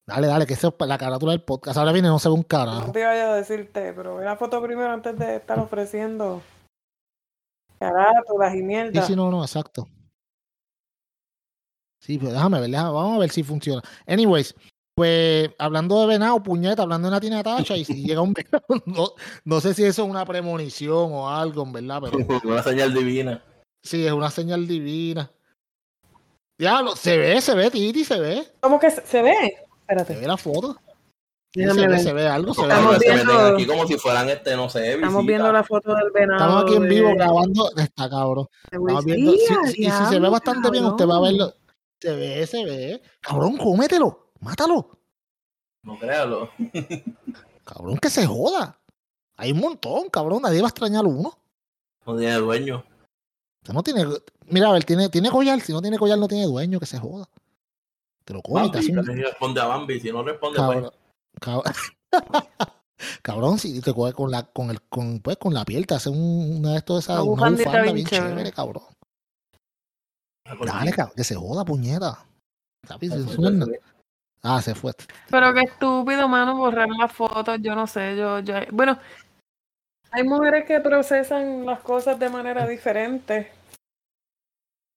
Dale, 0.06 0.26
dale, 0.26 0.46
que 0.46 0.52
eso 0.54 0.74
es 0.78 0.86
la 0.86 0.98
carátula 0.98 1.32
del 1.32 1.42
podcast. 1.42 1.78
Ahora 1.78 1.92
viene, 1.92 2.08
no 2.08 2.18
se 2.18 2.28
ve 2.28 2.34
un 2.34 2.40
No 2.40 2.46
carajo. 2.46 2.92
te 2.92 3.04
vaya 3.04 3.32
a 3.32 3.36
decirte, 3.36 3.92
pero 3.94 4.16
ve 4.16 4.24
la 4.24 4.36
foto 4.36 4.62
primero 4.62 4.90
antes 4.92 5.18
de 5.18 5.36
estar 5.36 5.58
ofreciendo 5.58 6.42
carátulas 7.78 8.54
y 8.54 8.58
Sí, 8.58 8.62
mierda. 8.62 9.02
sí, 9.02 9.16
no, 9.16 9.30
no, 9.30 9.42
exacto. 9.42 9.88
Sí, 12.02 12.18
pues 12.18 12.32
déjame 12.32 12.60
ver, 12.60 12.68
déjame- 12.70 12.92
vamos 12.92 13.16
a 13.16 13.18
ver 13.20 13.30
si 13.30 13.42
funciona. 13.42 13.80
Anyways, 14.06 14.54
pues 14.94 15.50
hablando 15.58 15.98
de 16.02 16.06
venado, 16.06 16.42
puñeta, 16.42 16.82
hablando 16.82 17.08
de 17.08 17.12
Natina 17.12 17.42
Tacha, 17.42 17.74
y 17.76 17.84
si 17.86 18.04
llega 18.06 18.20
un 18.20 18.34
venado, 18.34 18.82
no, 18.84 19.08
no 19.44 19.60
sé 19.62 19.72
si 19.72 19.84
eso 19.84 20.02
es 20.04 20.08
una 20.10 20.26
premonición 20.26 21.12
o 21.12 21.30
algo, 21.30 21.62
en 21.62 21.72
verdad, 21.72 22.02
pero 22.02 22.18
Una 22.44 22.62
señal 22.62 22.92
divina. 22.92 23.42
sí, 23.82 24.06
es 24.06 24.12
una 24.12 24.30
señal 24.30 24.66
divina. 24.66 25.30
Diablo, 26.58 26.94
se 26.94 27.16
ve, 27.16 27.40
se 27.40 27.54
ve, 27.54 27.70
Titi, 27.70 28.04
se 28.04 28.20
ve. 28.20 28.46
¿Cómo 28.60 28.78
que 28.78 28.90
se, 28.90 29.04
se 29.06 29.22
ve? 29.22 29.56
Se 29.86 29.92
Espérate. 29.92 30.16
ve 30.20 30.26
la 30.26 30.36
foto. 30.36 30.76
Déjame 31.54 31.82
se, 31.82 31.86
ve, 31.88 31.98
se 32.22 32.28
algo, 32.28 32.52
se 32.52 32.62
ve 32.62 32.68
Estamos 32.68 32.94
algo. 32.94 33.00
se 33.00 33.12
viendo- 33.14 33.32
meten 33.34 33.54
aquí 33.54 33.66
como 33.66 33.86
si 33.86 33.96
fueran 33.96 34.28
este, 34.28 34.56
no 34.56 34.68
sé, 34.68 34.94
Estamos 34.94 35.24
viendo 35.24 35.52
la 35.52 35.62
foto 35.62 35.94
del 35.94 36.10
venado. 36.10 36.40
Estamos 36.40 36.62
aquí 36.64 36.74
en 36.76 36.82
de- 36.82 36.88
vivo 36.88 37.14
grabando. 37.14 37.70
Está 37.76 38.10
cabrón. 38.10 38.46
Estamos 38.64 39.04
viendo. 39.04 39.32
sí, 39.32 39.38
¡Ya, 39.48 39.70
sí, 39.70 39.82
y 39.82 39.90
si 39.90 40.04
se 40.06 40.18
ve 40.18 40.28
bastante 40.28 40.70
bien, 40.70 40.84
usted 40.84 41.06
va 41.06 41.16
a 41.16 41.20
verlo. 41.20 41.52
Se 42.00 42.16
ve, 42.16 42.46
se 42.46 42.64
ve. 42.64 43.02
Cabrón, 43.20 43.56
cómetelo. 43.56 44.32
Mátalo. 44.40 44.98
No 45.84 45.98
créalo. 45.98 46.50
Cabrón, 47.64 47.98
que 47.98 48.10
se 48.10 48.26
joda. 48.26 48.78
Hay 49.36 49.52
un 49.52 49.60
montón, 49.60 50.08
cabrón. 50.10 50.42
Nadie 50.42 50.60
va 50.60 50.66
a 50.66 50.70
extrañar 50.70 51.04
uno. 51.06 51.38
No 52.06 52.16
tiene 52.16 52.34
dueño. 52.34 52.84
Usted 53.62 53.74
no 53.74 53.82
tiene. 53.82 54.06
Mira, 54.46 54.68
a 54.68 54.72
ver, 54.72 54.84
tiene, 54.84 55.08
tiene 55.08 55.30
collar. 55.30 55.60
Si 55.60 55.72
no 55.72 55.80
tiene 55.80 55.98
collar, 55.98 56.18
no 56.18 56.26
tiene 56.28 56.46
dueño, 56.46 56.80
que 56.80 56.86
se 56.86 56.98
joda. 56.98 57.28
Te 58.24 58.32
lo 58.32 58.42
come, 58.42 58.62
te 58.70 58.78
Bambi, 58.78 58.78
hace 58.78 58.92
un. 58.92 59.16
responde 59.22 59.60
a 59.60 59.66
Bambi. 59.66 60.00
Si 60.00 60.10
no 60.12 60.22
responde, 60.22 60.56
Cabrón. 60.56 60.82
pues. 60.82 60.94
Cabrón, 61.40 61.64
cabrón 63.22 63.58
si 63.58 63.80
te 63.80 63.92
coge 63.92 64.12
con 64.12 64.30
la, 64.30 64.44
con 64.44 64.70
el, 64.70 64.80
con, 64.82 65.20
pues, 65.20 65.36
con 65.36 65.52
la 65.52 65.64
piel, 65.64 65.86
te 65.86 65.94
hace 65.94 66.08
un, 66.08 66.58
una 66.60 66.72
de 66.72 66.78
estos, 66.78 67.04
esas, 67.04 67.20
Una 67.22 67.50
bufanda 67.50 67.82
bien 67.82 67.94
bien 67.94 68.06
chévere. 68.06 68.30
chévere, 68.30 68.52
cabrón. 68.52 68.84
pues, 70.44 70.72
Dale, 70.72 70.92
cabrón, 70.92 71.14
que 71.16 71.24
se 71.24 71.34
joda, 71.34 71.64
puñeta. 71.64 72.24
Ah, 74.42 74.60
se 74.60 74.74
fue. 74.74 74.92
Pero 75.30 75.54
qué 75.54 75.60
estúpido, 75.62 76.28
mano, 76.28 76.56
borrar 76.56 76.88
las 76.88 77.10
fotos. 77.12 77.58
Yo 77.62 77.74
no 77.74 77.86
sé, 77.86 78.14
yo, 78.16 78.40
yo. 78.40 78.54
Bueno, 78.72 78.98
hay 80.10 80.22
mujeres 80.22 80.66
que 80.66 80.80
procesan 80.80 81.64
las 81.64 81.80
cosas 81.80 82.18
de 82.18 82.28
manera 82.28 82.66
diferente. 82.66 83.50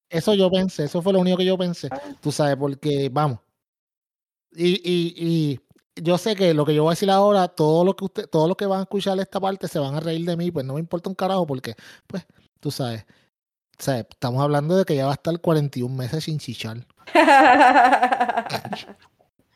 Eso 0.10 0.34
yo 0.34 0.50
pensé, 0.50 0.86
eso 0.86 1.02
fue 1.02 1.14
lo 1.14 1.20
único 1.20 1.38
que 1.38 1.46
yo 1.46 1.58
pensé. 1.58 1.90
Tú 2.22 2.32
sabes, 2.32 2.56
porque, 2.58 3.10
vamos. 3.12 3.40
Y, 4.52 4.76
y, 4.84 5.14
y 5.96 6.02
yo 6.02 6.18
sé 6.18 6.36
que 6.36 6.54
lo 6.54 6.66
que 6.66 6.74
yo 6.74 6.84
voy 6.84 6.92
a 6.92 6.94
decir 6.94 7.10
ahora, 7.12 7.48
todos 7.48 7.86
los 7.86 7.96
que 7.96 8.06
usted, 8.06 8.28
todos 8.30 8.48
los 8.48 8.58
que 8.58 8.66
van 8.66 8.80
a 8.80 8.84
escuchar 8.84 9.20
esta 9.20 9.40
parte 9.40 9.68
se 9.68 9.80
van 9.80 9.96
a 9.96 10.00
reír 10.00 10.26
de 10.26 10.38
mí, 10.38 10.52
pues 10.52 10.66
no 10.66 10.74
me 10.76 10.80
importa 10.80 11.10
un 11.10 11.16
carajo, 11.16 11.46
porque, 11.46 11.76
pues, 12.08 12.26
tú 12.60 12.72
sabes. 12.72 13.06
O 13.80 13.84
sea, 13.84 14.00
estamos 14.00 14.42
hablando 14.42 14.78
de 14.78 14.86
que 14.86 14.96
ya 14.96 15.06
va 15.06 15.12
a 15.12 15.16
estar 15.16 15.40
41 15.42 15.96
meses 15.96 16.26
sin 16.26 16.40
chichar. 16.40 16.88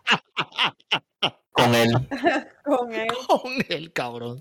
Con 1.52 1.76
él. 1.76 1.92
Con 2.66 2.94
él. 2.94 3.08
Con 3.28 3.52
el 3.70 3.92
cabrón. 3.94 4.40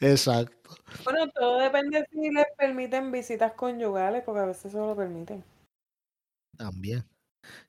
Exacto. 0.00 0.74
Bueno, 1.04 1.30
todo 1.34 1.58
depende 1.58 2.06
si 2.10 2.30
les 2.30 2.46
permiten 2.56 3.12
visitas 3.12 3.52
conyugales, 3.52 4.22
porque 4.24 4.40
a 4.40 4.46
veces 4.46 4.66
eso 4.66 4.86
lo 4.86 4.96
permiten. 4.96 5.44
También. 6.56 7.04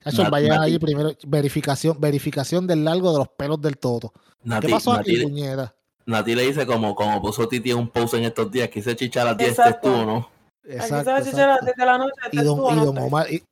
Nat- 0.04 0.30
vaya 0.30 0.62
ahí 0.62 0.78
primero, 0.78 1.10
verificación, 1.26 2.00
verificación 2.00 2.66
del 2.66 2.84
largo 2.84 3.12
de 3.12 3.18
los 3.18 3.28
pelos 3.28 3.60
del 3.60 3.76
toto. 3.76 4.12
Nati, 4.42 4.66
¿Qué 4.66 4.72
pasó 4.72 4.92
aquí, 4.92 5.16
Nati- 5.16 5.22
puñeta? 5.24 5.74
Nati 6.06 6.34
le 6.34 6.42
dice 6.46 6.64
como, 6.66 6.94
como 6.94 7.20
puso 7.20 7.46
Titi 7.48 7.72
en 7.72 7.78
un 7.78 7.88
post 7.88 8.14
en 8.14 8.24
estos 8.24 8.50
días, 8.50 8.68
quise 8.68 8.94
chichar 8.96 9.26
a 9.26 9.36
ti, 9.36 9.44
este 9.44 9.62
Exacto. 9.62 9.90
tú, 9.92 10.06
¿no? 10.06 10.16
Aquí 10.62 10.70
se 10.70 10.76
Exacto, 10.76 11.10
va 11.10 11.16
a 11.16 11.22
chichar 11.22 11.40
a 11.40 11.46
las 11.54 11.62
exacto. 11.62 11.64
10 11.66 11.76
de 11.76 11.84
la 11.86 11.98
noche. 11.98 12.12
Y 12.32 12.36
este 12.36 12.44
don, 12.44 12.56
tú, 12.58 12.62
y 12.62 12.68
¿o 12.68 12.74
no 12.76 12.84
don? 12.86 12.98
Omar, 12.98 13.32
y, 13.32 13.44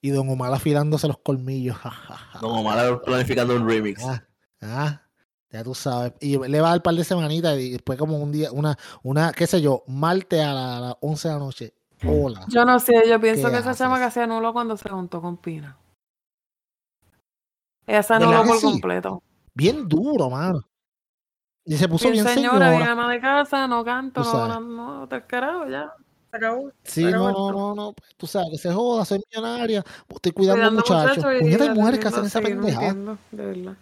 y 0.00 0.10
don 0.10 0.28
Omar 0.28 0.52
afilándose 0.52 1.06
los 1.06 1.18
colmillos. 1.18 1.76
Don 2.40 2.50
Omar 2.58 3.02
planificando 3.02 3.54
un 3.54 3.68
remix. 3.68 4.02
Ah, 4.04 4.24
ah, 4.62 5.02
ya 5.50 5.64
tú 5.64 5.74
sabes. 5.74 6.12
Y 6.20 6.38
le 6.38 6.60
va 6.60 6.68
a 6.68 6.70
dar 6.70 6.78
un 6.78 6.82
par 6.82 6.94
de 6.94 7.04
semanitas 7.04 7.58
y 7.58 7.70
después 7.72 7.98
como 7.98 8.18
un 8.18 8.32
día, 8.32 8.52
una, 8.52 8.76
una, 9.02 9.32
qué 9.32 9.46
sé 9.46 9.60
yo, 9.60 9.84
martes 9.86 10.40
a, 10.40 10.52
la- 10.52 10.76
a 10.78 10.80
las 10.80 10.94
11 11.00 11.28
de 11.28 11.34
la 11.34 11.40
noche. 11.40 11.74
Hola. 12.06 12.44
Yo 12.48 12.64
no 12.64 12.78
sé, 12.78 12.92
yo 13.08 13.20
pienso 13.20 13.46
¿Qué 13.46 13.52
que 13.54 13.58
esa 13.58 13.70
haces? 13.70 13.78
chama 13.80 13.98
que 13.98 14.04
hacía 14.04 14.26
nulo 14.26 14.52
cuando 14.52 14.76
se 14.76 14.88
juntó 14.88 15.20
con 15.20 15.36
Pina. 15.36 15.76
Ella 17.86 18.02
se 18.02 18.12
¿Verdad 18.14 18.32
anuló 18.32 18.48
por 18.48 18.56
sí? 18.60 18.66
completo. 18.66 19.22
Bien 19.54 19.88
duro, 19.88 20.30
mano. 20.30 20.60
Y 21.64 21.76
se 21.76 21.88
puso 21.88 22.04
Bien 22.10 22.24
bien 22.24 22.34
señora, 22.36 22.70
bien 22.70 22.82
ama 22.82 23.10
de 23.10 23.20
casa, 23.20 23.66
no 23.66 23.84
canto, 23.84 24.22
no, 24.22 24.48
no, 24.48 24.60
no, 24.60 25.06
del 25.06 25.26
carajo, 25.26 25.68
ya. 25.68 25.92
Se 26.30 26.36
acabó. 26.36 26.70
Sí, 26.84 27.02
se 27.02 27.10
no, 27.10 27.28
acabó 27.28 27.52
no, 27.52 27.58
no, 27.58 27.74
no. 27.74 27.92
pues, 27.92 28.10
Tú 28.16 28.26
sabes, 28.26 28.48
que 28.52 28.58
se 28.58 28.72
joda, 28.72 29.04
soy 29.04 29.20
millonaria. 29.30 29.84
Estoy 30.08 30.32
cuidando, 30.32 30.60
Cuidando 30.70 30.82
muchachos. 30.82 31.16
muchachos 31.16 31.34
y 31.36 31.40
Puñeta, 31.42 31.64
hay 31.64 31.74
mujeres 31.74 32.00
que 32.00 32.08
hacen 32.08 32.24
esa 32.24 32.40
pendejada. 32.40 32.86
entiendo, 32.88 33.18
de 33.32 33.46
verdad. 33.46 33.76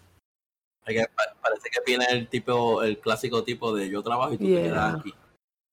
Parece 0.87 1.69
que 1.71 1.81
viene 1.85 2.07
el 2.11 2.29
tipo, 2.29 2.83
el 2.83 2.99
clásico 2.99 3.43
tipo 3.43 3.75
de 3.75 3.91
yo 3.91 4.03
trabajo 4.03 4.33
y 4.33 4.39
tú 4.39 4.45
te 4.45 4.63
quedas 4.63 4.95
aquí. 5.01 5.15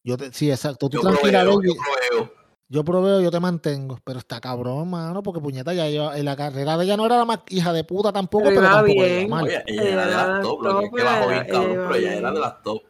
Yo 0.03 0.17
te, 0.17 0.33
sí, 0.33 0.49
exacto. 0.49 0.89
Tú 0.89 0.97
Yo 0.97 1.01
proveo, 1.01 1.61
yo 1.61 1.73
proveo. 1.75 2.33
Yo 2.67 2.83
proveo, 2.83 3.21
yo 3.21 3.29
te 3.29 3.39
mantengo. 3.39 3.99
Pero 4.03 4.19
está 4.19 4.41
cabrón, 4.41 4.89
mano, 4.89 5.21
porque 5.21 5.39
puñeta 5.39 5.73
ya 5.73 5.87
lleva, 5.87 6.17
en 6.17 6.25
la 6.25 6.35
carrera 6.35 6.75
de 6.77 6.85
ella 6.85 6.97
no 6.97 7.05
era 7.05 7.17
la 7.17 7.25
más 7.25 7.39
hija 7.49 7.71
de 7.71 7.83
puta 7.83 8.11
tampoco, 8.11 8.45
Pero 8.45 8.55
pero, 8.61 8.65
iba 8.67 8.77
tampoco 8.77 9.03
bien. 9.03 9.19
iba 9.19 9.27
mal. 9.29 9.43
Oye, 9.45 9.63
ella 9.67 9.81
Ella 9.83 9.91
era 9.93 10.05
de 10.07 10.15
las 10.15 10.41
top, 10.41 10.61
lo 10.63 10.79
que 10.79 10.85
es 10.85 10.89
top, 10.91 10.97
que 10.97 11.03
bajó 11.03 11.23
ella- 11.23 11.29
bien 11.29 11.43
ella 11.43 11.53
cabrón, 11.53 11.73
iba 11.73 11.83
pero 11.83 11.95
ella 11.95 12.13
era 12.17 12.31
de 12.31 12.39
las 12.39 12.63
top. 12.63 12.83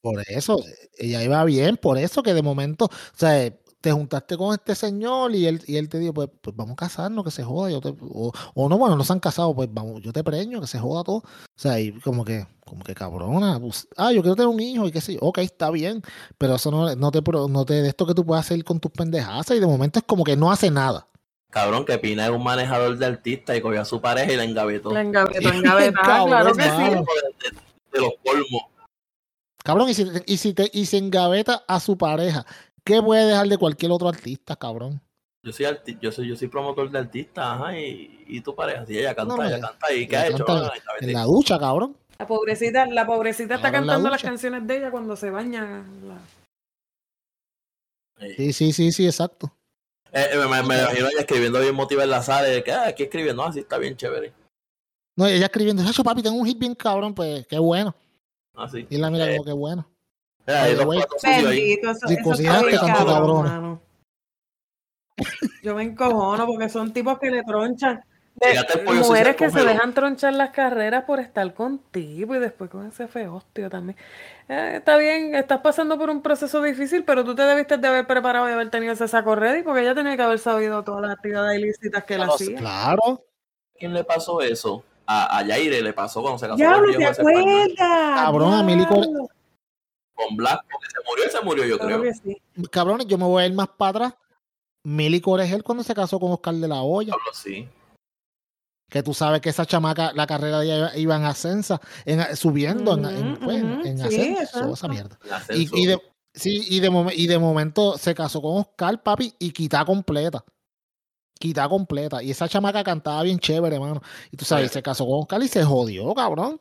Por 0.00 0.22
eso, 0.28 0.64
ella 0.98 1.22
iba 1.22 1.44
bien, 1.44 1.76
por 1.76 1.98
eso 1.98 2.22
que 2.22 2.34
de 2.34 2.42
momento, 2.42 2.86
o 2.86 3.16
sea, 3.16 3.52
te 3.80 3.92
juntaste 3.92 4.36
con 4.36 4.52
este 4.54 4.74
señor 4.74 5.34
y 5.34 5.46
él, 5.46 5.62
y 5.66 5.76
él 5.76 5.88
te 5.88 5.98
dijo, 5.98 6.12
pues, 6.12 6.28
pues 6.40 6.56
vamos 6.56 6.72
a 6.72 6.76
casarnos, 6.76 7.24
que 7.24 7.30
se 7.30 7.44
joda, 7.44 7.70
yo 7.70 7.80
te, 7.80 7.94
o, 8.00 8.32
o 8.54 8.68
no, 8.68 8.76
bueno, 8.76 8.96
no 8.96 9.04
se 9.04 9.12
han 9.12 9.20
casado, 9.20 9.54
pues 9.54 9.68
vamos, 9.72 10.00
yo 10.02 10.12
te 10.12 10.24
preño, 10.24 10.60
que 10.60 10.66
se 10.66 10.78
joda 10.80 11.04
todo. 11.04 11.18
O 11.18 11.24
sea, 11.54 11.78
y 11.78 11.92
como 12.00 12.24
que, 12.24 12.46
como 12.66 12.82
que 12.84 12.94
cabrona, 12.94 13.60
pues, 13.60 13.86
ah, 13.96 14.12
yo 14.12 14.20
quiero 14.22 14.34
tener 14.34 14.48
un 14.48 14.60
hijo 14.60 14.86
y 14.88 14.90
qué 14.92 15.00
sé 15.00 15.14
yo, 15.14 15.20
ok, 15.22 15.38
está 15.38 15.70
bien, 15.70 16.02
pero 16.38 16.56
eso 16.56 16.70
no, 16.70 16.94
no 16.96 17.10
te, 17.12 17.22
no 17.22 17.64
te, 17.64 17.74
de 17.74 17.88
esto 17.88 18.04
que 18.06 18.14
tú 18.14 18.26
puedes 18.26 18.44
hacer 18.44 18.62
con 18.64 18.80
tus 18.80 18.90
pendejadas 18.90 19.50
y 19.52 19.60
de 19.60 19.66
momento 19.66 20.00
es 20.00 20.04
como 20.04 20.24
que 20.24 20.36
no 20.36 20.50
hace 20.50 20.70
nada. 20.70 21.06
Cabrón, 21.50 21.86
que 21.86 21.96
Pina 21.98 22.26
es 22.26 22.30
un 22.30 22.42
manejador 22.42 22.98
de 22.98 23.06
artista 23.06 23.56
y 23.56 23.62
cogió 23.62 23.80
a 23.80 23.84
su 23.86 24.00
pareja 24.02 24.32
y 24.32 24.36
la 24.36 24.44
engavetó. 24.44 24.90
La 24.92 25.00
engavetó, 25.00 25.48
engavetada, 25.48 26.04
Cabrón, 26.04 26.26
claro 26.28 26.54
que 26.54 26.62
sí. 26.64 26.68
de, 26.68 27.50
de- 27.50 27.68
de 27.92 28.00
los 28.00 28.10
colmos. 28.22 28.62
Cabrón, 29.64 29.88
y 29.90 29.94
si, 29.94 30.06
y 30.26 30.36
si, 30.36 30.52
te, 30.54 30.70
y 30.72 30.86
si 30.86 30.96
engaveta 30.98 31.64
a 31.66 31.80
su 31.80 31.96
pareja, 31.98 32.44
¿qué 32.94 33.02
puede 33.02 33.26
dejar 33.26 33.46
de 33.48 33.58
cualquier 33.58 33.92
otro 33.92 34.08
artista, 34.08 34.56
cabrón? 34.56 35.00
Yo 35.44 35.52
soy, 35.52 35.66
arti- 35.66 35.98
yo 36.00 36.10
soy 36.10 36.28
yo 36.28 36.36
soy 36.36 36.48
promotor 36.48 36.90
de 36.90 36.98
artistas, 36.98 37.44
ajá, 37.46 37.78
y, 37.78 38.24
y 38.26 38.40
tu 38.40 38.54
pareja, 38.54 38.84
si 38.84 38.98
ella 38.98 39.14
canta, 39.14 39.36
No, 39.36 39.42
ella 39.44 39.60
canta 39.60 39.92
y 39.92 40.06
¿qué 40.08 40.16
ha 40.16 40.26
hecho? 40.26 40.44
Ah, 40.48 40.72
engaveté. 40.76 41.06
En 41.06 41.12
la 41.12 41.22
ducha, 41.24 41.58
cabrón. 41.58 41.96
La 42.18 42.26
pobrecita, 42.26 42.86
la 42.86 43.06
pobrecita 43.06 43.54
está 43.54 43.68
en 43.68 43.72
la 43.74 43.78
cantando 43.78 44.10
las 44.10 44.22
canciones 44.22 44.66
de 44.66 44.78
ella 44.78 44.90
cuando 44.90 45.14
se 45.14 45.30
baña. 45.30 45.84
la- 46.04 46.18
Sí, 48.36 48.52
sí, 48.52 48.72
sí, 48.72 48.90
sí, 48.90 49.06
exacto. 49.06 49.52
Eh, 50.12 50.26
eh, 50.32 50.36
me, 50.38 50.46
me 50.48 50.76
imagino 50.80 51.06
ella 51.08 51.20
escribiendo 51.20 51.60
bien 51.60 51.74
motiva 51.74 52.02
en 52.02 52.10
la 52.10 52.22
sala. 52.22 52.48
De 52.48 52.64
que, 52.64 52.72
ah, 52.72 52.88
aquí 52.88 53.04
escribiendo, 53.04 53.44
así 53.44 53.60
está 53.60 53.78
bien 53.78 53.96
chévere. 53.96 54.32
No, 55.16 55.26
ella 55.26 55.46
escribiendo, 55.46 55.84
Chacho, 55.84 56.02
papi, 56.02 56.22
tengo 56.22 56.36
un 56.36 56.46
hit 56.46 56.58
bien 56.58 56.74
cabrón, 56.74 57.14
pues 57.14 57.46
qué 57.46 57.58
bueno. 57.58 57.94
Así. 58.54 58.86
Y 58.90 58.96
la 58.96 59.10
mira 59.10 59.26
Eh, 59.26 59.36
como 59.36 59.44
que 59.44 59.52
bueno. 59.52 59.88
Bendito, 61.22 61.90
eso, 61.90 62.06
eso 62.08 62.42
canto 62.44 63.06
cabrón. 63.06 63.80
Yo 65.62 65.74
me 65.74 65.82
encojono 65.82 66.46
porque 66.46 66.68
son 66.68 66.92
tipos 66.92 67.18
que 67.18 67.30
le 67.30 67.42
tronchan. 67.42 68.02
De- 68.36 68.84
mujeres 68.94 69.34
que 69.34 69.50
se 69.50 69.64
dejan 69.64 69.92
tronchar 69.92 70.32
las 70.32 70.50
carreras 70.50 71.02
por 71.04 71.18
estar 71.18 71.52
contigo 71.54 72.36
y 72.36 72.38
después 72.38 72.70
con 72.70 72.86
ese 72.86 73.08
feostio 73.08 73.68
también. 73.68 73.98
Eh, 74.48 74.74
está 74.76 74.96
bien, 74.96 75.34
estás 75.34 75.60
pasando 75.60 75.98
por 75.98 76.08
un 76.08 76.22
proceso 76.22 76.62
difícil, 76.62 77.02
pero 77.04 77.24
tú 77.24 77.34
te 77.34 77.42
debiste 77.42 77.78
de 77.78 77.88
haber 77.88 78.06
preparado 78.06 78.48
y 78.48 78.52
haber 78.52 78.70
tenido 78.70 78.92
ese 78.92 79.08
saco 79.08 79.34
ready 79.34 79.62
porque 79.62 79.80
ella 79.80 79.94
tenía 79.94 80.16
que 80.16 80.22
haber 80.22 80.38
sabido 80.38 80.84
todas 80.84 81.02
las 81.02 81.10
actividades 81.16 81.58
ilícitas 81.58 82.04
que 82.04 82.14
él 82.14 82.20
No, 82.20 82.38
sí, 82.38 82.44
hacía. 82.44 82.58
Claro. 82.58 83.24
¿Quién 83.76 83.92
le 83.92 84.04
pasó 84.04 84.40
eso? 84.40 84.84
A, 85.04 85.38
a 85.38 85.42
Yaire 85.42 85.82
le 85.82 85.92
pasó 85.92 86.22
cuando 86.22 86.38
se 86.38 86.46
casó 86.46 86.58
con 86.58 86.58
Diablo, 86.58 86.90
el 86.90 86.96
¿te 86.96 87.06
acuerdas? 87.06 87.68
Cabrón, 87.76 88.54
a 88.54 88.62
Mili. 88.62 88.86
Con 90.26 90.36
Blanco, 90.36 90.78
que 90.82 90.88
se 90.90 90.96
murió, 91.08 91.30
se 91.30 91.40
murió, 91.44 91.64
yo 91.64 91.78
Claro 91.78 92.00
creo. 92.00 92.12
sí. 92.14 92.36
Cabrones, 92.70 93.06
yo 93.06 93.16
me 93.18 93.24
voy 93.24 93.42
a 93.42 93.46
ir 93.46 93.52
más 93.54 93.68
para 93.68 93.90
atrás. 94.06 94.14
Mili 94.84 95.20
Coregel 95.20 95.62
cuando 95.62 95.84
se 95.84 95.94
casó 95.94 96.18
con 96.18 96.32
Oscar 96.32 96.54
de 96.54 96.66
la 96.66 96.82
Hoya. 96.82 97.14
Sí. 97.32 97.68
Que 98.90 99.02
tú 99.02 99.12
sabes 99.14 99.40
que 99.42 99.50
esa 99.50 99.66
chamaca, 99.66 100.12
la 100.14 100.26
carrera 100.26 100.60
de 100.60 100.64
ella 100.66 100.76
iba, 100.78 100.96
iba 100.96 101.16
en 101.16 101.24
ascensa, 101.24 101.80
en, 102.06 102.34
subiendo 102.36 102.94
en, 102.94 103.04
en, 103.04 103.32
Ujú, 103.34 103.44
pues, 103.44 103.56
en 103.62 103.98
sí, 104.10 104.34
ascenso, 104.36 104.72
esa 104.74 104.88
mierda. 104.88 105.18
Y, 105.50 105.68
y 105.82 105.86
de, 105.86 106.00
sí, 106.34 106.64
y 106.68 106.80
de, 106.80 106.90
momen- 106.90 107.12
y 107.14 107.26
de 107.26 107.38
momento 107.38 107.98
se 107.98 108.14
casó 108.14 108.40
con 108.40 108.56
Oscar, 108.58 109.02
papi, 109.02 109.34
y 109.38 109.52
quita 109.52 109.84
completa. 109.84 110.42
Quita 111.38 111.68
completa. 111.68 112.22
Y 112.22 112.30
esa 112.30 112.48
chamaca 112.48 112.82
cantaba 112.82 113.22
bien 113.22 113.38
chévere, 113.38 113.76
hermano. 113.76 114.00
Y 114.32 114.36
tú 114.38 114.44
sabes, 114.44 114.70
Sí. 114.70 114.74
se 114.74 114.82
casó 114.82 115.04
con 115.06 115.20
Oscar 115.20 115.42
y 115.42 115.48
se 115.48 115.62
jodió, 115.64 116.12
cabrón. 116.14 116.58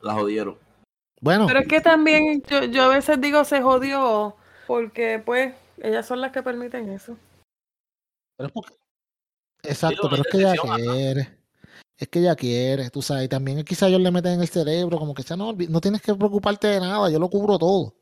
La 0.00 0.14
jodieron. 0.14 0.58
Bueno, 1.20 1.46
Pero 1.46 1.60
es 1.60 1.68
que 1.68 1.80
también 1.80 2.42
yo, 2.48 2.64
yo 2.64 2.84
a 2.84 2.88
veces 2.88 3.20
digo 3.20 3.44
se 3.44 3.60
jodió 3.60 4.36
porque 4.66 5.22
pues 5.24 5.54
ellas 5.82 6.06
son 6.06 6.20
las 6.20 6.32
que 6.32 6.42
permiten 6.42 6.88
eso. 6.90 7.16
pero 8.36 8.46
es 8.48 8.52
porque- 8.52 8.74
Exacto, 9.62 10.08
pero 10.08 10.22
es 10.22 10.28
que 10.30 10.38
ella 10.38 10.54
quiere. 10.76 11.38
Es 11.98 12.08
que 12.08 12.20
ella 12.20 12.34
quiere, 12.34 12.88
tú 12.88 13.02
sabes. 13.02 13.24
Y 13.24 13.28
también 13.28 13.62
quizá 13.62 13.88
ellos 13.88 14.00
le 14.00 14.10
meten 14.10 14.32
en 14.34 14.40
el 14.40 14.48
cerebro, 14.48 14.98
como 14.98 15.12
que 15.12 15.22
ya 15.22 15.36
no, 15.36 15.52
no 15.52 15.80
tienes 15.82 16.00
que 16.00 16.14
preocuparte 16.14 16.66
de 16.68 16.80
nada, 16.80 17.10
yo 17.10 17.18
lo 17.18 17.28
cubro 17.28 17.58
todo. 17.58 17.94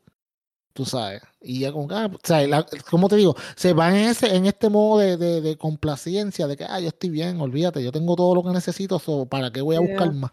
Tú 0.71 0.85
sabes. 0.85 1.21
Y 1.41 1.59
ya 1.61 1.73
como 1.73 1.89
que, 1.89 1.95
ah, 1.95 2.09
o 2.13 2.19
sea, 2.23 2.47
la- 2.47 2.65
como 2.89 3.09
te 3.09 3.17
digo, 3.17 3.35
se 3.57 3.73
van 3.73 3.95
en 3.95 4.07
ese, 4.09 4.33
en 4.33 4.45
este 4.45 4.69
modo 4.69 4.99
de, 4.99 5.17
de, 5.17 5.41
de 5.41 5.57
complacencia, 5.57 6.47
de 6.47 6.55
que 6.55 6.63
ah, 6.63 6.79
yo 6.79 6.87
estoy 6.87 7.09
bien, 7.09 7.41
olvídate, 7.41 7.83
yo 7.83 7.91
tengo 7.91 8.15
todo 8.15 8.33
lo 8.35 8.43
que 8.43 8.51
necesito, 8.51 8.97
so, 8.99 9.25
¿para 9.25 9.51
qué 9.51 9.59
voy 9.61 9.75
a 9.75 9.79
Yeah. 9.79 9.89
buscar 9.89 10.13
más? 10.13 10.31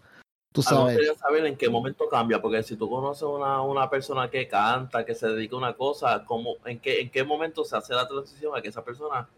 Tú 0.56 0.62
sabes. 0.62 0.96
gustaría 0.96 1.14
saber 1.18 1.44
en 1.44 1.54
qué 1.54 1.68
momento 1.68 2.08
cambia, 2.08 2.40
porque 2.40 2.62
si 2.62 2.76
tú 2.76 2.88
conoces 2.88 3.24
una, 3.24 3.60
una 3.60 3.90
persona 3.90 4.30
que 4.30 4.48
canta, 4.48 5.04
que 5.04 5.14
se 5.14 5.28
dedica 5.28 5.54
a 5.54 5.58
una 5.58 5.74
cosa, 5.74 6.24
¿cómo, 6.24 6.56
en, 6.64 6.80
qué, 6.80 7.02
¿en 7.02 7.10
qué 7.10 7.22
momento 7.24 7.62
se 7.62 7.76
hace 7.76 7.92
la 7.92 8.08
transición 8.08 8.56
a 8.56 8.62
que 8.62 8.68
esa 8.68 8.82
persona 8.82 9.28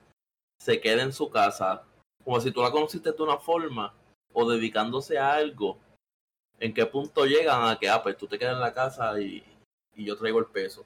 se 0.60 0.80
quede 0.80 1.02
en 1.02 1.12
su 1.12 1.28
casa? 1.28 1.82
Como 2.22 2.40
si 2.40 2.52
tú 2.52 2.62
la 2.62 2.70
conociste 2.70 3.10
de 3.10 3.20
una 3.20 3.36
forma 3.36 3.92
o 4.32 4.48
dedicándose 4.48 5.18
a 5.18 5.34
algo. 5.34 5.76
¿En 6.60 6.72
qué 6.72 6.86
punto 6.86 7.26
llegan 7.26 7.68
a 7.68 7.76
que, 7.80 7.88
ah, 7.88 8.00
pues 8.00 8.16
tú 8.16 8.28
te 8.28 8.38
quedas 8.38 8.54
en 8.54 8.60
la 8.60 8.72
casa 8.72 9.20
y, 9.20 9.42
y 9.96 10.04
yo 10.04 10.16
traigo 10.16 10.38
el 10.38 10.46
peso? 10.46 10.84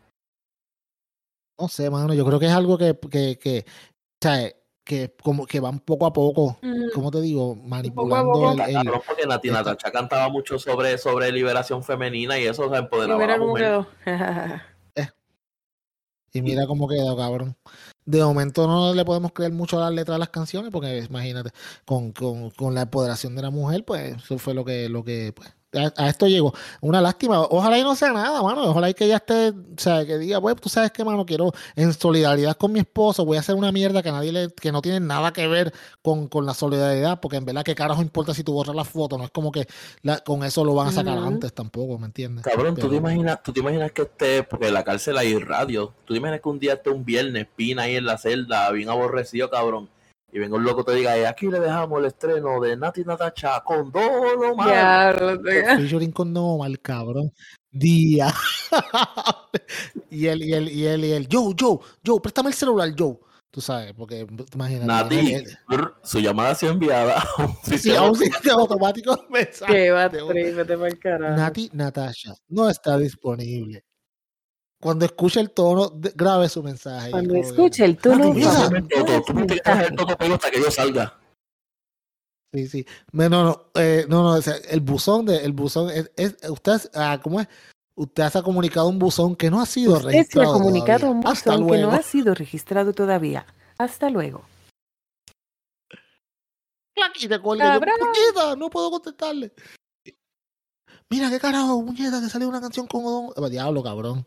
No 1.61 1.69
sé, 1.69 1.91
mano, 1.91 2.15
yo 2.15 2.25
creo 2.25 2.41
que 2.41 2.47
es 2.47 2.53
algo 2.53 2.79
que, 2.79 2.99
que, 2.99 3.39
que, 3.39 3.67
o 3.67 4.17
sea, 4.23 4.51
que 4.85 5.15
como 5.23 5.47
que 5.47 5.61
van 5.61 5.79
poco 5.79 6.07
a 6.07 6.13
poco, 6.13 6.59
Mm, 6.63 6.91
como 6.95 7.11
te 7.11 7.21
digo, 7.21 7.55
manipulando 7.57 8.33
poco. 8.33 8.53
el, 8.53 8.61
el- 8.61 8.75
Cabrón, 8.85 9.01
porque 9.07 9.27
Nati 9.27 9.49
esta- 9.49 9.61
Natacha 9.61 9.91
cantaba 9.93 10.29
mucho 10.29 10.59
sobre, 10.59 10.99
sobre 10.99 11.31
liberación 11.31 11.83
femenina 11.85 12.39
y 12.39 12.45
eso 12.47 12.67
o 12.67 12.69
sea, 12.69 12.79
y 12.79 12.83
empoderaba 12.83 13.15
a 13.15 13.19
mira 13.19 13.33
la 13.35 13.39
cómo 13.39 13.51
mujer. 13.53 13.65
quedó. 13.67 13.87
Y 16.35 16.41
mira 16.41 16.67
cómo 16.67 16.89
quedó, 16.89 17.15
cabrón. 17.17 17.57
De 18.07 18.25
momento 18.25 18.67
no 18.67 18.95
le 18.95 19.05
podemos 19.05 19.33
creer 19.33 19.53
mucho 19.53 19.77
a 19.79 19.83
las 19.85 19.93
letras 19.93 20.15
de 20.15 20.21
las 20.21 20.31
canciones, 20.31 20.71
porque 20.73 20.99
imagínate, 20.99 21.51
con, 21.85 22.13
con, 22.13 22.51
con 22.51 22.75
la 22.75 22.83
empoderación 22.83 23.37
de 23.37 23.43
la 23.43 23.51
mujer, 23.51 23.85
pues 23.85 24.17
eso 24.17 24.39
fue 24.39 24.55
lo 24.55 24.65
que, 24.65 24.89
lo 24.89 25.05
que, 25.05 25.33
pues, 25.37 25.55
a, 25.75 25.93
a 26.05 26.09
esto 26.09 26.27
llegó. 26.27 26.53
Una 26.81 27.01
lástima. 27.01 27.41
Ojalá 27.41 27.79
y 27.79 27.83
no 27.83 27.95
sea 27.95 28.13
nada, 28.13 28.43
mano. 28.43 28.63
Ojalá 28.65 28.91
y 28.91 28.95
que 28.95 29.05
ella 29.05 29.17
esté, 29.17 29.51
o 29.51 29.55
sea, 29.79 30.05
que 30.07 30.19
diga, 30.19 30.41
pues, 30.41 30.57
tú 30.57 30.69
sabes 30.69 30.91
que, 30.93 31.05
mano, 31.05 31.25
quiero, 31.27 31.53
en 31.77 31.93
solidaridad 31.93 32.57
con 32.57 32.73
mi 32.73 32.81
esposo, 32.81 33.25
voy 33.25 33.37
a 33.37 33.41
hacer 33.41 33.55
una 33.55 33.73
mierda 33.73 34.03
que 34.03 34.13
nadie 34.13 34.33
le, 34.33 34.53
que 34.53 34.73
no 34.73 34.83
tiene 34.83 35.01
nada 35.01 35.33
que 35.33 35.47
ver 35.47 35.73
con, 36.03 36.29
con 36.29 36.47
la 36.47 36.55
solidaridad, 36.55 37.21
porque 37.21 37.37
en 37.39 37.45
verdad, 37.45 37.63
¿qué 37.65 37.75
carajo 37.75 38.03
importa 38.03 38.35
si 38.35 38.45
tú 38.45 38.53
borras 38.53 38.77
la 38.77 38.85
foto? 38.85 39.19
No 39.19 39.25
es 39.25 39.31
como 39.31 39.51
que 39.53 39.67
la- 40.03 40.19
con 40.21 40.45
eso 40.45 40.65
lo 40.65 40.75
van 40.75 40.89
a 40.89 40.93
sacar 40.93 41.19
antes 41.19 41.53
tampoco, 41.53 41.99
¿me 41.99 42.07
entiendes? 42.07 42.45
Cabrón, 42.45 42.75
¿tú 42.75 42.89
te, 42.89 42.97
imaginas, 42.97 43.43
tú 43.43 43.53
te 43.53 43.61
imaginas 43.61 43.93
que 43.93 44.03
esté, 44.03 44.43
porque 44.43 44.69
en 44.69 44.75
la 44.75 44.85
cárcel 44.85 45.17
hay 45.19 45.37
radio, 45.39 45.93
tú 46.05 46.15
te 46.15 46.19
imaginas 46.19 46.41
que 46.41 46.49
un 46.49 46.59
día 46.59 46.75
esté 46.75 46.91
un 46.91 47.05
viernes, 47.05 47.47
pina 47.57 47.83
ahí 47.83 47.97
en 47.97 48.05
la 48.07 48.19
celda, 48.19 48.71
bien 48.73 48.89
aborrecido, 48.89 49.49
cabrón, 49.51 49.89
y 50.33 50.39
venga 50.39 50.57
un 50.57 50.65
loco 50.65 50.83
te 50.83 50.95
diga, 50.95 51.17
"Eh, 51.17 51.27
aquí 51.27 51.47
le 51.49 51.61
dejamos 51.61 52.01
el 52.01 52.07
estreno 52.07 52.59
de 52.61 52.77
Nati 52.77 53.05
Natacha 53.05 53.63
con 53.63 53.93
Man. 53.93 54.67
Diablo, 54.67 55.39
tío. 55.43 55.77
featuring 55.77 56.11
con 56.13 56.33
Nomal, 56.33 56.81
cabrón. 56.81 57.31
Día. 57.71 58.33
y 60.11 60.27
él, 60.27 60.43
y 60.43 60.53
él, 60.55 60.69
y 60.71 60.87
él, 60.87 61.05
y 61.05 61.13
él, 61.13 61.29
Joe, 61.31 61.55
Joe, 61.59 61.79
Joe, 62.05 62.21
préstame 62.21 62.49
el 62.49 62.55
celular, 62.55 62.91
Joe. 62.99 63.19
Tú 63.51 63.61
sabes, 63.61 63.93
porque 63.93 64.27
imagínate. 64.55 64.87
Nati, 64.87 65.19
él- 65.19 65.35
él- 65.47 65.59
brr, 65.69 65.95
su 66.03 66.21
llamada 66.21 66.51
ha 66.51 66.55
sido 66.55 66.73
enviada 66.73 67.21
a 67.21 67.43
un 67.45 67.55
sí, 67.63 67.71
sistema 67.79 67.99
a 67.99 68.11
un 68.11 68.15
sistema 68.17 68.55
automático. 68.63 69.27
Qué 69.67 69.91
va 69.91 70.09
vete 70.09 70.79
pa'l 70.79 70.99
carajo. 70.99 71.37
Nati 71.37 71.69
Natasha 71.75 72.33
no 72.49 72.71
está 72.71 72.97
disponible. 72.97 73.85
Cuando 74.83 75.05
escuche 75.05 75.39
el 75.39 75.53
tono, 75.53 75.93
grabe 76.17 76.49
su 76.49 76.61
mensaje. 76.61 77.13
Cuando 77.13 77.35
que- 77.35 77.41
escuche 77.41 77.85
el 77.85 77.97
tono, 77.99 78.33
tú 78.33 79.33
me 79.35 79.47
que 79.47 79.55
el 79.55 79.95
toto 79.95 80.17
hasta 80.35 80.51
que 80.51 80.61
yo 80.61 80.71
salga. 80.73 81.21
Sí, 82.53 82.67
sí. 82.67 82.87
No, 83.13 83.29
no, 83.29 83.67
eh, 83.77 84.05
no, 84.09 84.25
no, 84.25 84.31
o 84.31 84.43
sea, 84.43 84.57
el 84.69 84.81
buzón 84.81 85.25
de, 85.25 85.37
el 85.45 85.53
buzón 85.53 85.89
es, 85.89 86.11
es- 86.17 86.37
usted, 86.51 86.81
ah, 86.95 87.21
¿cómo 87.23 87.41
es? 87.41 87.47
Usted 87.95 88.29
se 88.29 88.39
ha 88.39 88.43
comunicado 88.43 88.89
un 88.89 88.99
buzón 88.99 89.37
que 89.37 89.51
no 89.51 89.61
ha 89.61 89.67
sido 89.67 89.93
Usted 89.93 90.03
se 90.03 90.09
ha 90.09 90.13
registrado. 90.19 90.53
comunicado 90.55 90.99
todavía. 90.99 91.21
un 91.21 91.27
Hasta 91.29 91.51
buzón 91.53 91.67
que 91.69 91.73
no 91.75 91.83
luego. 91.83 91.93
ha 91.93 92.03
sido 92.03 92.35
registrado 92.35 92.93
todavía. 92.93 93.47
Hasta 93.79 94.11
luego. 94.11 94.43
clac, 96.93 97.23
y 97.23 97.29
te 97.29 97.39
cuelga. 97.41 97.79
yo, 98.35 98.57
no 98.57 98.69
puedo 98.69 98.91
contestarle. 98.91 99.53
Mira, 101.09 101.31
qué 101.31 101.39
carajo, 101.39 101.85
puñeta, 101.87 102.21
que 102.21 102.29
salió 102.29 102.49
una 102.49 102.61
canción 102.61 102.89
con 102.89 103.05
Odón. 103.05 103.33
Eh, 103.37 103.51
Diablo, 103.51 103.83
cabrón. 103.83 104.27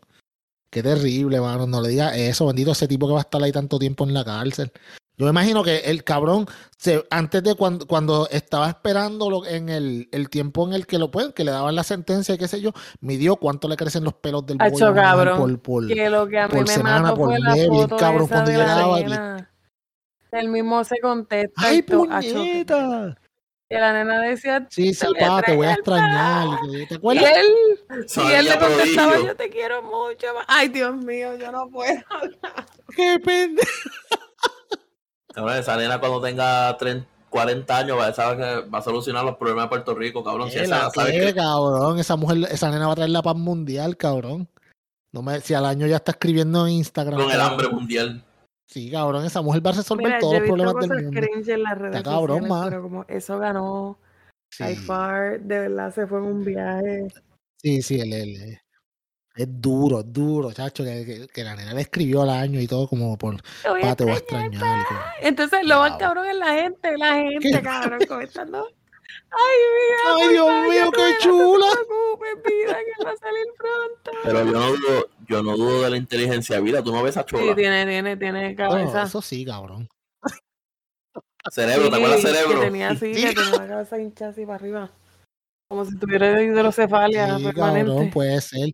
Qué 0.76 0.82
terrible, 0.82 1.40
mano. 1.40 1.66
No 1.66 1.80
le 1.80 1.88
diga 1.88 2.14
eso, 2.14 2.44
bendito 2.46 2.72
ese 2.72 2.86
tipo 2.86 3.06
que 3.06 3.14
va 3.14 3.20
a 3.20 3.22
estar 3.22 3.42
ahí 3.42 3.50
tanto 3.50 3.78
tiempo 3.78 4.04
en 4.04 4.12
la 4.12 4.22
cárcel. 4.26 4.70
Yo 5.16 5.24
me 5.24 5.30
imagino 5.30 5.64
que 5.64 5.78
el 5.78 6.04
cabrón, 6.04 6.44
se, 6.76 7.02
antes 7.08 7.42
de 7.42 7.54
cuando, 7.54 7.86
cuando 7.86 8.28
estaba 8.30 8.68
esperando 8.68 9.30
lo- 9.30 9.46
en 9.46 9.70
el, 9.70 10.06
el 10.12 10.28
tiempo 10.28 10.66
en 10.68 10.74
el 10.74 10.86
que 10.86 10.98
lo 10.98 11.10
pueden, 11.10 11.32
que 11.32 11.44
le 11.44 11.50
daban 11.50 11.74
la 11.74 11.82
sentencia 11.82 12.34
y 12.34 12.38
qué 12.38 12.46
sé 12.46 12.60
yo, 12.60 12.72
midió 13.00 13.36
cuánto 13.36 13.68
le 13.68 13.76
crecen 13.76 14.04
los 14.04 14.12
pelos 14.12 14.44
del 14.44 14.58
mujer 14.58 14.92
cabrón. 14.94 15.38
por, 15.38 15.58
por- 15.62 15.86
Que 15.88 16.10
lo 16.10 16.28
que 16.28 16.38
a 16.40 16.46
mí 16.48 16.52
por 16.52 16.66
me 16.66 16.74
semana, 16.74 17.00
mató 17.00 17.14
por 17.16 17.28
fue 17.30 17.40
la 17.40 17.54
bien 17.54 17.68
foto 17.68 17.96
cabrón, 17.96 18.24
esa 18.24 18.34
cuando 18.34 18.50
de 18.50 18.58
la 18.58 18.64
llegaba 18.74 19.00
y- 19.00 19.04
nena. 19.04 19.50
Él 20.32 20.48
mismo 20.50 20.84
se 20.84 20.98
contesta. 21.00 21.52
¡Ay, 21.56 21.80
puñeta! 21.80 23.16
Que 23.68 23.78
la 23.80 23.92
nena 23.92 24.20
decía, 24.20 24.66
Sí, 24.70 24.94
sí, 24.94 25.06
pa, 25.18 25.42
te 25.42 25.56
voy 25.56 25.66
a 25.66 25.72
extrañar, 25.72 26.46
y 26.68 26.86
¿Te 26.86 26.94
y 26.94 26.96
acuerdas? 26.96 27.32
él, 27.34 28.04
Esa 28.04 28.22
y 28.22 28.34
él 28.34 28.44
le 28.44 28.58
contestaba, 28.58 29.08
prodigio. 29.08 29.26
yo 29.32 29.36
te 29.36 29.50
quiero 29.50 29.82
mucho. 29.82 30.26
ma-". 30.34 30.44
Ay, 30.46 30.68
Dios 30.68 30.94
mío, 30.96 31.36
yo 31.36 31.50
no 31.50 31.68
puedo. 31.68 32.00
¡Qué 32.94 33.18
pendejo! 33.24 33.68
Esa 35.58 35.76
nena 35.76 35.98
cuando 35.98 36.20
tenga 36.22 36.76
30, 36.76 37.06
40 37.28 37.76
años 37.76 37.98
va 37.98 38.06
a, 38.06 38.12
saber 38.14 38.38
que 38.64 38.70
va 38.70 38.78
a 38.78 38.82
solucionar 38.82 39.24
los 39.24 39.36
problemas 39.36 39.64
de 39.64 39.68
Puerto 39.68 39.94
Rico, 39.94 40.24
cabrón. 40.24 40.50
Si 40.50 40.58
esa 40.58 40.88
que, 40.94 41.34
cabrón, 41.34 42.00
mujer, 42.18 42.38
esa 42.50 42.70
nena 42.70 42.86
va 42.86 42.92
a 42.92 42.96
traer 42.96 43.10
la 43.10 43.22
paz 43.22 43.36
mundial, 43.36 43.96
cabrón. 43.96 44.48
No 45.12 45.22
me, 45.22 45.40
si 45.40 45.54
al 45.54 45.66
año 45.66 45.86
ya 45.86 45.96
está 45.96 46.12
escribiendo 46.12 46.66
en 46.66 46.74
Instagram. 46.74 47.20
con 47.20 47.30
el 47.30 47.40
hambre 47.40 47.68
mundial. 47.68 48.24
Sí, 48.68 48.90
cabrón, 48.90 49.24
esa 49.24 49.42
mujer 49.42 49.64
va 49.64 49.70
a 49.70 49.74
resolver 49.74 50.06
Mira, 50.06 50.18
todos 50.18 50.34
los 50.34 50.42
problemas 50.42 50.88
del 50.88 51.04
mundo. 51.04 51.20
cringe 51.20 51.48
en 51.48 51.62
las 51.62 51.78
redes 51.78 51.96
Está 51.96 52.10
cabrón, 52.10 52.48
man. 52.48 52.68
pero 52.68 52.82
como 52.82 53.04
eso 53.08 53.38
ganó, 53.38 53.98
Sí, 54.50 54.62
By 54.62 54.76
far, 54.76 55.40
de 55.40 55.58
verdad 55.60 55.92
se 55.94 56.06
fue 56.06 56.18
en 56.18 56.24
un 56.24 56.44
viaje. 56.44 57.08
sí, 57.60 57.82
sí, 57.82 58.00
él- 58.00 58.12
él- 58.12 58.58
es 59.34 59.46
duro, 59.60 60.00
es 60.00 60.12
duro, 60.12 60.52
chacho, 60.52 60.82
que, 60.82 61.04
que- 61.04 61.26
que 61.28 61.44
la 61.44 61.54
nena 61.54 61.74
le 61.74 61.82
escribió 61.82 62.22
al 62.22 62.30
año 62.30 62.58
y 62.60 62.66
todo 62.66 62.88
como 62.88 63.18
por, 63.18 63.40
Te 63.62 63.68
voy 63.68 63.82
a 63.82 63.92
extrañar, 63.92 64.86
Entonces 65.20 65.60
lo 65.64 65.80
más 65.80 65.96
cabrón 65.98 66.26
es 66.26 66.36
la 66.36 66.54
gente, 66.54 66.96
la 66.96 67.14
gente, 67.16 67.50
¿Qué? 67.50 67.62
cabrón, 67.62 68.00
comentando. 68.08 68.68
Ay, 69.30 69.58
mira, 69.76 69.98
Ay, 70.16 70.28
Dios 70.32 70.48
mío, 70.68 70.90
qué 70.92 71.18
chula. 71.22 71.66
No 71.66 71.74
te 71.76 71.84
preocupes, 71.84 72.42
que 72.44 73.04
va 73.04 73.10
a 73.10 73.16
salir 73.16 73.46
pronto. 73.56 74.10
Pero 74.22 74.44
yo 74.44 74.52
no 74.52 74.66
dudo, 74.72 75.08
yo 75.28 75.42
no 75.42 75.56
dudo 75.56 75.82
de 75.82 75.90
la 75.90 75.96
inteligencia 75.96 76.60
vida. 76.60 76.82
Tú 76.82 76.92
no 76.92 77.02
ves 77.02 77.16
a 77.16 77.20
Sí, 77.20 77.26
chola. 77.28 77.54
tiene, 77.54 77.84
tiene, 77.86 78.16
tiene 78.16 78.54
Bueno, 78.54 78.70
cabeza. 78.70 79.02
eso 79.02 79.20
sí, 79.22 79.44
cabrón. 79.44 79.88
Cerebro, 81.50 81.90
¿te 81.90 81.96
acuerdas 81.96 82.20
Sí, 82.20 82.26
cerebro? 82.26 82.60
Que 82.60 82.66
tenía 82.66 82.90
así, 82.90 83.14
Sí. 83.14 83.22
que 83.28 83.34
tenía 83.34 83.56
la 83.58 83.68
cabeza 83.68 83.98
hinchada 84.00 84.30
así 84.32 84.42
para 84.42 84.56
arriba. 84.56 84.90
Como 85.68 85.84
si 85.84 85.96
tuviera 85.98 86.42
hidrocefalia 86.42 87.36
Sí, 87.38 87.44
permanente. 87.44 87.90
cabrón, 87.90 88.10
puede 88.10 88.40
ser. 88.40 88.70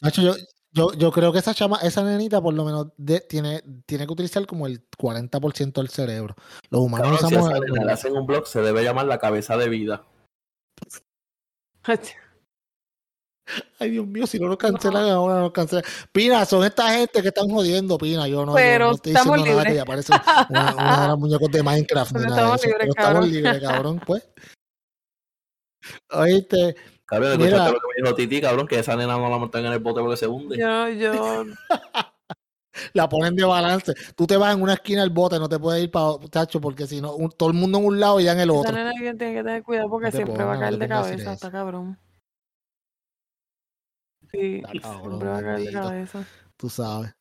Nacho, 0.00 0.22
yo, 0.22 0.34
yo, 0.78 0.92
yo 0.94 1.12
creo 1.12 1.32
que 1.32 1.38
esa 1.40 1.52
chama, 1.54 1.78
esa 1.82 2.02
nenita 2.02 2.40
por 2.40 2.54
lo 2.54 2.64
menos 2.64 2.88
de- 2.96 3.20
tiene, 3.20 3.62
tiene 3.86 4.06
que 4.06 4.12
utilizar 4.12 4.46
como 4.46 4.66
el 4.66 4.82
40% 4.98 5.80
del 5.80 5.88
cerebro. 5.90 6.34
Los 6.70 6.80
humanos 6.80 7.08
si 7.20 7.26
usamos 7.26 7.48
esa 7.50 7.58
el- 7.58 7.72
nena 7.72 7.84
le 7.84 7.92
hacen 7.92 8.16
un 8.16 8.26
blog, 8.26 8.46
se 8.46 8.60
debe 8.62 8.82
llamar 8.84 9.06
la 9.06 9.18
cabeza 9.18 9.56
de 9.56 9.68
vida. 9.68 10.04
Ay, 13.80 13.90
Dios 13.90 14.06
mío, 14.06 14.26
si 14.26 14.38
no 14.38 14.48
nos 14.48 14.58
cancelan 14.58 15.08
ahora, 15.08 15.40
nos 15.40 15.52
cancelan. 15.52 15.82
Pina, 16.12 16.44
son 16.44 16.64
esta 16.64 16.92
gente 16.92 17.22
que 17.22 17.28
están 17.28 17.48
jodiendo, 17.48 17.96
Pina. 17.96 18.28
Yo 18.28 18.44
no, 18.44 18.52
yo 18.52 18.56
Pero 18.56 18.86
no 18.88 18.94
estoy 18.94 19.12
diciendo 19.14 19.44
nada 19.46 19.64
que 19.64 19.74
ya 19.74 19.84
parece 19.86 20.12
una, 20.50 20.74
una 20.74 21.00
de 21.02 21.08
las 21.08 21.18
muñecos 21.18 21.50
de 21.50 21.62
Minecraft. 21.62 22.12
ni 22.12 22.18
Pero 22.18 22.30
nada 22.30 22.42
de 22.50 22.54
estamos 22.56 22.60
eso, 22.60 22.66
libres, 22.68 22.94
pero 22.94 23.08
estamos 23.08 23.28
libres, 23.28 23.62
cabrón, 23.62 24.00
pues. 24.06 24.28
Oíste, 26.10 26.76
Cabrón, 27.08 27.38
Mira. 27.38 27.46
escuchaste 27.48 27.72
lo 27.72 27.80
que 27.80 27.86
me 27.88 28.02
dijo 28.02 28.14
Titi, 28.14 28.40
cabrón, 28.42 28.66
que 28.68 28.78
esa 28.78 28.94
nena 28.94 29.16
no 29.16 29.30
la 29.30 29.38
montan 29.38 29.64
en 29.64 29.72
el 29.72 29.78
bote 29.78 30.00
porque 30.02 30.18
se 30.18 30.26
hunde. 30.26 30.58
Yo, 30.58 30.88
yo, 30.90 31.44
la 32.92 33.08
ponen 33.08 33.34
de 33.34 33.44
balance. 33.44 33.94
Tú 34.14 34.26
te 34.26 34.36
vas 34.36 34.54
en 34.54 34.60
una 34.62 34.74
esquina 34.74 35.00
del 35.00 35.10
bote, 35.10 35.38
no 35.38 35.48
te 35.48 35.58
puedes 35.58 35.82
ir 35.82 35.90
para 35.90 36.18
tacho, 36.30 36.60
porque 36.60 36.86
si 36.86 37.00
no, 37.00 37.14
un- 37.14 37.30
todo 37.30 37.48
el 37.48 37.54
mundo 37.56 37.78
en 37.78 37.86
un 37.86 37.98
lado 37.98 38.20
y 38.20 38.24
ya 38.24 38.32
en 38.32 38.40
el 38.40 38.50
esa 38.50 38.58
otro. 38.60 38.72
nena 38.72 38.92
que 38.92 39.14
tiene 39.14 39.34
que 39.34 39.42
tener 39.42 39.62
cuidado 39.62 39.88
porque 39.88 40.06
No 40.06 40.10
te 40.10 40.16
siempre 40.18 40.44
va 40.44 40.54
a 40.54 40.58
caer 40.60 40.72
no 40.74 40.78
de 40.80 40.88
cabeza, 40.88 41.32
está 41.32 41.50
cabrón. 41.50 41.98
Sí, 44.30 44.60
cabrón, 44.62 44.82
siempre 45.00 45.28
va 45.28 45.38
a 45.38 45.42
caer 45.42 45.60
de 45.60 45.72
cabeza. 45.72 46.24
Tú 46.58 46.68
sabes. 46.68 47.14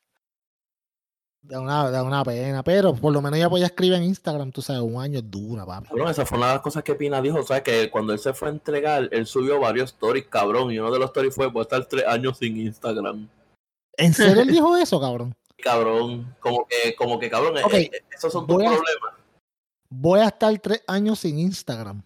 Da 1.47 1.61
una, 1.61 1.89
da 1.89 2.03
una 2.03 2.25
pena, 2.25 2.61
pero 2.61 2.93
por 2.93 3.13
lo 3.13 3.21
menos 3.21 3.39
ya 3.39 3.49
pues 3.49 3.61
ya 3.61 3.67
escribe 3.67 3.95
en 3.95 4.03
Instagram, 4.03 4.51
tú 4.51 4.61
sabes, 4.61 4.81
un 4.81 5.01
año 5.01 5.19
es 5.19 5.31
dura, 5.31 5.65
papi. 5.65 5.87
Cabrón, 5.87 6.09
esa 6.09 6.25
fue 6.25 6.37
una 6.37 6.47
de 6.47 6.53
las 6.55 6.61
cosas 6.61 6.83
que 6.83 6.93
Pina 6.95 7.21
dijo, 7.21 7.41
¿sabes? 7.43 7.63
Que 7.63 7.89
cuando 7.89 8.11
él 8.11 8.19
se 8.19 8.33
fue 8.33 8.49
a 8.49 8.51
entregar, 8.51 9.07
él 9.13 9.25
subió 9.25 9.57
varios 9.57 9.91
stories, 9.91 10.25
cabrón, 10.27 10.71
y 10.71 10.79
uno 10.79 10.91
de 10.91 10.99
los 10.99 11.07
stories 11.07 11.33
fue, 11.33 11.47
voy 11.47 11.61
a 11.61 11.63
estar 11.63 11.85
tres 11.85 12.03
años 12.05 12.37
sin 12.37 12.57
Instagram. 12.57 13.29
¿En 13.95 14.13
serio 14.13 14.41
él 14.41 14.47
dijo 14.51 14.75
eso, 14.75 14.99
cabrón? 14.99 15.33
Cabrón, 15.63 16.35
como 16.41 16.67
que, 16.67 16.93
como 16.95 17.17
que, 17.17 17.29
cabrón, 17.29 17.57
eh, 17.57 17.63
Ok, 17.63 17.73
eh, 17.75 17.91
esos 18.11 18.33
son 18.33 18.45
tus 18.45 18.53
voy 18.55 18.65
a- 18.65 18.69
problemas. 18.71 19.13
Voy 19.89 20.19
a 20.19 20.25
estar 20.27 20.59
tres 20.59 20.83
años 20.85 21.19
sin 21.19 21.39
Instagram. 21.39 22.03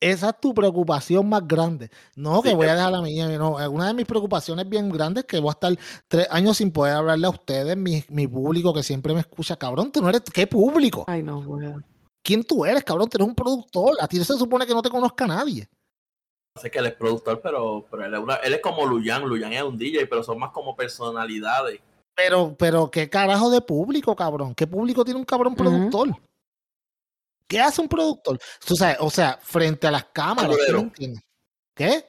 Esa 0.00 0.30
es 0.30 0.40
tu 0.40 0.54
preocupación 0.54 1.28
más 1.28 1.46
grande. 1.46 1.90
No, 2.16 2.40
que 2.40 2.48
Sí, 2.50 2.54
voy 2.54 2.66
a 2.68 2.74
dejar 2.74 2.90
la 2.92 3.02
mía. 3.02 3.28
No, 3.38 3.56
una 3.70 3.88
de 3.88 3.94
mis 3.94 4.06
preocupaciones 4.06 4.66
bien 4.66 4.88
grandes 4.90 5.24
es 5.24 5.28
que 5.28 5.38
voy 5.40 5.50
a 5.50 5.52
estar 5.52 5.76
tres 6.08 6.26
años 6.30 6.56
sin 6.56 6.72
poder 6.72 6.94
hablarle 6.94 7.26
a 7.26 7.30
ustedes, 7.30 7.76
mi, 7.76 8.02
mi 8.08 8.26
público 8.26 8.72
que 8.72 8.82
siempre 8.82 9.12
me 9.12 9.20
escucha. 9.20 9.56
Cabrón, 9.56 9.92
tú 9.92 10.00
no 10.00 10.08
eres. 10.08 10.22
¿Qué 10.32 10.46
público? 10.46 11.04
Ay, 11.06 11.22
no 11.22 11.42
puedo. 11.44 11.82
¿Quién 12.22 12.44
tú 12.44 12.64
eres, 12.64 12.82
cabrón? 12.82 13.08
Tú 13.10 13.18
eres 13.18 13.28
un 13.28 13.34
productor. 13.34 13.96
A 14.00 14.08
ti 14.08 14.16
no 14.18 14.24
se 14.24 14.34
supone 14.38 14.66
que 14.66 14.72
no 14.74 14.80
te 14.82 14.88
conozca 14.90 15.26
nadie. 15.26 15.68
Sé 16.60 16.70
que 16.70 16.78
él 16.78 16.86
es 16.86 16.94
productor, 16.94 17.40
pero, 17.42 17.84
pero 17.90 18.04
él, 18.04 18.14
es 18.14 18.20
una- 18.20 18.34
él 18.36 18.54
es 18.54 18.60
como 18.60 18.84
Luyan, 18.86 19.24
Luyan 19.28 19.52
es 19.52 19.62
un 19.62 19.76
DJ, 19.78 20.06
pero 20.06 20.22
son 20.22 20.38
más 20.38 20.50
como 20.50 20.74
personalidades. 20.74 21.80
Pero, 22.16 22.54
pero, 22.58 22.90
¿qué 22.90 23.08
carajo 23.08 23.50
de 23.50 23.60
público, 23.60 24.14
cabrón? 24.16 24.54
¿Qué 24.54 24.66
público 24.66 25.04
tiene 25.04 25.18
un 25.20 25.24
cabrón 25.24 25.54
productor? 25.54 26.08
¿Qué 27.50 27.58
hace 27.60 27.80
un 27.82 27.88
productor? 27.88 28.38
Tú 28.64 28.76
sabes, 28.76 28.96
o 29.00 29.10
sea, 29.10 29.36
frente 29.42 29.88
a 29.88 29.90
las 29.90 30.04
cámaras, 30.04 30.44
¿tú 30.44 30.50
me 30.52 30.56
Farandulero. 30.58 30.78
entiendes? 30.86 31.22
¿Qué? 31.74 32.06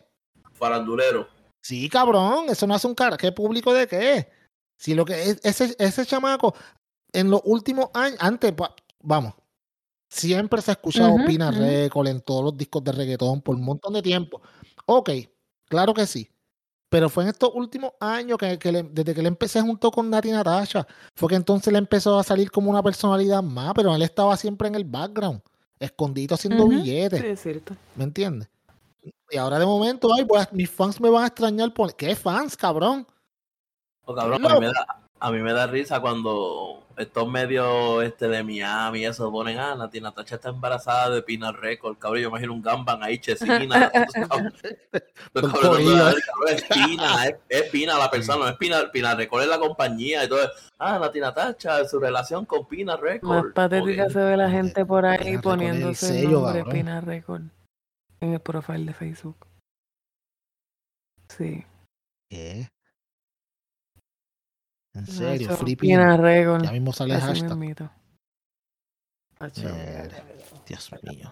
Farandulero. 0.53 1.27
Sí, 1.63 1.89
cabrón, 1.89 2.45
eso 2.49 2.67
no 2.67 2.75
hace 2.75 2.85
un 2.85 2.93
cara. 2.93 3.17
¿Qué 3.17 3.31
público 3.31 3.73
de 3.73 3.87
qué? 3.87 4.29
Si 4.77 4.93
lo 4.93 5.03
que 5.03 5.31
es, 5.31 5.39
ese, 5.43 5.75
ese 5.79 6.05
chamaco, 6.05 6.53
en 7.11 7.31
los 7.31 7.41
últimos 7.45 7.89
años, 7.95 8.17
antes, 8.21 8.51
pa- 8.53 8.75
vamos, 8.99 9.33
siempre 10.09 10.61
se 10.61 10.69
ha 10.71 10.73
escuchado 10.73 11.15
Pina. 11.25 11.49
Record 11.49 12.07
en 12.07 12.21
todos 12.21 12.43
los 12.43 12.55
discos 12.55 12.83
de 12.83 12.91
reggaetón 12.91 13.41
por 13.41 13.55
un 13.55 13.63
montón 13.63 13.93
de 13.93 14.03
tiempo. 14.03 14.41
Ok, 14.85 15.09
claro 15.67 15.93
que 15.95 16.05
sí. 16.05 16.29
Pero 16.91 17.07
fue 17.07 17.23
en 17.23 17.29
estos 17.29 17.51
últimos 17.53 17.93
años 18.01 18.37
que, 18.37 18.59
que 18.59 18.69
le- 18.69 18.83
desde 18.83 19.13
que 19.13 19.21
él 19.21 19.25
empecé 19.27 19.61
junto 19.61 19.89
con 19.91 20.09
Nati 20.09 20.29
Natasha, 20.29 20.85
fue 21.15 21.29
que 21.29 21.35
entonces 21.35 21.71
le 21.71 21.79
empezó 21.79 22.19
a 22.19 22.23
salir 22.23 22.51
como 22.51 22.69
una 22.69 22.83
personalidad 22.83 23.41
más, 23.41 23.71
pero 23.73 23.95
él 23.95 24.01
estaba 24.01 24.35
siempre 24.35 24.67
en 24.67 24.75
el 24.75 24.83
background, 24.83 25.39
escondido 25.79 26.35
haciendo 26.35 26.67
billetes. 26.67 27.21
Sí, 27.21 27.27
es 27.27 27.41
cierto. 27.41 27.77
¿Me 27.95 28.03
entiendes? 28.03 28.49
Y 29.29 29.37
ahora 29.37 29.57
de 29.57 29.65
momento, 29.65 30.09
ay, 30.13 30.27
a- 30.37 30.49
mis 30.51 30.69
fans 30.69 30.99
me 30.99 31.09
van 31.09 31.23
a 31.23 31.27
extrañar 31.27 31.73
por. 31.73 31.95
¿Qué 31.95 32.13
fans, 32.13 32.57
cabrón? 32.57 33.07
Oh, 34.03 34.13
cabrón, 34.13 34.45
a 34.45 34.53
mí, 34.55 34.59
me 34.59 34.65
da, 34.67 34.85
a 35.17 35.31
mí 35.31 35.39
me 35.39 35.53
da 35.53 35.67
risa 35.67 36.01
cuando 36.01 36.83
estos 37.01 37.29
medios 37.29 38.03
este, 38.03 38.27
de 38.27 38.43
Miami 38.43 39.05
eso 39.05 39.31
ponen, 39.31 39.57
ah, 39.59 39.75
Nati 39.75 39.99
Natacha 39.99 40.35
está 40.35 40.49
embarazada 40.49 41.09
de 41.09 41.21
Pina 41.21 41.51
Record, 41.51 41.97
cabrón, 41.97 42.21
yo 42.21 42.29
imagino 42.29 42.53
un 42.53 42.61
Gamban 42.61 43.03
ahí, 43.03 43.17
Chesina. 43.19 43.91
Cabrón, 45.33 45.81
es 46.49 46.63
Pina, 46.63 47.27
es, 47.27 47.35
es 47.47 47.69
Pina 47.69 47.97
la 47.97 48.09
persona, 48.09 48.45
no 48.45 48.47
es 48.49 48.57
Pina, 48.57 48.91
Pina 48.91 49.15
Record 49.15 49.43
es 49.43 49.47
la 49.49 49.59
compañía 49.59 50.23
y 50.23 50.29
todo. 50.29 50.39
Ah, 50.77 50.99
Nati 50.99 51.19
Natacha, 51.19 51.85
su 51.85 51.99
relación 51.99 52.45
con 52.45 52.67
Pina 52.67 52.97
Record. 52.97 53.29
Más 53.29 53.53
patética 53.53 54.09
se 54.09 54.19
ve 54.19 54.37
la 54.37 54.49
gente 54.49 54.85
por 54.85 55.05
ahí 55.05 55.19
Pina 55.23 55.41
poniéndose 55.41 56.07
el 56.07 56.21
sello, 56.21 56.41
nombre 56.41 56.59
cabrón. 56.59 56.73
Pina 56.73 57.01
Record 57.01 57.41
en 58.21 58.33
el 58.33 58.39
profile 58.39 58.85
de 58.85 58.93
Facebook. 58.93 59.47
Sí. 61.29 61.65
¿Qué? 62.29 62.67
En 64.93 65.07
serio, 65.07 65.47
Nacho, 65.47 65.59
Free 65.59 65.75
Pina. 65.75 66.17
Ya 66.61 66.71
mismo 66.71 66.91
sale 66.93 67.15
el 67.15 67.21
hashtag. 67.21 67.57
Dios 70.67 70.91
mío. 71.03 71.31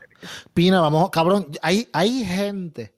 Pina, 0.53 0.82
vamos, 0.82 1.10
cabrón. 1.10 1.47
Hay, 1.62 1.88
hay 1.93 2.26
gente 2.26 2.95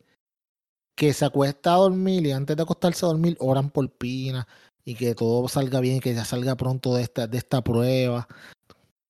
que 0.95 1.14
se 1.14 1.26
acuesta 1.26 1.74
a 1.74 1.78
dormir 1.78 2.26
y 2.26 2.32
antes 2.32 2.55
de 2.55 2.64
acostarse 2.64 3.05
a 3.05 3.09
dormir 3.09 3.36
oran 3.39 3.70
por 3.70 3.89
Pina 3.89 4.47
y 4.86 4.95
que 4.95 5.16
todo 5.16 5.47
salga 5.47 5.80
bien, 5.80 5.99
que 5.99 6.14
ya 6.14 6.26
salga 6.26 6.55
pronto 6.55 6.95
de 6.95 7.03
esta, 7.03 7.28
de 7.28 7.38
esta 7.38 7.62
prueba. 7.64 8.28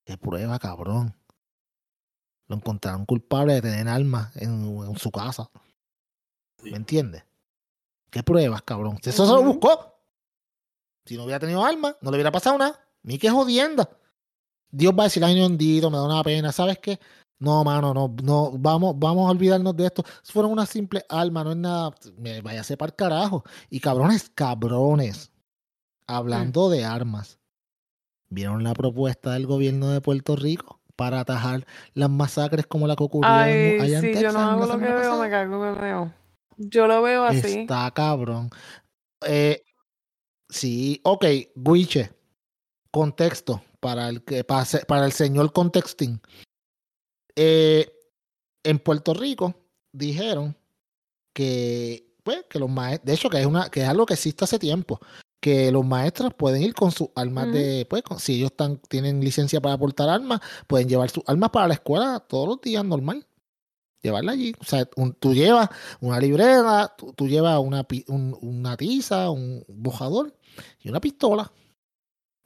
¿Qué 0.06 0.18
prueba, 0.18 0.58
cabrón? 0.60 1.14
Lo 2.48 2.56
encontraron 2.56 3.06
culpable 3.06 3.54
de 3.56 3.62
tener 3.62 3.88
armas 3.88 4.36
en, 4.36 4.78
en 4.84 4.98
su 4.98 5.12
casa. 5.12 5.50
¿Me 6.64 6.78
entiendes? 6.78 7.24
¿Qué 8.10 8.24
pruebas, 8.24 8.62
cabrón? 8.64 8.98
Si 9.02 9.10
eso 9.10 9.26
se 9.26 9.34
lo 9.34 9.44
buscó. 9.44 10.01
Si 11.12 11.18
no 11.18 11.26
hubiera 11.26 11.40
tenido 11.42 11.62
armas, 11.62 11.98
no 12.00 12.10
le 12.10 12.16
hubiera 12.16 12.32
pasado 12.32 12.58
nada. 12.58 12.80
Ni 13.04 13.18
qué 13.18 13.30
jodienda. 13.30 13.90
Dios 14.72 14.94
va 14.98 15.04
a 15.04 15.08
decir, 15.08 15.22
ay, 15.26 15.36
no, 15.36 15.42
bendito, 15.42 15.92
me 15.92 15.98
da 15.98 16.06
una 16.06 16.24
pena. 16.24 16.54
¿Sabes 16.54 16.80
qué? 16.80 17.02
No, 17.38 17.66
mano, 17.66 17.94
no, 17.94 18.16
no, 18.24 18.52
vamos, 18.54 18.98
vamos 18.98 19.28
a 19.28 19.32
olvidarnos 19.32 19.76
de 19.76 19.88
esto. 19.88 20.06
Fueron 20.24 20.54
una 20.54 20.66
simple 20.66 21.04
alma, 21.10 21.44
no 21.44 21.52
es 21.52 21.58
nada. 21.58 21.94
Me 22.18 22.40
vaya 22.42 22.62
a 22.62 22.64
separar 22.64 22.96
carajo. 22.96 23.44
Y 23.70 23.82
cabrones, 23.82 24.32
cabrones. 24.34 25.34
Hablando 26.08 26.70
de 26.70 26.86
armas. 26.86 27.40
¿Vieron 28.30 28.64
la 28.64 28.74
propuesta 28.74 29.34
del 29.34 29.48
gobierno 29.48 29.90
de 29.90 30.00
Puerto 30.00 30.38
Rico 30.38 30.80
para 30.96 31.20
atajar 31.20 31.66
las 31.94 32.10
masacres 32.10 32.66
como 32.68 32.88
la 32.88 32.96
que 32.96 33.04
ocurrió 33.04 33.30
en- 33.30 33.36
Ay, 33.42 33.80
allá 33.82 33.98
en 33.98 34.02
Texas? 34.14 34.22
yo 34.24 34.32
no 34.32 34.40
hago 34.40 34.66
lo 34.66 34.80
que 34.80 34.86
veo, 34.86 35.22
me 35.22 35.30
cago 35.30 35.60
me 35.60 35.72
veo. 35.74 36.14
Yo 36.56 36.88
lo 36.88 37.02
veo 37.02 37.26
así. 37.26 37.60
Está 37.60 37.92
cabrón. 37.92 38.50
Eh, 39.28 39.62
sí, 40.52 41.02
ok, 41.04 41.26
Guiche. 41.56 42.12
Contexto 42.92 43.64
para 43.80 44.10
el 44.10 44.22
que 44.24 44.44
para, 44.44 44.66
para 44.88 45.06
el 45.06 45.12
señor 45.14 45.52
contexting. 45.54 46.22
Eh, 47.36 47.90
en 48.64 48.80
Puerto 48.80 49.14
Rico 49.14 49.56
dijeron 49.94 50.56
que 51.34 52.14
pues 52.24 52.44
que 52.50 52.60
los 52.60 52.70
maestros, 52.70 53.06
de 53.06 53.14
hecho 53.14 53.30
que 53.30 53.40
es 53.40 53.46
una 53.46 53.70
que 53.70 53.82
es 53.82 53.88
algo 53.88 54.06
que 54.06 54.14
existe 54.14 54.44
hace 54.44 54.60
tiempo, 54.60 55.00
que 55.42 55.72
los 55.72 55.86
maestros 55.86 56.34
pueden 56.36 56.62
ir 56.62 56.74
con 56.76 56.92
sus 56.92 57.08
armas 57.16 57.52
de 57.54 57.86
pues 57.90 58.04
con- 58.04 58.20
si 58.20 58.36
ellos 58.36 58.52
están 58.52 58.78
tienen 58.90 59.22
licencia 59.22 59.62
para 59.62 59.78
portar 59.78 60.10
armas, 60.10 60.42
pueden 60.68 60.88
llevar 60.90 61.10
sus 61.10 61.24
armas 61.26 61.50
para 61.50 61.70
la 61.70 61.74
escuela 61.76 62.20
todos 62.20 62.48
los 62.48 62.62
días 62.62 62.84
normal. 62.86 63.26
Llevarla 64.02 64.32
allí, 64.32 64.54
o 64.60 64.64
sea, 64.64 64.88
un- 64.96 65.14
tú 65.14 65.34
llevas 65.34 65.70
una 66.00 66.20
libreta, 66.20 66.94
tú, 66.98 67.14
tú 67.14 67.28
llevas 67.28 67.60
una, 67.60 67.86
un- 68.08 68.36
una 68.42 68.76
tiza, 68.76 69.30
un 69.30 69.64
bojador 69.68 70.34
y 70.80 70.90
una 70.90 71.00
pistola. 71.00 71.52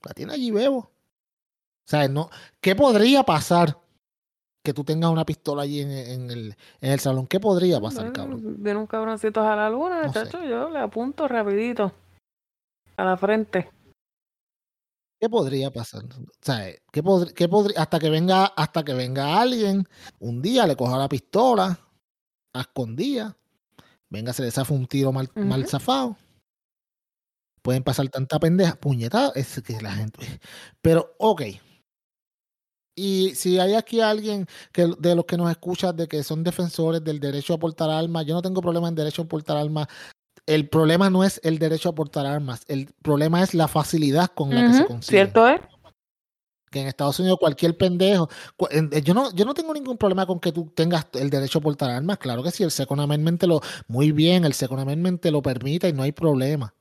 La 0.06 0.14
tienes 0.14 0.36
allí, 0.36 0.52
bebo. 0.52 0.78
O 0.80 1.88
sea, 1.88 2.08
no, 2.08 2.30
¿qué 2.60 2.76
podría 2.76 3.24
pasar 3.24 3.78
que 4.64 4.74
tú 4.74 4.84
tengas 4.84 5.12
una 5.12 5.26
pistola 5.26 5.62
allí 5.64 5.82
en, 5.82 5.92
en 5.92 6.32
el, 6.32 6.56
en 6.82 6.92
el 6.92 7.00
salón? 7.00 7.28
¿Qué 7.28 7.40
podría 7.40 7.80
pasar, 7.80 8.12
cabrón? 8.12 8.42
Viene 8.62 8.80
un 8.80 8.88
cabroncito 8.88 9.42
a 9.42 9.56
la 9.56 9.70
luna, 9.70 10.08
No 10.08 10.12
chacho, 10.12 10.44
yo 10.44 10.70
le 10.70 10.80
apunto 10.80 11.28
rapidito. 11.28 11.92
A 12.98 13.06
la 13.06 13.16
frente. 13.18 13.70
¿Qué 15.26 15.30
podría 15.32 15.72
pasar? 15.72 16.04
O 16.04 16.28
sea, 16.40 16.72
¿qué 16.92 17.04
podr- 17.04 17.34
qué 17.34 17.50
podría, 17.50 17.82
hasta 17.82 17.98
que 17.98 18.12
venga, 18.12 18.46
hasta 18.46 18.84
que 18.84 18.94
venga 18.94 19.42
alguien, 19.42 19.88
un 20.20 20.40
día 20.40 20.68
le 20.68 20.76
coja 20.76 21.00
la 21.00 21.10
pistola, 21.10 21.80
a 22.54 22.62
escondida, 22.62 23.36
venga, 24.08 24.34
se 24.34 24.44
le 24.44 24.52
zafa 24.52 24.72
un 24.76 24.86
tiro 24.86 25.12
mal, 25.12 25.28
mal 25.34 25.66
zafado. 25.66 26.16
Pueden 27.64 27.82
pasar 27.84 28.08
tanta 28.10 28.38
pendeja, 28.38 28.76
puñetada, 28.76 29.32
es 29.34 29.60
que 29.64 29.82
la 29.82 29.94
gente. 29.94 30.40
Pero, 30.84 31.16
ok. 31.18 31.42
Y 32.96 33.34
si 33.34 33.58
hay 33.58 33.74
aquí 33.74 34.02
alguien 34.02 34.46
que 34.72 34.94
de 35.00 35.16
los 35.16 35.26
que 35.26 35.38
nos 35.38 35.50
escucha 35.50 35.92
de 35.92 36.08
que 36.08 36.22
son 36.22 36.44
defensores 36.44 37.04
del 37.04 37.20
derecho 37.20 37.56
a 37.56 37.58
portar 37.58 37.90
armas, 37.90 38.28
yo 38.28 38.36
no 38.36 38.44
tengo 38.44 38.62
problema 38.62 38.90
en 38.90 38.96
derecho 38.96 39.24
a 39.24 39.26
portar 39.26 39.58
armas. 39.58 39.88
El 40.46 40.70
problema 40.70 41.10
no 41.10 41.24
es 41.24 41.40
el 41.44 41.58
derecho 41.58 41.90
a 41.90 41.96
portar 41.96 42.26
armas, 42.26 42.64
el 42.68 42.94
problema 43.02 43.42
es 43.42 43.54
la 43.54 43.68
facilidad 43.68 44.28
con 44.34 44.54
la 44.54 44.62
que 44.68 44.74
se 44.74 44.86
consigue. 44.86 45.18
¿Cierto 45.18 45.48
es? 45.48 45.62
Que 46.70 46.82
en 46.82 46.88
Estados 46.88 47.20
Unidos 47.20 47.40
cualquier 47.40 47.78
pendejo, 47.78 48.30
en- 48.70 48.92
yo 48.92 49.14
no, 49.14 49.34
yo 49.34 49.46
no 49.46 49.54
tengo 49.54 49.74
ningún 49.74 49.98
problema 49.98 50.26
con 50.26 50.40
que 50.40 50.52
tú 50.52 50.72
tengas 50.76 51.08
el 51.14 51.30
derecho 51.30 51.60
a 51.60 51.62
portar 51.62 51.90
armas, 51.90 52.18
claro 52.20 52.44
que 52.44 52.52
sí, 52.52 52.64
el 52.64 52.72
Second 52.72 53.02
Amendment 53.02 53.40
te 53.40 53.48
lo, 53.48 53.62
muy 53.88 54.12
bien, 54.12 54.46
el 54.46 54.54
Second 54.54 54.82
Amendment 54.82 55.22
te 55.22 55.32
lo 55.32 55.42
permite 55.42 55.90
y 55.90 55.94
no 55.94 56.04
hay 56.04 56.12
problema. 56.12 56.74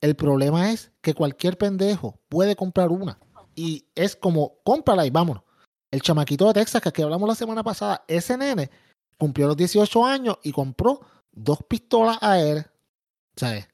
El 0.00 0.16
problema 0.16 0.72
es 0.72 0.90
que 1.00 1.14
cualquier 1.14 1.56
pendejo 1.58 2.18
puede 2.28 2.56
comprar 2.56 2.88
una. 2.90 3.18
Y 3.54 3.86
es 3.94 4.16
como, 4.16 4.58
cómprala 4.64 5.06
y 5.06 5.10
vámonos. 5.10 5.42
El 5.90 6.02
chamaquito 6.02 6.46
de 6.48 6.54
Texas, 6.54 6.82
que 6.82 6.88
aquí 6.88 7.02
hablamos 7.02 7.28
la 7.28 7.34
semana 7.34 7.62
pasada, 7.62 8.04
ese 8.08 8.36
nene 8.36 8.70
cumplió 9.16 9.46
los 9.46 9.56
18 9.56 10.04
años 10.04 10.36
y 10.42 10.52
compró 10.52 11.00
dos 11.32 11.58
pistolas 11.68 12.18
AR. 12.20 12.70
¿Sabes? 13.36 13.68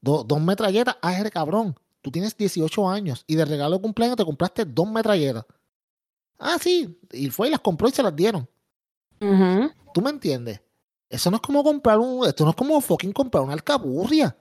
Do- 0.00 0.24
dos 0.24 0.40
metralletas 0.40 0.96
AR, 1.02 1.30
cabrón. 1.30 1.78
Tú 2.02 2.10
tienes 2.10 2.36
18 2.36 2.88
años 2.88 3.24
y 3.26 3.34
de 3.36 3.44
regalo 3.44 3.76
de 3.76 3.82
cumpleaños 3.82 4.16
te 4.16 4.24
compraste 4.24 4.64
dos 4.64 4.88
metralletas. 4.88 5.44
Ah, 6.38 6.56
sí. 6.60 6.98
Y 7.12 7.30
fue 7.30 7.48
y 7.48 7.50
las 7.50 7.60
compró 7.60 7.88
y 7.88 7.92
se 7.92 8.02
las 8.02 8.14
dieron. 8.14 8.48
Ujú. 9.20 9.70
¿Tú 9.92 10.00
me 10.02 10.10
entiendes? 10.10 10.60
Eso 11.08 11.30
no 11.30 11.36
es 11.36 11.42
como 11.42 11.62
comprar 11.64 11.98
un. 11.98 12.26
Esto 12.26 12.44
no 12.44 12.50
es 12.50 12.56
como 12.56 12.80
fucking 12.80 13.12
comprar 13.12 13.42
una 13.44 13.54
alcaburria. 13.54 14.36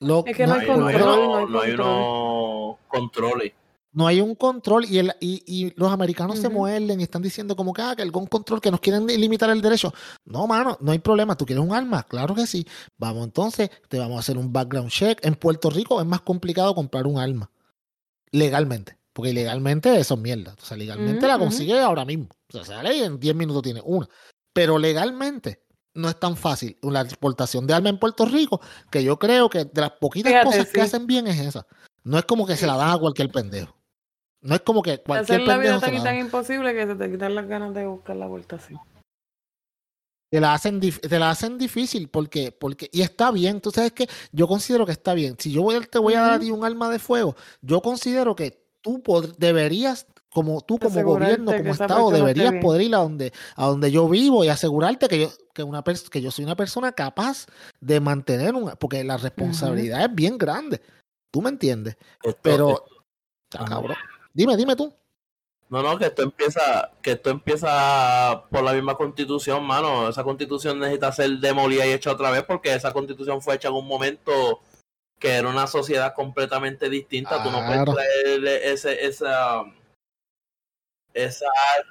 Lo- 0.00 0.24
Es 0.26 0.36
que 0.36 0.46
no, 0.46 0.54
no 0.54 0.60
hay 0.60 0.66
no 0.66 0.72
hay, 0.86 0.94
menos 0.94 1.06
control, 1.06 1.28
uno- 1.28 1.28
no 1.28 1.38
hay 1.40 1.48
no 1.50 1.60
hay 1.60 1.68
control. 1.76 1.88
unos 1.88 2.78
controles. 2.88 3.52
No 3.92 4.06
hay 4.06 4.20
un 4.20 4.34
control 4.34 4.84
y, 4.84 4.98
el, 4.98 5.12
y, 5.20 5.42
y 5.46 5.72
los 5.76 5.90
americanos 5.90 6.38
se 6.38 6.48
muerden 6.48 7.00
y 7.00 7.02
están 7.02 7.22
diciendo 7.22 7.56
como 7.56 7.72
que, 7.72 7.82
ah, 7.82 7.94
que 7.96 8.02
el 8.02 8.10
gun 8.10 8.26
control, 8.26 8.60
que 8.60 8.70
nos 8.70 8.80
quieren 8.80 9.06
limitar 9.06 9.50
el 9.50 9.62
derecho. 9.62 9.92
No, 10.24 10.46
mano, 10.46 10.76
no 10.80 10.92
hay 10.92 10.98
problema. 10.98 11.36
¿Tú 11.36 11.46
quieres 11.46 11.64
un 11.64 11.72
arma? 11.72 12.02
Claro 12.02 12.34
que 12.34 12.46
sí. 12.46 12.66
Vamos 12.98 13.24
entonces, 13.24 13.70
te 13.88 13.98
vamos 13.98 14.16
a 14.16 14.20
hacer 14.20 14.36
un 14.36 14.52
background 14.52 14.90
check. 14.90 15.24
En 15.24 15.34
Puerto 15.34 15.70
Rico 15.70 16.00
es 16.00 16.06
más 16.06 16.20
complicado 16.20 16.74
comprar 16.74 17.06
un 17.06 17.18
arma. 17.18 17.50
Legalmente. 18.30 18.98
Porque 19.12 19.30
ilegalmente 19.30 19.98
eso 19.98 20.14
es 20.14 20.20
mierda. 20.20 20.54
O 20.60 20.64
sea, 20.64 20.76
legalmente 20.76 21.26
Ujú, 21.26 21.32
la 21.32 21.38
consigue 21.38 21.80
ahora 21.80 22.04
mismo. 22.04 22.28
O 22.50 22.52
sea, 22.52 22.64
sale 22.64 22.96
y 22.96 23.00
en 23.00 23.18
10 23.18 23.34
minutos 23.34 23.62
tiene 23.62 23.80
una. 23.84 24.08
Pero 24.52 24.78
legalmente 24.78 25.64
no 25.94 26.08
es 26.08 26.20
tan 26.20 26.36
fácil 26.36 26.78
la 26.82 27.00
exportación 27.00 27.66
de 27.66 27.74
armas 27.74 27.94
en 27.94 27.98
Puerto 27.98 28.26
Rico 28.26 28.60
que 28.90 29.02
yo 29.02 29.18
creo 29.18 29.48
que 29.50 29.64
de 29.64 29.80
las 29.80 29.92
poquitas 29.92 30.30
Fíjate, 30.30 30.46
cosas 30.46 30.68
que 30.68 30.80
hacen 30.80 31.06
bien 31.06 31.26
es 31.26 31.40
esa. 31.40 31.66
No 32.04 32.18
es 32.18 32.24
como 32.26 32.46
que 32.46 32.56
se 32.56 32.66
la 32.66 32.76
dan 32.76 32.90
a 32.90 32.98
cualquier 32.98 33.30
pendejo. 33.30 33.77
No 34.40 34.54
es 34.54 34.60
como 34.60 34.82
que 34.82 34.98
cualquier 35.02 35.40
Hacer 35.40 35.48
la 35.48 35.58
vida 35.58 35.80
tan 35.80 35.94
y 35.94 36.02
tan 36.02 36.16
imposible 36.18 36.72
que 36.74 36.86
se 36.86 36.94
te 36.94 37.10
quitan 37.10 37.34
las 37.34 37.46
ganas 37.48 37.74
de 37.74 37.86
buscar 37.86 38.16
la 38.16 38.26
vuelta 38.26 38.56
así. 38.56 38.74
Te 40.30 40.40
la 40.40 40.52
hacen, 40.52 40.80
dif- 40.80 41.00
te 41.00 41.18
la 41.18 41.30
hacen 41.30 41.56
difícil 41.56 42.08
porque, 42.08 42.52
porque, 42.52 42.90
y 42.92 43.00
está 43.00 43.30
bien, 43.30 43.60
tú 43.62 43.70
sabes 43.70 43.92
que 43.92 44.08
yo 44.30 44.46
considero 44.46 44.84
que 44.84 44.92
está 44.92 45.14
bien. 45.14 45.36
Si 45.38 45.50
yo 45.50 45.62
voy, 45.62 45.80
te 45.86 45.98
voy 45.98 46.14
a 46.14 46.20
dar 46.20 46.32
a 46.34 46.38
ti 46.38 46.50
un 46.50 46.64
arma 46.64 46.90
de 46.90 46.98
fuego, 46.98 47.34
yo 47.62 47.80
considero 47.80 48.36
que 48.36 48.62
tú 48.82 49.02
deberías, 49.38 50.06
como 50.30 50.60
tú 50.60 50.78
como 50.78 50.90
Asegurarte 50.90 51.24
gobierno, 51.36 51.56
como 51.56 51.72
Estado, 51.72 52.10
deberías 52.10 52.52
poder 52.60 52.82
ir 52.82 52.94
a 52.94 52.98
donde, 52.98 53.32
a 53.56 53.66
donde 53.66 53.90
yo 53.90 54.06
vivo 54.06 54.44
y 54.44 54.48
asegurarte 54.48 55.08
que 55.08 55.20
yo, 55.22 55.28
que 55.54 55.62
una 55.62 55.82
que 55.82 56.20
yo 56.20 56.30
soy 56.30 56.44
una 56.44 56.56
persona 56.56 56.92
capaz 56.92 57.46
de 57.80 57.98
mantener 57.98 58.54
un, 58.54 58.70
porque 58.78 59.02
la 59.04 59.16
responsabilidad 59.16 60.04
es 60.04 60.14
bien 60.14 60.36
grande. 60.36 60.82
¿Tú 61.32 61.40
me 61.40 61.48
entiendes? 61.48 61.96
Esto- 62.22 62.38
Pero, 62.42 62.84
esto- 63.50 63.64
cabrón. 63.64 63.96
Dime, 64.38 64.56
dime 64.56 64.76
tú. 64.76 64.94
no, 65.68 65.82
no, 65.82 65.98
que 65.98 66.04
esto 66.06 66.22
empieza, 66.22 66.92
que 67.02 67.10
esto 67.10 67.30
empieza 67.30 68.44
por 68.52 68.62
la 68.62 68.72
misma 68.72 68.94
constitución, 68.96 69.64
mano. 69.64 70.08
Esa 70.08 70.22
constitución 70.22 70.78
necesita 70.78 71.10
ser 71.10 71.28
demolida 71.38 71.84
y 71.84 71.90
hecha 71.90 72.12
otra 72.12 72.30
vez 72.30 72.44
porque 72.44 72.72
esa 72.72 72.92
constitución 72.92 73.42
fue 73.42 73.56
hecha 73.56 73.66
en 73.66 73.74
un 73.74 73.88
momento 73.88 74.60
que 75.18 75.32
era 75.32 75.48
una 75.48 75.66
sociedad 75.66 76.14
completamente 76.14 76.88
distinta. 76.88 77.42
Tú 77.42 77.50
no 77.50 77.58
puedes 77.66 77.82
Claro. 77.82 77.94
traerle 77.94 78.70
ese, 78.70 79.04
esa, 79.04 79.64
esa 81.14 81.46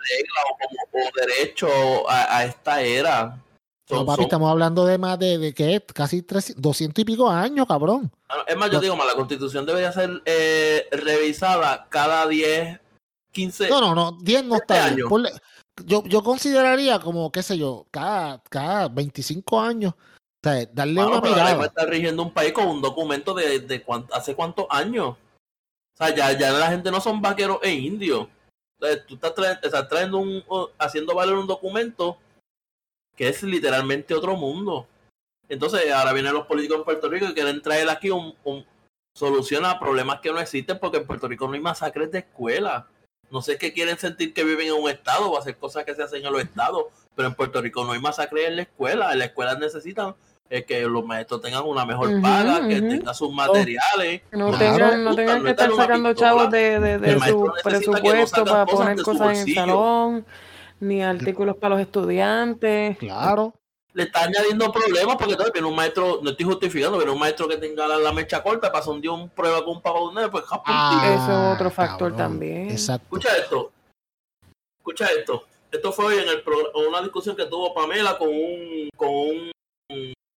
regla 0.09 0.41
o, 0.49 0.57
como, 0.57 1.05
o 1.05 1.11
derecho 1.19 2.09
a, 2.09 2.37
a 2.37 2.45
esta 2.45 2.81
era. 2.81 3.43
No, 3.89 3.97
Son- 3.97 4.05
papi, 4.05 4.15
son- 4.17 4.23
estamos 4.25 4.51
hablando 4.51 4.85
de 4.85 4.97
más 4.97 5.17
de, 5.17 5.37
de 5.37 5.53
que 5.53 5.81
casi 5.93 6.21
300, 6.21 6.61
200 6.61 7.01
y 7.01 7.05
pico 7.05 7.29
años, 7.29 7.65
cabrón. 7.67 8.11
Ah, 8.27 8.43
Es 8.47 8.57
más, 8.57 8.69
yo 8.69 8.81
digo 8.81 8.95
más, 8.97 9.07
la 9.07 9.15
constitución 9.15 9.65
debería 9.65 9.91
ser 9.93 10.21
eh, 10.25 10.87
revisada 10.91 11.87
cada 11.89 12.27
10, 12.27 12.79
15 13.31 13.69
No, 13.69 13.79
no, 13.79 13.95
no, 13.95 14.17
10 14.21 14.43
no 14.43 14.55
está. 14.55 14.89
Ponle- 15.07 15.31
yo, 15.85 16.03
yo 16.05 16.21
consideraría 16.23 16.99
como, 16.99 17.31
qué 17.31 17.43
sé 17.43 17.57
yo, 17.57 17.85
cada, 17.91 18.41
cada 18.49 18.87
25 18.89 19.61
años, 19.61 19.93
o 19.93 20.49
sea, 20.49 20.65
darle 20.73 20.95
Mano, 20.95 21.11
una 21.11 21.21
pero 21.21 21.35
mirada. 21.35 21.65
está 21.65 21.85
rigiendo 21.85 22.23
un 22.23 22.31
país 22.33 22.51
con 22.51 22.67
un 22.67 22.81
documento 22.81 23.33
de, 23.33 23.59
de 23.59 23.83
cuán- 23.83 24.07
hace 24.11 24.35
cuántos 24.35 24.65
años. 24.69 25.09
O 25.09 25.97
sea, 25.97 26.13
ya, 26.13 26.37
ya 26.37 26.51
la 26.51 26.67
gente 26.69 26.91
no 26.91 26.99
son 26.99 27.21
vaqueros 27.21 27.59
e 27.63 27.71
indios. 27.73 28.27
O 28.79 28.85
sea, 28.85 29.05
tú 29.05 29.15
estás, 29.15 29.33
trae- 29.33 29.59
estás 29.63 29.87
trayendo 29.87 30.17
un, 30.17 30.43
haciendo 30.77 31.15
valer 31.15 31.35
un 31.35 31.47
documento 31.47 32.17
que 33.17 33.27
es 33.27 33.43
literalmente 33.43 34.13
otro 34.13 34.37
mundo. 34.37 34.87
Entonces, 35.49 35.91
ahora 35.91 36.13
vienen 36.13 36.33
los 36.33 36.45
políticos 36.45 36.77
en 36.77 36.83
Puerto 36.85 37.09
Rico 37.09 37.25
y 37.25 37.33
quieren 37.33 37.61
traer 37.61 37.89
aquí 37.89 38.11
un, 38.11 38.33
un 38.45 38.65
solución 39.13 39.65
a 39.65 39.79
problemas 39.79 40.19
que 40.21 40.31
no 40.31 40.39
existen 40.39 40.77
porque 40.79 40.97
en 40.97 41.07
Puerto 41.07 41.27
Rico 41.27 41.47
no 41.47 41.53
hay 41.53 41.59
masacres 41.59 42.11
de 42.11 42.19
escuela. 42.19 42.87
No 43.31 43.41
sé 43.41 43.57
qué 43.57 43.73
quieren 43.73 43.97
sentir 43.97 44.33
que 44.33 44.43
viven 44.43 44.67
en 44.67 44.73
un 44.73 44.89
estado 44.89 45.31
o 45.31 45.37
hacer 45.37 45.57
cosas 45.57 45.83
que 45.83 45.95
se 45.95 46.03
hacen 46.03 46.25
en 46.25 46.31
los 46.31 46.41
estados, 46.41 46.85
pero 47.15 47.27
en 47.27 47.33
Puerto 47.33 47.61
Rico 47.61 47.83
no 47.83 47.93
hay 47.93 47.99
masacres 47.99 48.47
en 48.47 48.55
la 48.57 48.61
escuela. 48.61 49.11
En 49.11 49.19
la 49.19 49.25
escuela 49.25 49.55
necesitan 49.55 50.15
eh, 50.49 50.63
que 50.63 50.81
los 50.83 51.03
maestros 51.03 51.41
tengan 51.41 51.63
una 51.65 51.85
mejor 51.85 52.21
paga, 52.21 52.67
que 52.67 52.79
tengan 52.81 53.13
sus 53.15 53.33
materiales. 53.33 54.21
No 54.31 54.51
Claro. 54.51 54.57
tengan, 54.59 55.03
no 55.03 55.15
tengan 55.15 55.43
que 55.43 55.49
estar 55.49 55.75
sacando 55.75 56.13
chavos 56.13 56.51
de, 56.51 56.79
de, 56.79 57.19
su 57.19 57.45
no 57.45 57.53
presupuesto 57.63 58.45
para 58.45 58.65
cosas 58.65 58.77
poner 58.77 58.97
su 58.99 59.03
cosas 59.03 59.39
en 59.39 59.47
el 59.49 59.55
salón, 59.55 60.25
ni 60.79 61.01
artículos 61.03 61.55
para 61.57 61.75
los 61.75 61.81
estudiantes. 61.81 62.97
Claro. 62.97 63.53
Le 63.93 64.03
está 64.03 64.25
añadiendo 64.25 64.71
problemas 64.71 65.15
porque 65.15 65.31
entonces 65.33 65.53
viene 65.53 65.67
un 65.67 65.75
maestro, 65.75 66.19
no 66.21 66.29
estoy 66.29 66.45
justificando, 66.45 66.97
viene 66.97 67.11
un 67.11 67.17
maestro 67.19 67.47
que 67.47 67.57
tenga 67.57 67.87
la, 67.87 67.97
la 67.97 68.11
mecha 68.11 68.43
corta, 68.43 68.71
pasa 68.71 68.91
un 68.91 69.01
día 69.01 69.11
un 69.11 69.27
prueba 69.29 69.63
con 69.65 69.77
un 69.77 69.81
papá 69.81 69.99
de 69.99 70.05
un 70.05 70.13
nene, 70.15 70.29
pues 70.29 70.43
japo, 70.45 70.63
Ah, 70.67 71.01
Ese 71.03 71.23
es 71.23 71.55
otro 71.55 71.71
factor 71.71 72.11
cabrón. 72.11 72.17
también. 72.17 72.69
Exacto. 72.69 73.03
Escucha 73.05 73.35
esto. 73.37 73.71
Escucha 74.79 75.05
esto. 75.07 75.43
Esto 75.71 75.91
fue 75.91 76.05
hoy 76.05 76.19
en 76.19 76.29
el 76.29 76.43
programa, 76.43 76.69
una 76.87 77.01
discusión 77.01 77.35
que 77.35 77.45
tuvo 77.45 77.73
Pamela 77.73 78.17
con 78.17 78.29
un, 78.29 78.89
con 78.95 79.09
un, 79.09 79.51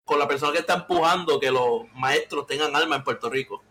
con 0.07 0.19
la 0.19 0.27
persona 0.27 0.53
que 0.53 0.59
está 0.61 0.75
empujando 0.75 1.39
que 1.39 1.51
los 1.51 1.83
maestros 1.95 2.47
tengan 2.47 2.75
armas 2.75 2.99
en 2.99 3.05
Puerto 3.05 3.29
Rico. 3.29 3.63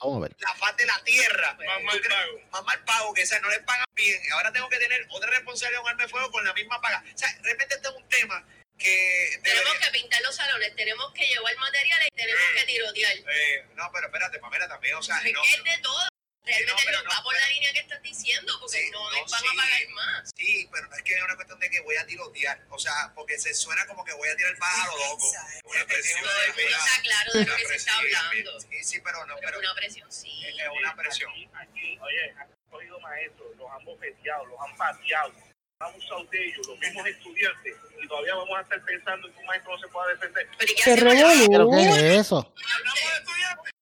Vamos 0.00 0.18
a 0.18 0.20
ver. 0.28 0.36
la 0.38 0.54
faz 0.54 0.76
de 0.76 0.86
la 0.86 1.02
tierra. 1.04 1.54
Más 1.54 1.82
mal 1.82 2.00
pago. 2.00 2.40
Más 2.50 2.62
mal 2.64 2.84
pago, 2.84 3.14
que 3.14 3.22
o 3.22 3.26
sea, 3.26 3.40
no 3.40 3.48
les 3.48 3.60
pagan 3.60 3.84
bien. 3.94 4.20
Y 4.24 4.30
ahora 4.30 4.52
tengo 4.52 4.68
que 4.68 4.78
tener 4.78 5.06
otra 5.10 5.30
responsabilidad 5.30 5.78
de 5.78 5.82
un 5.82 5.88
arma 5.88 6.02
de 6.02 6.08
fuego 6.08 6.30
con 6.30 6.44
la 6.44 6.52
misma 6.52 6.80
paga. 6.80 7.02
O 7.14 7.18
sea, 7.18 7.32
de 7.32 7.50
repente 7.50 7.74
este 7.76 7.88
es 7.88 7.94
un 7.94 8.08
tema 8.08 8.46
que... 8.78 9.38
Tenemos 9.42 9.64
debería- 9.64 9.86
que 9.92 9.98
pintar 9.98 10.22
los 10.22 10.34
salones, 10.36 10.74
tenemos 10.76 11.12
que 11.14 11.26
llevar 11.26 11.56
materiales 11.56 12.08
y 12.12 12.16
tenemos 12.16 12.42
que 12.56 12.64
tirotear. 12.64 13.12
Eh, 13.16 13.66
no, 13.76 13.90
pero 13.92 14.06
espérate, 14.06 14.38
Pamela 14.40 14.68
también, 14.68 14.96
o 14.96 15.02
sea, 15.02 15.16
Es 15.18 15.32
no, 15.32 15.42
que 15.42 15.48
es 15.54 15.64
de 15.64 15.78
todo. 15.82 16.08
Realmente 16.44 16.92
no, 16.92 17.02
no, 17.02 17.10
va 17.10 17.22
por 17.22 17.32
la 17.34 17.48
línea 17.48 17.72
que 17.72 17.78
estás 17.80 18.02
diciendo, 18.02 18.52
porque 18.60 18.76
Sí, 18.78 18.90
no, 18.92 19.10
les 19.12 19.30
van 19.30 19.40
sí. 19.40 19.46
a 19.50 19.56
pagar 19.56 19.88
más. 19.94 20.30
sí, 20.36 20.68
pero 20.70 20.86
no 20.88 20.96
es 20.96 21.02
que 21.02 21.14
es 21.14 21.22
una 21.22 21.36
cuestión 21.36 21.58
de 21.58 21.70
que 21.70 21.80
voy 21.80 21.96
a 21.96 22.06
tirotear, 22.06 22.60
o 22.68 22.78
sea, 22.78 23.12
porque 23.14 23.38
se 23.38 23.54
suena 23.54 23.86
como 23.86 24.04
que 24.04 24.12
voy 24.12 24.28
a 24.28 24.36
tirar 24.36 24.56
pájaro 24.58 24.92
loco. 24.98 25.26
Una 25.64 25.84
presión, 25.86 26.20
Todo 26.20 26.42
el 26.42 26.48
mundo 26.48 26.62
una- 26.68 26.76
está 26.76 27.02
claro 27.02 27.32
de 27.32 27.44
lo 27.46 27.56
que 27.56 27.66
se 27.66 27.74
está 27.76 27.98
presión, 27.98 28.20
hablando. 28.26 28.60
Sí, 28.60 28.84
sí, 28.84 29.00
pero 29.00 29.26
no, 29.26 29.36
Pero 29.40 29.58
una 29.58 29.74
presión, 29.74 30.12
sí. 30.12 30.44
es 30.46 30.54
es 30.60 30.68
una 30.78 30.94
presión. 30.94 31.30
Aquí, 31.32 31.48
aquí, 31.54 31.98
oye, 32.02 32.30
han 32.38 32.48
cogido 32.70 33.00
maestros, 33.00 33.56
los 33.56 33.70
han 33.70 33.84
bofeteado, 33.84 34.44
los 34.46 34.60
han 34.60 34.76
pateado, 34.76 35.32
han 35.80 35.88
abusado 35.88 36.24
de 36.24 36.44
ellos, 36.46 36.66
los 36.66 36.78
mismos 36.78 37.06
estudiantes, 37.06 37.74
y 38.02 38.06
todavía 38.06 38.34
vamos 38.34 38.58
a 38.58 38.62
estar 38.62 38.84
pensando 38.84 39.28
en 39.28 39.34
que 39.34 39.40
un 39.40 39.46
maestro 39.46 39.72
no 39.72 39.78
se 39.78 39.88
pueda 39.88 40.08
defender. 40.08 40.48
Pero 40.58 40.72
¿y 40.72 40.74
qué 40.74 40.82
¡Qué 40.82 40.90
hacemos? 40.92 41.14
¿Pero 41.14 41.48
qué 41.48 41.56
revolú! 41.58 41.96
es 41.96 42.02
eso? 42.20 42.36
Hablamos 42.76 43.00
de 43.00 43.16
estudiantes. 43.18 43.73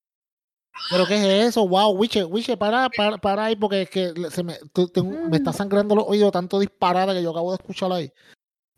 ¿Pero 0.89 1.05
qué 1.07 1.15
es 1.15 1.49
eso? 1.49 1.67
Wow, 1.67 1.91
Wiche, 1.97 2.23
Wiche, 2.23 2.55
para, 2.57 2.89
para, 2.89 3.17
para 3.17 3.45
ahí 3.45 3.55
porque 3.55 3.83
es 3.83 3.89
que 3.89 4.13
se 4.29 4.43
me, 4.43 4.57
tú- 4.73 4.87
tengo- 4.87 5.17
me 5.29 5.37
está 5.37 5.51
sangrando 5.53 5.95
los 5.95 6.05
oídos 6.07 6.31
tanto 6.31 6.59
disparate 6.59 7.13
que 7.13 7.23
yo 7.23 7.31
acabo 7.31 7.51
de 7.51 7.57
escuchar 7.57 7.91
ahí. 7.91 8.11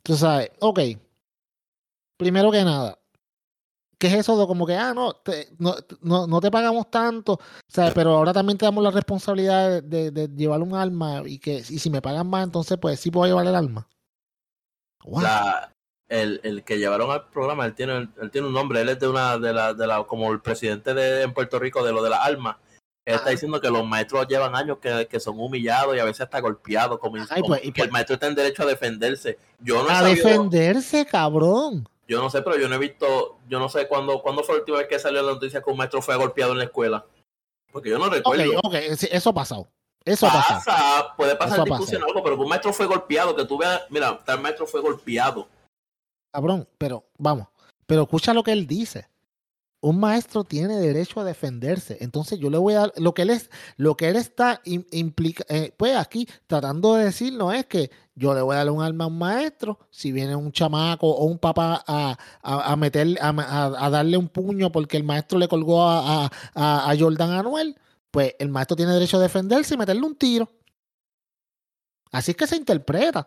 Tú 0.02 0.14
sabes, 0.16 0.50
ok. 0.60 0.80
Primero 2.16 2.50
que 2.50 2.64
nada, 2.64 2.98
¿Qué 3.98 4.08
es 4.08 4.12
eso 4.14 4.38
de 4.38 4.46
como 4.46 4.66
que, 4.66 4.74
ah, 4.74 4.92
no, 4.92 5.14
te, 5.14 5.48
no, 5.58 5.74
no, 6.02 6.26
no 6.26 6.40
te 6.40 6.50
pagamos 6.50 6.90
tanto, 6.90 7.32
o 7.34 7.40
sea, 7.66 7.92
pero 7.94 8.14
ahora 8.14 8.34
también 8.34 8.58
te 8.58 8.66
damos 8.66 8.84
la 8.84 8.90
responsabilidad 8.90 9.82
de, 9.82 10.10
de- 10.10 10.28
de 10.28 10.36
llevar 10.36 10.60
un 10.60 10.74
arma 10.74 11.22
y 11.24 11.38
que 11.38 11.56
y 11.60 11.78
si 11.78 11.88
me 11.88 12.02
pagan 12.02 12.26
más, 12.28 12.44
entonces 12.44 12.76
pues 12.78 13.00
sí 13.00 13.10
puedo 13.10 13.26
llevar 13.26 13.46
el 13.46 13.54
arma? 13.54 13.88
What? 15.02 15.22
La, 15.22 15.72
el, 16.08 16.40
el 16.44 16.62
que 16.64 16.78
llevaron 16.78 17.10
al 17.10 17.28
programa, 17.28 17.66
él 17.66 17.74
tiene, 17.74 18.08
él 18.20 18.30
tiene 18.30 18.46
un 18.46 18.52
nombre, 18.54 18.80
él 18.80 18.88
es 18.88 19.00
de 19.00 19.08
una, 19.08 19.38
de 19.38 19.52
la, 19.52 19.74
de 19.74 19.86
la, 19.86 20.04
como 20.04 20.30
el 20.32 20.40
presidente 20.40 20.94
de 20.94 21.22
en 21.22 21.34
Puerto 21.34 21.58
Rico 21.58 21.84
de 21.84 21.92
lo 21.92 22.02
de 22.02 22.10
las 22.10 22.20
armas. 22.24 22.56
Él 23.04 23.14
está 23.14 23.30
diciendo 23.30 23.60
que 23.60 23.70
los 23.70 23.86
maestros 23.86 24.26
llevan 24.26 24.56
años 24.56 24.78
que, 24.78 25.06
que 25.08 25.20
son 25.20 25.38
humillados 25.38 25.94
y 25.94 26.00
a 26.00 26.04
veces 26.04 26.22
hasta 26.22 26.40
golpeados, 26.40 26.98
como, 26.98 27.16
Ajá, 27.22 27.38
y 27.38 27.42
pues- 27.42 27.64
y 27.64 27.72
que 27.72 27.82
el 27.82 27.88
pues- 27.88 27.92
maestro 27.92 28.14
está 28.14 28.26
en 28.26 28.34
derecho 28.34 28.62
a 28.64 28.66
defenderse. 28.66 29.38
Yo 29.60 29.82
no 29.84 29.88
a 29.90 30.00
sabido- 30.00 30.26
defenderse, 30.28 31.06
cabrón. 31.06 31.88
yo 32.08 32.20
no 32.20 32.30
sé, 32.30 32.42
pero 32.42 32.56
yo 32.58 32.68
no 32.68 32.74
he 32.74 32.78
visto, 32.78 33.38
yo 33.48 33.58
no 33.60 33.68
sé 33.68 33.86
cuándo, 33.86 34.22
cuándo 34.22 34.42
fue 34.42 34.56
la 34.56 34.60
última 34.60 34.78
vez 34.78 34.88
que 34.88 34.98
salió 34.98 35.22
la 35.22 35.32
noticia 35.32 35.60
que 35.62 35.70
un 35.70 35.76
maestro 35.76 36.02
fue 36.02 36.16
golpeado 36.16 36.52
en 36.52 36.58
la 36.58 36.64
escuela. 36.64 37.04
Porque 37.72 37.90
yo 37.90 37.98
no 37.98 38.08
recuerdo. 38.08 38.58
ok, 38.64 38.74
eso 38.74 39.30
ha 39.30 39.34
pasado. 39.34 39.68
Eso 40.04 40.26
ha 40.26 40.32
pasado. 40.32 40.62
Pasa, 40.64 41.14
puede 41.16 41.36
pasar 41.36 41.58
Eso 41.58 41.64
discusión 41.64 42.02
o 42.02 42.06
algo, 42.06 42.22
pero 42.22 42.36
que 42.36 42.42
un 42.42 42.48
maestro 42.48 42.72
fue 42.72 42.86
golpeado, 42.86 43.34
que 43.36 43.44
tú 43.44 43.58
veas, 43.58 43.82
mira, 43.90 44.18
tal 44.24 44.40
maestro 44.40 44.66
fue 44.66 44.80
golpeado. 44.80 45.46
Cabrón, 46.36 46.68
pero 46.76 47.06
vamos, 47.16 47.48
pero 47.86 48.02
escucha 48.02 48.34
lo 48.34 48.42
que 48.42 48.52
él 48.52 48.66
dice. 48.66 49.08
Un 49.80 49.98
maestro 49.98 50.44
tiene 50.44 50.76
derecho 50.76 51.18
a 51.20 51.24
defenderse. 51.24 51.96
Entonces 52.00 52.38
yo 52.38 52.50
le 52.50 52.58
voy 52.58 52.74
a 52.74 52.80
dar 52.80 52.92
lo 52.98 53.14
que 53.14 53.22
él 53.22 53.30
es, 53.30 53.48
lo 53.78 53.96
que 53.96 54.08
él 54.10 54.16
está 54.16 54.60
im- 54.64 54.86
implica, 54.90 55.44
eh, 55.48 55.72
pues 55.78 55.96
aquí 55.96 56.28
tratando 56.46 56.94
de 56.94 57.06
decir 57.06 57.32
no 57.32 57.54
es 57.54 57.64
que 57.64 57.90
yo 58.14 58.34
le 58.34 58.42
voy 58.42 58.54
a 58.54 58.58
dar 58.58 58.70
un 58.70 58.82
arma 58.82 59.04
a 59.04 59.06
un 59.06 59.16
maestro 59.16 59.78
si 59.90 60.12
viene 60.12 60.36
un 60.36 60.52
chamaco 60.52 61.08
o 61.08 61.24
un 61.24 61.38
papá 61.38 61.82
a, 61.86 62.18
a, 62.42 62.72
a 62.74 63.86
a, 63.86 63.90
darle 63.90 64.18
un 64.18 64.28
puño 64.28 64.70
porque 64.70 64.98
el 64.98 65.04
maestro 65.04 65.38
le 65.38 65.48
colgó 65.48 65.88
a- 65.88 66.30
a 66.54 66.94
Jordan 66.98 67.30
Anuel, 67.30 67.78
pues 68.10 68.34
el 68.38 68.50
maestro 68.50 68.76
tiene 68.76 68.92
derecho 68.92 69.16
a 69.16 69.20
defenderse 69.20 69.72
y 69.74 69.78
meterle 69.78 70.02
un 70.02 70.16
tiro. 70.16 70.50
Así 72.12 72.32
es 72.32 72.36
que 72.36 72.46
se 72.46 72.56
interpreta. 72.56 73.26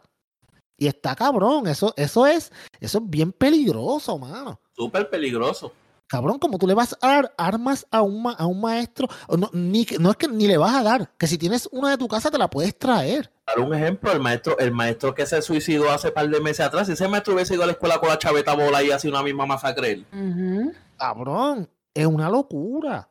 Y 0.79 0.87
está 0.87 1.15
cabrón, 1.15 1.67
eso, 1.67 1.93
eso 1.97 2.25
es, 2.25 2.51
eso 2.79 2.97
es 2.99 3.03
bien 3.09 3.31
peligroso, 3.33 4.17
mano. 4.17 4.59
Súper 4.75 5.09
peligroso. 5.09 5.73
Cabrón, 6.07 6.39
como 6.39 6.57
tú 6.57 6.65
le 6.65 6.73
vas 6.73 6.97
a 7.01 7.07
dar 7.07 7.33
armas 7.37 7.85
a 7.91 8.01
un, 8.01 8.23
ma- 8.23 8.33
a 8.33 8.47
un 8.47 8.59
maestro, 8.61 9.07
o 9.27 9.37
no, 9.37 9.49
ni, 9.53 9.85
no 9.99 10.09
es 10.09 10.17
que 10.17 10.27
ni 10.27 10.47
le 10.47 10.57
vas 10.57 10.73
a 10.73 10.81
dar, 10.81 11.11
que 11.19 11.27
si 11.27 11.37
tienes 11.37 11.69
una 11.71 11.91
de 11.91 11.97
tu 11.97 12.07
casa 12.07 12.31
te 12.31 12.37
la 12.39 12.49
puedes 12.49 12.75
traer. 12.79 13.31
Dar 13.45 13.59
un 13.59 13.75
ejemplo, 13.75 14.11
el 14.11 14.19
maestro, 14.19 14.57
el 14.57 14.71
maestro 14.71 15.13
que 15.13 15.27
se 15.27 15.41
suicidó 15.43 15.91
hace 15.91 16.11
par 16.11 16.27
de 16.29 16.39
meses 16.41 16.65
atrás, 16.65 16.87
si 16.87 16.93
ese 16.93 17.07
maestro 17.07 17.35
hubiese 17.35 17.53
ido 17.53 17.63
a 17.63 17.67
la 17.67 17.73
escuela 17.73 17.99
con 17.99 18.09
la 18.09 18.17
chaveta 18.17 18.55
bola 18.55 18.81
y 18.81 18.89
así 18.89 19.07
una 19.07 19.21
misma 19.21 19.45
masacre, 19.45 19.91
él. 19.91 20.05
Ujú. 20.11 20.71
Cabrón, 20.97 21.69
es 21.93 22.05
una 22.07 22.29
locura. 22.29 23.07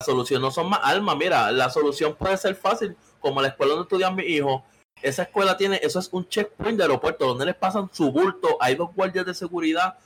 la 0.00 0.04
solución 0.06 0.42
no 0.42 0.50
son 0.50 0.68
más 0.70 0.80
armas, 0.82 1.16
mira, 1.16 1.52
la 1.52 1.70
solución 1.70 2.16
puede 2.16 2.36
ser 2.38 2.56
fácil, 2.56 2.96
como 3.20 3.40
la 3.40 3.48
escuela 3.48 3.74
donde 3.74 3.84
estudian 3.84 4.16
mis 4.16 4.28
hijos, 4.28 4.62
esa 5.02 5.22
escuela 5.24 5.56
tiene, 5.56 5.80
eso 5.82 5.98
es 5.98 6.08
un 6.12 6.28
checkpoint 6.28 6.76
de 6.78 6.84
aeropuerto, 6.84 7.26
donde 7.26 7.46
les 7.46 7.54
pasan 7.54 7.88
su 7.92 8.10
bulto, 8.10 8.56
hay 8.60 8.74
dos 8.74 8.94
guardias 8.94 9.26
de 9.26 9.34
seguridad, 9.34 9.98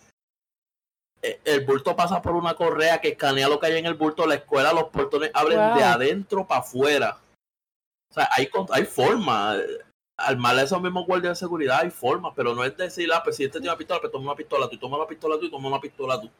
Eh, 1.22 1.38
el 1.44 1.66
bulto 1.66 1.94
pasa 1.94 2.22
por 2.22 2.32
una 2.32 2.54
correa 2.54 2.98
que 2.98 3.08
escanea 3.08 3.46
lo 3.46 3.60
que 3.60 3.66
hay 3.66 3.76
en 3.76 3.84
el 3.84 3.92
bulto, 3.92 4.26
la 4.26 4.36
escuela, 4.36 4.72
los 4.72 4.84
portones 4.84 5.30
abren 5.34 5.58
Wow. 5.58 5.76
de 5.76 5.84
adentro 5.84 6.46
para 6.46 6.62
afuera. 6.62 7.18
O 8.10 8.14
sea, 8.14 8.26
hay, 8.34 8.48
hay 8.70 8.84
forma, 8.86 9.54
eh, 9.56 9.84
armar 10.16 10.56
a 10.56 10.62
esos 10.62 10.80
mismos 10.80 11.06
guardias 11.06 11.32
de 11.32 11.44
seguridad 11.44 11.80
hay 11.82 11.90
forma, 11.90 12.34
pero 12.34 12.54
no 12.54 12.64
es 12.64 12.74
decir, 12.74 13.10
ah, 13.12 13.20
pues 13.22 13.36
si 13.36 13.44
este 13.44 13.58
tiene 13.58 13.68
una 13.68 13.76
pistola, 13.76 14.00
pues 14.00 14.10
toma 14.10 14.24
una 14.24 14.34
pistola 14.34 14.66
tú, 14.70 14.78
toma 14.78 14.96
la 14.96 15.06
pistola 15.06 15.38
tú 15.38 15.44
y 15.44 15.50
toma 15.50 15.68
una 15.68 15.78
pistola 15.80 16.18
tú. 16.18 16.30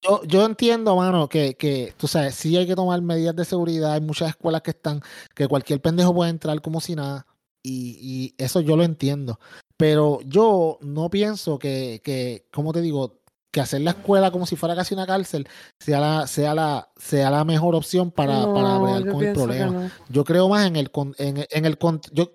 Yo, 0.00 0.22
yo 0.24 0.46
entiendo, 0.46 0.96
mano, 0.96 1.28
que, 1.28 1.54
que 1.54 1.92
tú 1.98 2.08
sabes, 2.08 2.36
sí 2.36 2.56
hay 2.56 2.66
que 2.66 2.74
tomar 2.74 3.02
medidas 3.02 3.36
de 3.36 3.44
seguridad. 3.44 3.92
Hay 3.92 4.00
muchas 4.00 4.30
escuelas 4.30 4.62
que 4.62 4.70
están, 4.70 5.02
que 5.34 5.46
cualquier 5.46 5.82
pendejo 5.82 6.14
puede 6.14 6.30
entrar 6.30 6.58
como 6.62 6.80
si 6.80 6.94
nada. 6.94 7.26
Y, 7.66 7.98
y 8.00 8.34
eso 8.42 8.60
yo 8.60 8.76
lo 8.76 8.84
entiendo. 8.84 9.40
Pero 9.76 10.20
yo 10.26 10.78
no 10.82 11.08
pienso 11.10 11.58
que, 11.58 12.00
que, 12.04 12.46
¿cómo 12.52 12.72
te 12.72 12.80
digo? 12.82 13.20
Que 13.50 13.60
hacer 13.60 13.80
la 13.80 13.92
escuela 13.92 14.30
como 14.30 14.46
si 14.46 14.54
fuera 14.54 14.74
casi 14.76 14.94
una 14.94 15.06
cárcel 15.06 15.48
sea 15.80 15.98
la, 15.98 16.26
sea 16.26 16.54
la, 16.54 16.90
sea 16.96 17.30
la 17.30 17.44
mejor 17.44 17.74
opción 17.74 18.10
para, 18.10 18.44
para 18.52 18.74
No, 18.74 18.82
bregar 18.82 19.04
yo 19.04 19.12
con 19.12 19.24
el 19.24 19.32
problema. 19.32 19.66
no. 19.70 19.90
Yo 20.10 20.24
creo 20.24 20.48
más 20.48 20.66
en 20.66 20.76
el, 20.76 20.90
con- 20.90 21.14
en, 21.18 21.46
en 21.50 21.64
el 21.64 21.78
con- 21.78 22.00
yo, 22.12 22.32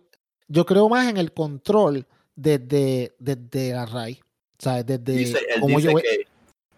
yo 0.47 0.65
creo 0.65 0.89
más 0.89 1.07
en 1.07 1.17
el 1.17 1.31
control 1.31 2.07
desde, 2.35 3.13
desde 3.19 3.73
la 3.73 3.85
raíz. 3.85 4.19
O 4.21 4.61
sea, 4.63 4.81
desde 4.83 5.13
dice, 5.13 5.39
él 5.55 5.61
dice 5.67 5.81
yo 5.93 5.95
que 5.95 6.27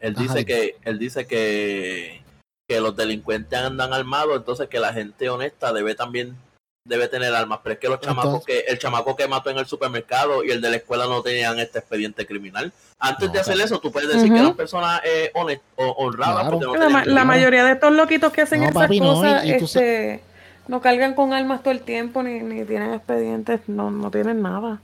él 0.02 0.14
Ajá, 0.18 0.22
dice 0.24 0.46
que 0.46 0.76
él 0.84 1.00
dice 1.00 1.26
que 1.28 2.22
que 2.68 2.82
los 2.82 2.96
delincuentes 2.96 3.58
andan 3.60 3.94
armados 3.94 4.36
entonces 4.38 4.68
que 4.70 4.80
la 4.80 4.94
gente 4.94 5.30
honesta 5.30 5.72
debe 5.74 5.94
también 5.96 6.36
debe 6.84 7.08
tener 7.08 7.34
armas 7.36 7.60
pero 7.64 7.74
es 7.74 7.80
que 7.80 7.88
los 7.88 8.00
chamacos 8.00 8.26
Entonces- 8.42 8.66
que 8.66 8.72
el 8.72 8.80
chamaco 8.80 9.16
que 9.16 9.28
mató 9.28 9.50
en 9.52 9.58
el 9.60 9.66
supermercado 9.68 10.44
y 10.44 10.50
el 10.52 10.62
de 10.62 10.70
la 10.72 10.76
escuela 10.78 11.06
no 11.06 11.22
tenían 11.22 11.60
este 11.60 11.80
expediente 11.80 12.26
criminal 12.26 12.74
antes 13.00 13.28
No, 13.28 13.34
de 13.34 13.40
hacer 13.40 13.62
eso 13.62 13.80
tú 13.80 13.92
puedes 13.92 14.10
decir 14.10 14.32
que 14.34 14.40
eran 14.40 14.56
personas 14.56 15.00
eh, 15.06 15.32
honest- 15.36 15.62
honradas 15.76 16.50
Claro. 16.50 16.60
no 16.60 16.76
La, 16.76 16.90
ma- 16.90 17.26
mayoría 17.26 17.64
de 17.66 17.74
estos 17.74 17.92
loquitos 17.94 18.32
que 18.34 18.42
hacen 18.42 18.62
No, 18.62 18.70
esas 18.70 18.82
papi, 18.84 19.00
no, 19.00 19.14
cosas 19.14 19.46
y- 19.46 19.50
y 19.50 19.52
este, 19.52 20.24
no 20.68 20.82
cargan 20.82 21.14
con 21.14 21.34
armas 21.34 21.62
todo 21.62 21.72
el 21.72 21.82
tiempo 21.82 22.24
ni, 22.24 22.40
ni 22.40 22.66
tienen 22.66 22.94
expedientes, 22.96 23.62
no, 23.68 23.92
no 23.92 24.10
tienen 24.10 24.42
nada. 24.42 24.82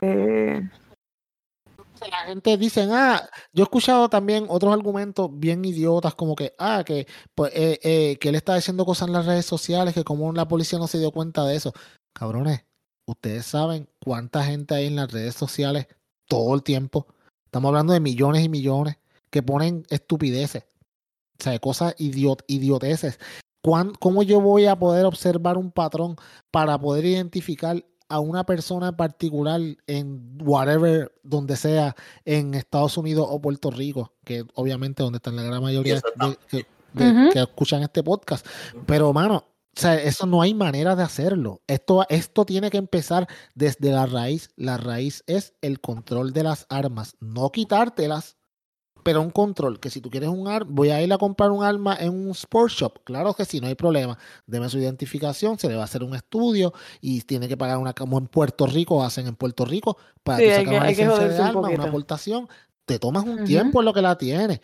Eh, 0.00 0.62
la 2.10 2.18
gente 2.26 2.56
dice, 2.56 2.86
ah, 2.90 3.28
yo 3.52 3.62
he 3.62 3.64
escuchado 3.64 4.08
también 4.08 4.46
otros 4.48 4.72
argumentos 4.72 5.28
bien 5.32 5.64
idiotas, 5.64 6.14
como 6.14 6.34
que, 6.36 6.54
ah, 6.58 6.82
que, 6.84 7.06
pues, 7.34 7.52
eh, 7.54 7.78
eh, 7.82 8.16
que 8.18 8.28
él 8.30 8.34
está 8.34 8.54
diciendo 8.56 8.84
cosas 8.84 9.08
en 9.08 9.14
las 9.14 9.26
redes 9.26 9.46
sociales, 9.46 9.94
que 9.94 10.04
como 10.04 10.32
la 10.32 10.48
policía 10.48 10.78
no 10.78 10.86
se 10.86 10.98
dio 10.98 11.10
cuenta 11.12 11.44
de 11.44 11.56
eso. 11.56 11.72
Cabrones, 12.14 12.64
ustedes 13.06 13.46
saben 13.46 13.88
cuánta 14.04 14.44
gente 14.44 14.74
hay 14.74 14.86
en 14.86 14.96
las 14.96 15.10
redes 15.12 15.34
sociales 15.34 15.86
todo 16.28 16.54
el 16.54 16.62
tiempo. 16.62 17.06
Estamos 17.46 17.68
hablando 17.68 17.92
de 17.92 18.00
millones 18.00 18.44
y 18.44 18.48
millones 18.48 18.96
que 19.30 19.42
ponen 19.42 19.84
estupideces, 19.90 20.64
o 21.40 21.42
sea, 21.42 21.58
cosas 21.58 21.94
idiot 21.98 22.42
idioteces. 22.46 23.18
¿Cuán- 23.64 23.94
¿Cómo 23.94 24.22
yo 24.22 24.40
voy 24.40 24.66
a 24.66 24.76
poder 24.78 25.06
observar 25.06 25.56
un 25.56 25.70
patrón 25.70 26.16
para 26.50 26.78
poder 26.78 27.04
identificar 27.06 27.84
a 28.12 28.20
una 28.20 28.44
persona 28.44 28.88
en 28.88 28.96
particular 28.96 29.60
en 29.86 30.38
whatever, 30.42 31.12
donde 31.22 31.56
sea, 31.56 31.96
en 32.24 32.54
Estados 32.54 32.96
Unidos 32.98 33.26
o 33.28 33.40
Puerto 33.40 33.70
Rico, 33.70 34.12
que 34.24 34.44
obviamente 34.54 35.02
donde 35.02 35.16
están 35.16 35.36
la 35.36 35.42
gran 35.42 35.62
mayoría 35.62 35.94
de, 36.16 36.36
de- 36.50 36.66
que 37.32 37.40
escuchan 37.40 37.82
este 37.82 38.02
podcast. 38.02 38.46
Pero, 38.86 39.12
mano, 39.12 39.36
o 39.74 39.80
sea, 39.80 39.94
eso 39.94 40.26
no 40.26 40.42
hay 40.42 40.52
manera 40.52 40.94
de 40.94 41.02
hacerlo. 41.02 41.62
Esto, 41.66 42.04
esto 42.10 42.44
tiene 42.44 42.68
que 42.70 42.76
empezar 42.76 43.26
desde 43.54 43.90
la 43.90 44.04
raíz. 44.04 44.50
La 44.56 44.76
raíz 44.76 45.24
es 45.26 45.54
el 45.62 45.80
control 45.80 46.34
de 46.34 46.42
las 46.42 46.66
armas, 46.68 47.16
no 47.20 47.50
quitártelas, 47.50 48.36
pero 49.02 49.20
un 49.20 49.30
control. 49.30 49.80
Que 49.80 49.90
si 49.90 50.00
tú 50.00 50.10
quieres 50.10 50.28
un 50.28 50.48
arma, 50.48 50.70
voy 50.72 50.90
a 50.90 51.02
ir 51.02 51.12
a 51.12 51.18
comprar 51.18 51.50
un 51.50 51.64
arma 51.64 51.96
en 52.00 52.10
un 52.10 52.30
sports 52.30 52.74
shop. 52.74 53.00
Claro 53.04 53.34
que 53.34 53.44
sí, 53.44 53.60
no 53.60 53.66
hay 53.66 53.74
problema. 53.74 54.18
Deme 54.46 54.68
su 54.68 54.78
identificación, 54.78 55.58
se 55.58 55.68
le 55.68 55.74
va 55.76 55.82
a 55.82 55.84
hacer 55.84 56.02
un 56.02 56.14
estudio 56.14 56.72
y 57.00 57.20
tiene 57.22 57.48
que 57.48 57.56
pagar 57.56 57.78
una, 57.78 57.92
como 57.92 58.18
en 58.18 58.26
Puerto 58.26 58.66
Rico 58.66 59.02
hacen 59.04 59.26
en 59.26 59.36
Puerto 59.36 59.64
Rico, 59.64 59.96
para 60.22 60.38
Sí, 60.38 60.44
hay 60.44 60.50
sacar 60.50 60.64
que- 60.64 60.70
una 60.76 60.80
que 60.84 60.88
licencia 60.90 61.12
de 61.14 61.16
joderse 61.20 61.40
un 61.42 61.46
arma, 61.48 61.60
una 61.60 61.84
aportación. 61.88 62.48
Te 62.84 62.98
tomas 62.98 63.24
un 63.24 63.44
tiempo 63.44 63.80
en 63.80 63.84
lo 63.86 63.92
que 63.94 64.02
la 64.02 64.18
tienes. 64.18 64.60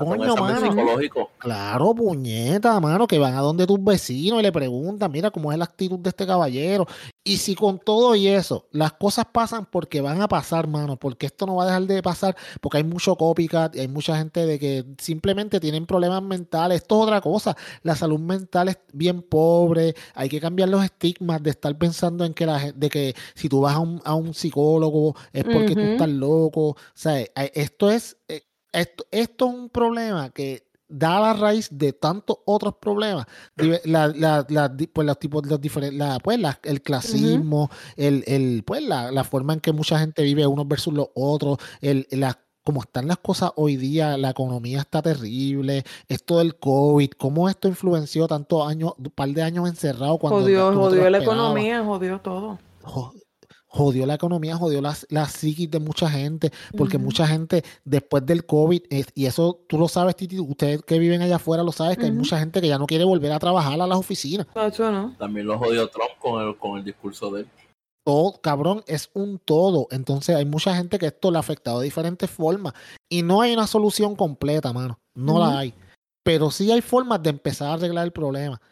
Un 0.00 0.16
Coño, 0.16 0.36
mano. 0.36 0.70
psicológico 0.70 1.30
Claro, 1.38 1.94
puñeta, 1.94 2.78
mano, 2.80 3.06
que 3.06 3.18
van 3.18 3.34
a 3.34 3.40
donde 3.40 3.66
tus 3.66 3.82
vecinos 3.82 4.40
y 4.40 4.42
le 4.42 4.52
preguntan, 4.52 5.10
mira 5.10 5.30
cómo 5.30 5.52
es 5.52 5.58
la 5.58 5.64
actitud 5.64 5.98
de 5.98 6.10
este 6.10 6.26
caballero. 6.26 6.86
Y 7.24 7.36
si 7.36 7.54
con 7.54 7.78
todo 7.78 8.14
y 8.14 8.26
eso, 8.28 8.66
las 8.70 8.92
cosas 8.92 9.26
pasan 9.32 9.66
porque 9.66 10.00
van 10.00 10.22
a 10.22 10.28
pasar, 10.28 10.66
mano, 10.66 10.96
porque 10.96 11.26
esto 11.26 11.46
no 11.46 11.56
va 11.56 11.64
a 11.64 11.66
dejar 11.66 11.82
de 11.82 12.02
pasar, 12.02 12.36
porque 12.60 12.78
hay 12.78 12.84
mucho 12.84 13.16
copycat 13.16 13.76
y 13.76 13.80
hay 13.80 13.88
mucha 13.88 14.16
gente 14.16 14.46
de 14.46 14.58
que 14.58 14.84
simplemente 14.98 15.60
tienen 15.60 15.84
problemas 15.86 16.22
mentales. 16.22 16.82
Esto 16.82 16.96
es 16.96 17.02
otra 17.04 17.20
cosa. 17.20 17.56
La 17.82 17.96
salud 17.96 18.18
mental 18.18 18.68
es 18.68 18.78
bien 18.92 19.22
pobre. 19.22 19.94
Hay 20.14 20.28
que 20.28 20.40
cambiar 20.40 20.68
los 20.70 20.82
estigmas 20.82 21.42
de 21.42 21.50
estar 21.50 21.76
pensando 21.76 22.24
en 22.24 22.34
que 22.34 22.46
la 22.46 22.60
gente, 22.60 22.78
de 22.78 22.88
que 22.88 23.14
si 23.34 23.48
tú 23.48 23.60
vas 23.60 23.74
a 23.74 23.78
un, 23.80 24.00
a 24.04 24.14
un 24.14 24.32
psicólogo 24.34 25.14
es 25.32 25.44
porque 25.44 25.74
tú 25.74 25.80
estás 25.80 26.08
loco. 26.08 26.68
O 26.70 26.76
sea, 26.94 27.20
eh, 27.20 27.30
esto 27.54 27.90
es, 27.90 28.16
eh, 28.28 28.42
esto, 28.80 29.04
esto 29.10 29.46
es 29.48 29.54
un 29.54 29.68
problema 29.68 30.30
que 30.30 30.66
da 30.90 31.20
la 31.20 31.34
raíz 31.34 31.68
de 31.70 31.92
tantos 31.92 32.38
otros 32.46 32.76
problemas. 32.80 33.26
Dive- 33.56 33.82
La, 33.84 34.08
la, 34.08 34.46
la- 34.48 34.68
di- 34.70 34.86
pues 34.86 35.06
los 35.06 35.18
tipos, 35.18 35.44
los 35.46 35.60
diferentes, 35.60 36.06
pues 36.24 36.38
el 36.62 36.80
clasismo, 36.82 37.70
el, 37.96 38.24
el, 38.26 38.62
pues 38.64 38.82
la, 38.82 39.12
forma 39.24 39.52
en 39.52 39.60
que 39.60 39.72
mucha 39.72 39.98
gente 39.98 40.22
vive 40.22 40.46
unos 40.46 40.66
versus 40.66 40.94
los 40.94 41.08
otros, 41.14 41.58
el, 41.82 42.06
la, 42.10 42.38
como 42.64 42.80
están 42.80 43.06
las 43.06 43.18
cosas 43.18 43.50
hoy 43.56 43.76
día, 43.76 44.16
la 44.16 44.30
economía 44.30 44.80
está 44.80 45.02
terrible, 45.02 45.84
esto 46.08 46.38
del 46.38 46.56
COVID, 46.58 47.10
cómo 47.18 47.48
esto 47.50 47.68
influenció 47.68 48.26
tantos 48.26 48.66
años, 48.66 48.92
un 48.98 49.10
par 49.10 49.28
de 49.28 49.42
años 49.42 49.68
encerrado 49.68 50.18
cuando 50.18 50.38
jodió, 50.40 50.72
jodió 50.74 51.10
la 51.10 51.18
economía, 51.24 51.84
jodió 51.84 52.20
todo. 52.20 52.58
Jo- 52.82 53.12
jodió 53.68 54.06
la 54.06 54.14
economía, 54.14 54.56
jodió 54.56 54.80
la, 54.80 54.96
la 55.10 55.26
psiquis 55.26 55.70
de 55.70 55.78
mucha 55.78 56.10
gente, 56.10 56.52
porque 56.76 56.98
mucha 56.98 57.26
gente 57.26 57.62
después 57.84 58.24
del 58.24 58.46
COVID, 58.46 58.82
y 59.14 59.26
eso 59.26 59.60
tú 59.68 59.78
lo 59.78 59.88
sabes, 59.88 60.16
Titi, 60.16 60.40
ustedes 60.40 60.82
que 60.82 60.98
viven 60.98 61.22
allá 61.22 61.36
afuera 61.36 61.62
lo 61.62 61.72
sabes, 61.72 61.98
que 61.98 62.06
hay 62.06 62.12
mucha 62.12 62.38
gente 62.38 62.60
que 62.60 62.68
ya 62.68 62.78
no 62.78 62.86
quiere 62.86 63.04
volver 63.04 63.30
a 63.32 63.38
trabajar 63.38 63.80
a 63.80 63.86
las 63.86 63.98
oficinas. 63.98 64.46
¿no? 64.54 65.16
También 65.18 65.46
lo 65.46 65.58
jodió 65.58 65.88
Trump 65.88 66.12
con 66.18 66.42
el, 66.42 66.56
con 66.56 66.78
el 66.78 66.84
discurso 66.84 67.30
de 67.30 67.42
él. 67.42 67.48
Todo, 68.04 68.40
cabrón, 68.40 68.82
es 68.86 69.10
un 69.12 69.38
todo. 69.38 69.86
Entonces 69.90 70.34
hay 70.34 70.46
mucha 70.46 70.74
gente 70.74 70.98
que 70.98 71.06
esto 71.06 71.30
le 71.30 71.36
ha 71.36 71.40
afectado 71.40 71.80
de 71.80 71.84
diferentes 71.84 72.30
formas. 72.30 72.72
Y 73.06 73.22
no 73.22 73.42
hay 73.42 73.52
una 73.52 73.66
solución 73.66 74.16
completa, 74.16 74.72
mano. 74.72 74.98
No 75.14 75.38
la 75.38 75.58
hay. 75.58 75.74
Pero 76.22 76.50
sí 76.50 76.72
hay 76.72 76.80
formas 76.80 77.22
de 77.22 77.30
empezar 77.30 77.68
a 77.68 77.74
arreglar 77.74 78.06
el 78.06 78.12
problema. 78.12 78.62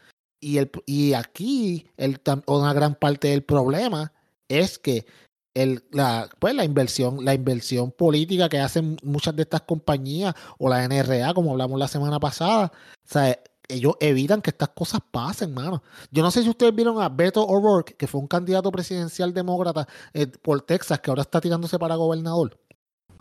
Y, 0.40 0.56
el, 0.56 0.70
y 0.86 1.12
aquí 1.12 1.86
el, 1.98 2.18
una 2.46 2.72
gran 2.72 2.94
parte 2.94 3.28
del 3.28 3.42
problema 3.42 4.12
es 4.48 4.78
que 4.78 5.06
el, 5.54 5.84
la, 5.90 6.28
pues 6.38 6.54
la 6.54 6.64
inversión, 6.64 7.24
la 7.24 7.34
inversión 7.34 7.90
política 7.90 8.48
que 8.48 8.58
hacen 8.58 8.98
muchas 9.02 9.34
de 9.34 9.42
estas 9.42 9.62
compañías 9.62 10.34
o 10.58 10.68
la 10.68 10.86
NRA, 10.86 11.32
como 11.32 11.52
hablamos 11.52 11.78
la 11.78 11.88
semana 11.88 12.20
pasada, 12.20 12.72
o 12.74 13.08
sea, 13.08 13.38
ellos 13.68 13.94
evitan 14.00 14.42
que 14.42 14.50
estas 14.50 14.68
cosas 14.70 15.00
pasen, 15.10 15.54
mano. 15.54 15.82
Yo 16.10 16.22
no 16.22 16.30
sé 16.30 16.42
si 16.42 16.48
ustedes 16.48 16.74
vieron 16.74 17.00
a 17.00 17.08
Beto 17.08 17.44
O'Rourke, 17.44 17.96
que 17.96 18.06
fue 18.06 18.20
un 18.20 18.28
candidato 18.28 18.70
presidencial 18.70 19.32
demócrata 19.32 19.88
eh, 20.12 20.26
por 20.26 20.60
Texas, 20.62 21.00
que 21.00 21.10
ahora 21.10 21.22
está 21.22 21.40
tirándose 21.40 21.78
para 21.78 21.96
gobernador. 21.96 22.58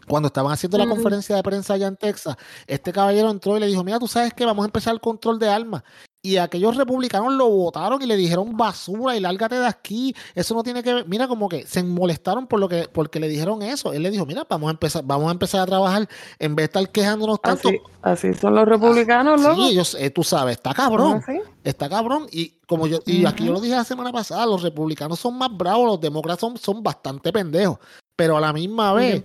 Cuando 0.07 0.27
estaban 0.27 0.51
haciendo 0.51 0.77
la 0.77 0.87
conferencia 0.87 1.35
de 1.35 1.41
prensa 1.41 1.73
allá 1.73 1.87
en 1.87 1.95
Texas, 1.95 2.35
este 2.67 2.93
caballero 2.93 3.31
entró 3.31 3.57
y 3.57 3.59
le 3.59 3.65
dijo, 3.65 3.83
mira, 3.83 3.97
tú 3.97 4.07
sabes 4.07 4.33
que 4.33 4.45
vamos 4.45 4.63
a 4.63 4.67
empezar 4.67 4.93
el 4.93 5.01
control 5.01 5.39
de 5.39 5.49
armas. 5.49 5.83
Y 6.25 6.37
aquellos 6.37 6.75
republicanos 6.75 7.33
lo 7.33 7.47
votaron 7.47 8.01
y 8.01 8.07
le 8.07 8.17
dijeron 8.17 8.57
basura 8.57 9.15
y 9.15 9.19
lárgate 9.19 9.59
de 9.59 9.67
aquí. 9.67 10.15
Eso 10.33 10.55
no 10.55 10.63
tiene 10.63 10.81
que 10.81 10.91
ver. 10.91 11.07
Mira, 11.07 11.27
como 11.27 11.47
que 11.47 11.67
se 11.67 11.83
molestaron 11.83 12.47
por 12.47 12.59
lo 12.59 12.67
que, 12.67 12.89
porque 12.91 13.19
le 13.19 13.27
dijeron 13.27 13.61
eso. 13.61 13.93
Él 13.93 14.01
le 14.01 14.09
dijo, 14.09 14.25
mira, 14.25 14.43
vamos 14.49 14.69
a 14.69 14.71
empezar, 14.71 15.03
vamos 15.05 15.27
a 15.27 15.33
empezar 15.33 15.61
a 15.61 15.67
trabajar 15.67 16.09
en 16.39 16.55
vez 16.55 16.63
de 16.63 16.65
estar 16.79 16.91
quejándonos 16.91 17.39
tanto. 17.39 17.69
Así, 17.69 17.79
así 18.01 18.33
son 18.33 18.55
los 18.55 18.67
republicanos, 18.67 19.39
loco. 19.39 19.55
Sí, 19.55 19.69
ellos, 19.69 19.95
eh, 19.99 20.09
tú 20.09 20.23
sabes, 20.23 20.55
está 20.55 20.73
cabrón. 20.73 21.21
Está 21.63 21.87
cabrón. 21.87 22.25
Y 22.31 22.57
como 22.65 22.87
yo, 22.87 22.97
y 23.05 23.23
aquí 23.27 23.45
yo 23.45 23.53
lo 23.53 23.61
dije 23.61 23.75
la 23.75 23.83
semana 23.83 24.11
pasada, 24.11 24.47
los 24.47 24.63
republicanos 24.63 25.19
son 25.19 25.37
más 25.37 25.55
bravos, 25.55 25.85
los 25.85 26.01
demócratas 26.01 26.39
son, 26.39 26.57
son 26.57 26.81
bastante 26.81 27.31
pendejos. 27.31 27.77
Pero 28.15 28.35
a 28.35 28.41
la 28.41 28.51
misma 28.51 28.93
vez, 28.93 29.23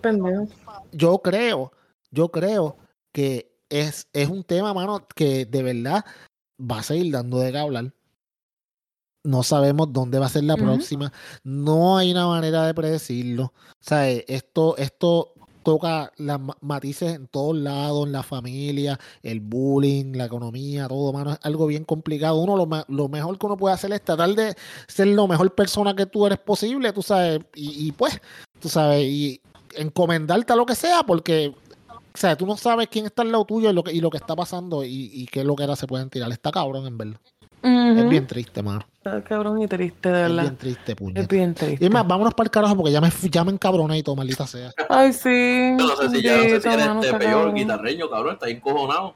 yo 0.93 1.19
creo, 1.21 1.73
yo 2.11 2.29
creo 2.29 2.77
que 3.11 3.51
es, 3.71 4.09
es 4.13 4.29
un 4.29 4.45
tema, 4.45 4.75
mano, 4.75 5.07
que 5.15 5.47
de 5.47 5.63
verdad 5.63 6.05
va 6.61 6.81
a 6.81 6.83
seguir 6.83 7.13
dando 7.13 7.39
de 7.39 7.53
qué 7.53 7.59
hablar. 7.59 7.93
No 9.23 9.43
sabemos 9.43 9.93
dónde 9.93 10.19
va 10.19 10.27
a 10.27 10.31
ser 10.31 10.45
la 10.45 10.57
próxima. 10.57 11.13
No 11.45 11.99
hay 11.99 12.11
una 12.13 12.27
manera 12.27 12.67
de 12.67 12.73
predecirlo. 12.73 13.45
O 13.45 13.53
sea, 13.83 14.11
eh, 14.11 14.25
esto, 14.29 14.79
esto 14.79 15.35
toca 15.63 16.11
las 16.17 16.41
ma- 16.41 16.57
matices 16.63 17.17
en 17.17 17.27
todos 17.27 17.55
lados, 17.55 18.07
en 18.07 18.13
la 18.13 18.23
familia, 18.23 18.99
el 19.23 19.41
bullying, 19.41 20.17
la 20.17 20.25
economía, 20.25 20.89
todo, 20.89 21.13
mano. 21.13 21.33
Es 21.33 21.39
algo 21.43 21.67
bien 21.67 21.85
complicado. 21.85 22.37
Uno 22.37 22.57
lo, 22.57 22.67
lo 22.89 23.09
mejor 23.09 23.39
que 23.39 23.45
uno 23.45 23.59
puede 23.59 23.75
hacer 23.75 23.93
es 23.93 24.03
tratar 24.03 24.31
de 24.35 24.55
ser 24.89 25.09
lo 25.09 25.29
mejor 25.29 25.55
persona 25.55 25.95
que 25.95 26.07
tú 26.07 26.27
eres 26.27 26.39
posible, 26.39 26.91
tú 26.95 27.03
sabes. 27.03 27.41
Y, 27.55 27.89
y 27.89 27.93
pues, 27.93 28.19
tú 28.59 28.71
sabes, 28.71 29.05
y 29.05 29.39
encomendarte 29.77 30.55
a 30.55 30.57
lo 30.57 30.65
que 30.65 30.75
sea, 30.75 31.03
porque 31.03 31.55
o 32.13 32.19
sea, 32.19 32.37
tú 32.37 32.47
no 32.47 32.57
sabes 32.57 32.89
quién 32.89 33.07
está 33.07 33.23
al 33.23 33.33
lado 33.33 33.45
tuyo 33.45 33.71
y 33.71 33.73
lo 33.73 33.83
que, 33.83 33.93
y 33.93 34.01
lo 34.01 34.11
que 34.11 34.17
está 34.19 34.35
pasando 34.37 34.85
y, 34.85 35.11
y 35.13 35.27
qué 35.27 35.45
lo 35.45 35.57
que 35.57 35.65
era 35.65 35.77
se 35.77 35.87
pueden 35.87 36.11
tirar. 36.11 36.31
Está 36.33 36.51
cabrón, 36.51 36.87
en 36.87 36.99
verdad. 36.99 37.21
Es 37.63 38.09
bien 38.09 38.27
triste, 38.27 38.63
mano. 38.63 38.81
Está 38.97 39.23
cabrón 39.23 39.61
y 39.63 39.67
triste, 39.69 40.09
de 40.11 40.23
Es 40.23 40.29
verdad. 40.31 40.43
bien 40.45 40.57
triste, 40.57 40.93
Es 40.93 40.97
puñeta. 40.99 41.27
bien 41.35 41.51
Y 41.51 41.55
triste. 41.55 41.85
es 41.85 41.91
más, 41.91 42.07
vámonos 42.09 42.33
para 42.35 42.47
el 42.47 42.51
carajo 42.51 42.75
porque 42.77 42.91
ya 42.93 43.01
me, 43.03 43.11
ya 43.31 43.45
me 43.45 43.53
encabroné 43.53 43.99
y 43.99 44.03
todo, 44.03 44.17
maldita 44.17 44.47
sea. 44.47 44.71
Ay, 44.89 45.13
sí. 45.13 45.75
Yo 45.79 45.87
no 45.87 45.97
sé 45.97 46.09
si 46.09 46.23
ya 46.23 46.37
no 46.37 46.43
sé 46.45 46.61
si 46.61 46.69
eres 46.69 46.87
este 46.87 47.07
está 47.07 47.19
peor 47.19 47.53
guitarreño, 47.55 48.09
cabrón, 48.09 48.33
está 48.35 48.49
encojonado. 48.49 49.15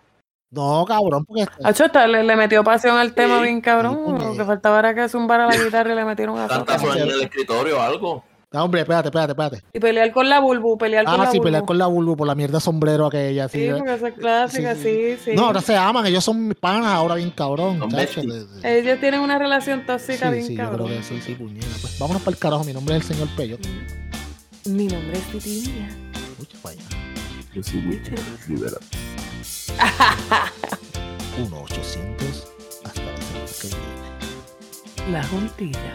No, 0.50 0.84
cabrón, 0.86 1.24
porque 1.24 1.46
Hacho, 1.64 1.84
hasta 1.86 2.06
le, 2.06 2.22
le 2.22 2.36
metió 2.36 2.62
pasión 2.62 2.96
al 2.96 3.12
tema 3.14 3.38
Sí, 3.38 3.42
bien 3.44 3.60
cabrón. 3.60 4.18
sí, 4.20 4.24
Lo 4.26 4.36
que 4.36 4.44
faltaba 4.44 4.78
era 4.80 4.94
que 4.94 5.08
zumbara 5.08 5.46
la 5.46 5.56
guitarra 5.56 5.92
y 5.92 5.96
le 5.96 6.04
metieron 6.04 6.38
a 6.38 6.46
Tanta 6.46 6.76
tocar. 6.76 6.80
sueño 6.80 7.04
en 7.04 7.10
el 7.10 7.22
escritorio 7.22 7.78
o 7.78 7.80
algo. 7.80 8.24
No, 8.54 8.62
hombre, 8.64 8.82
espérate, 8.82 9.08
espérate, 9.08 9.32
espérate. 9.32 9.62
Y 9.72 9.80
pelear 9.80 10.12
con 10.12 10.28
la 10.28 10.38
bulbu, 10.38 10.78
pelear 10.78 11.04
con 11.04 11.14
Ah, 11.14 11.24
la 11.24 11.30
sí, 11.32 11.38
bulbu. 11.38 11.44
pelear 11.44 11.64
con 11.64 11.76
la 11.76 11.86
Bulbu 11.88 12.16
por 12.16 12.26
la 12.28 12.36
mierda 12.36 12.60
sombrero 12.60 13.06
aquella. 13.06 13.48
Sí, 13.48 13.66
Sí, 13.66 13.72
porque 13.76 13.94
esa 13.94 14.08
es 14.08 14.14
clásica, 14.14 14.74
sí, 14.76 15.16
sí. 15.24 15.32
No, 15.34 15.46
ahora 15.46 15.60
se 15.60 15.76
aman, 15.76 16.06
ellos 16.06 16.22
son 16.22 16.46
mis 16.46 16.56
panas 16.56 16.86
ahora 16.86 17.16
bien 17.16 17.30
cabrón. 17.32 17.80
Ellos 18.62 19.00
tienen 19.00 19.20
una 19.20 19.38
relación 19.38 19.84
tóxica 19.84 20.28
Sí, 20.28 20.34
bien 20.34 20.46
sí, 20.46 20.54
yo 20.56 20.62
cabrón. 20.62 20.86
creo 20.86 20.98
que 21.00 21.04
sí, 21.04 21.20
sí, 21.20 21.34
puñeta. 21.34 21.66
Pues 21.80 21.98
vámonos 21.98 22.22
para 22.22 22.34
el 22.34 22.38
carajo, 22.40 22.62
mi 22.62 22.72
nombre 22.72 22.96
es 22.96 23.02
el 23.10 23.14
señor 23.16 23.28
Peyo. 23.36 23.58
Mi 24.66 24.86
nombre 24.86 25.18
es 25.18 25.24
Titi 25.44 25.70
Mía. 25.72 25.88
Mucho 26.38 26.56
para 26.62 26.74
allá. 26.76 26.84
Yo 27.54 27.62
soy 27.62 27.80
Witcher 27.88 28.18
Rivera. 28.46 28.78
1-800 31.38 32.44
hasta 32.84 33.02
la 33.02 33.16
semana 33.18 33.46
que 33.60 33.66
viene. 33.68 35.12
La 35.12 35.24
juntilla. 35.24 35.94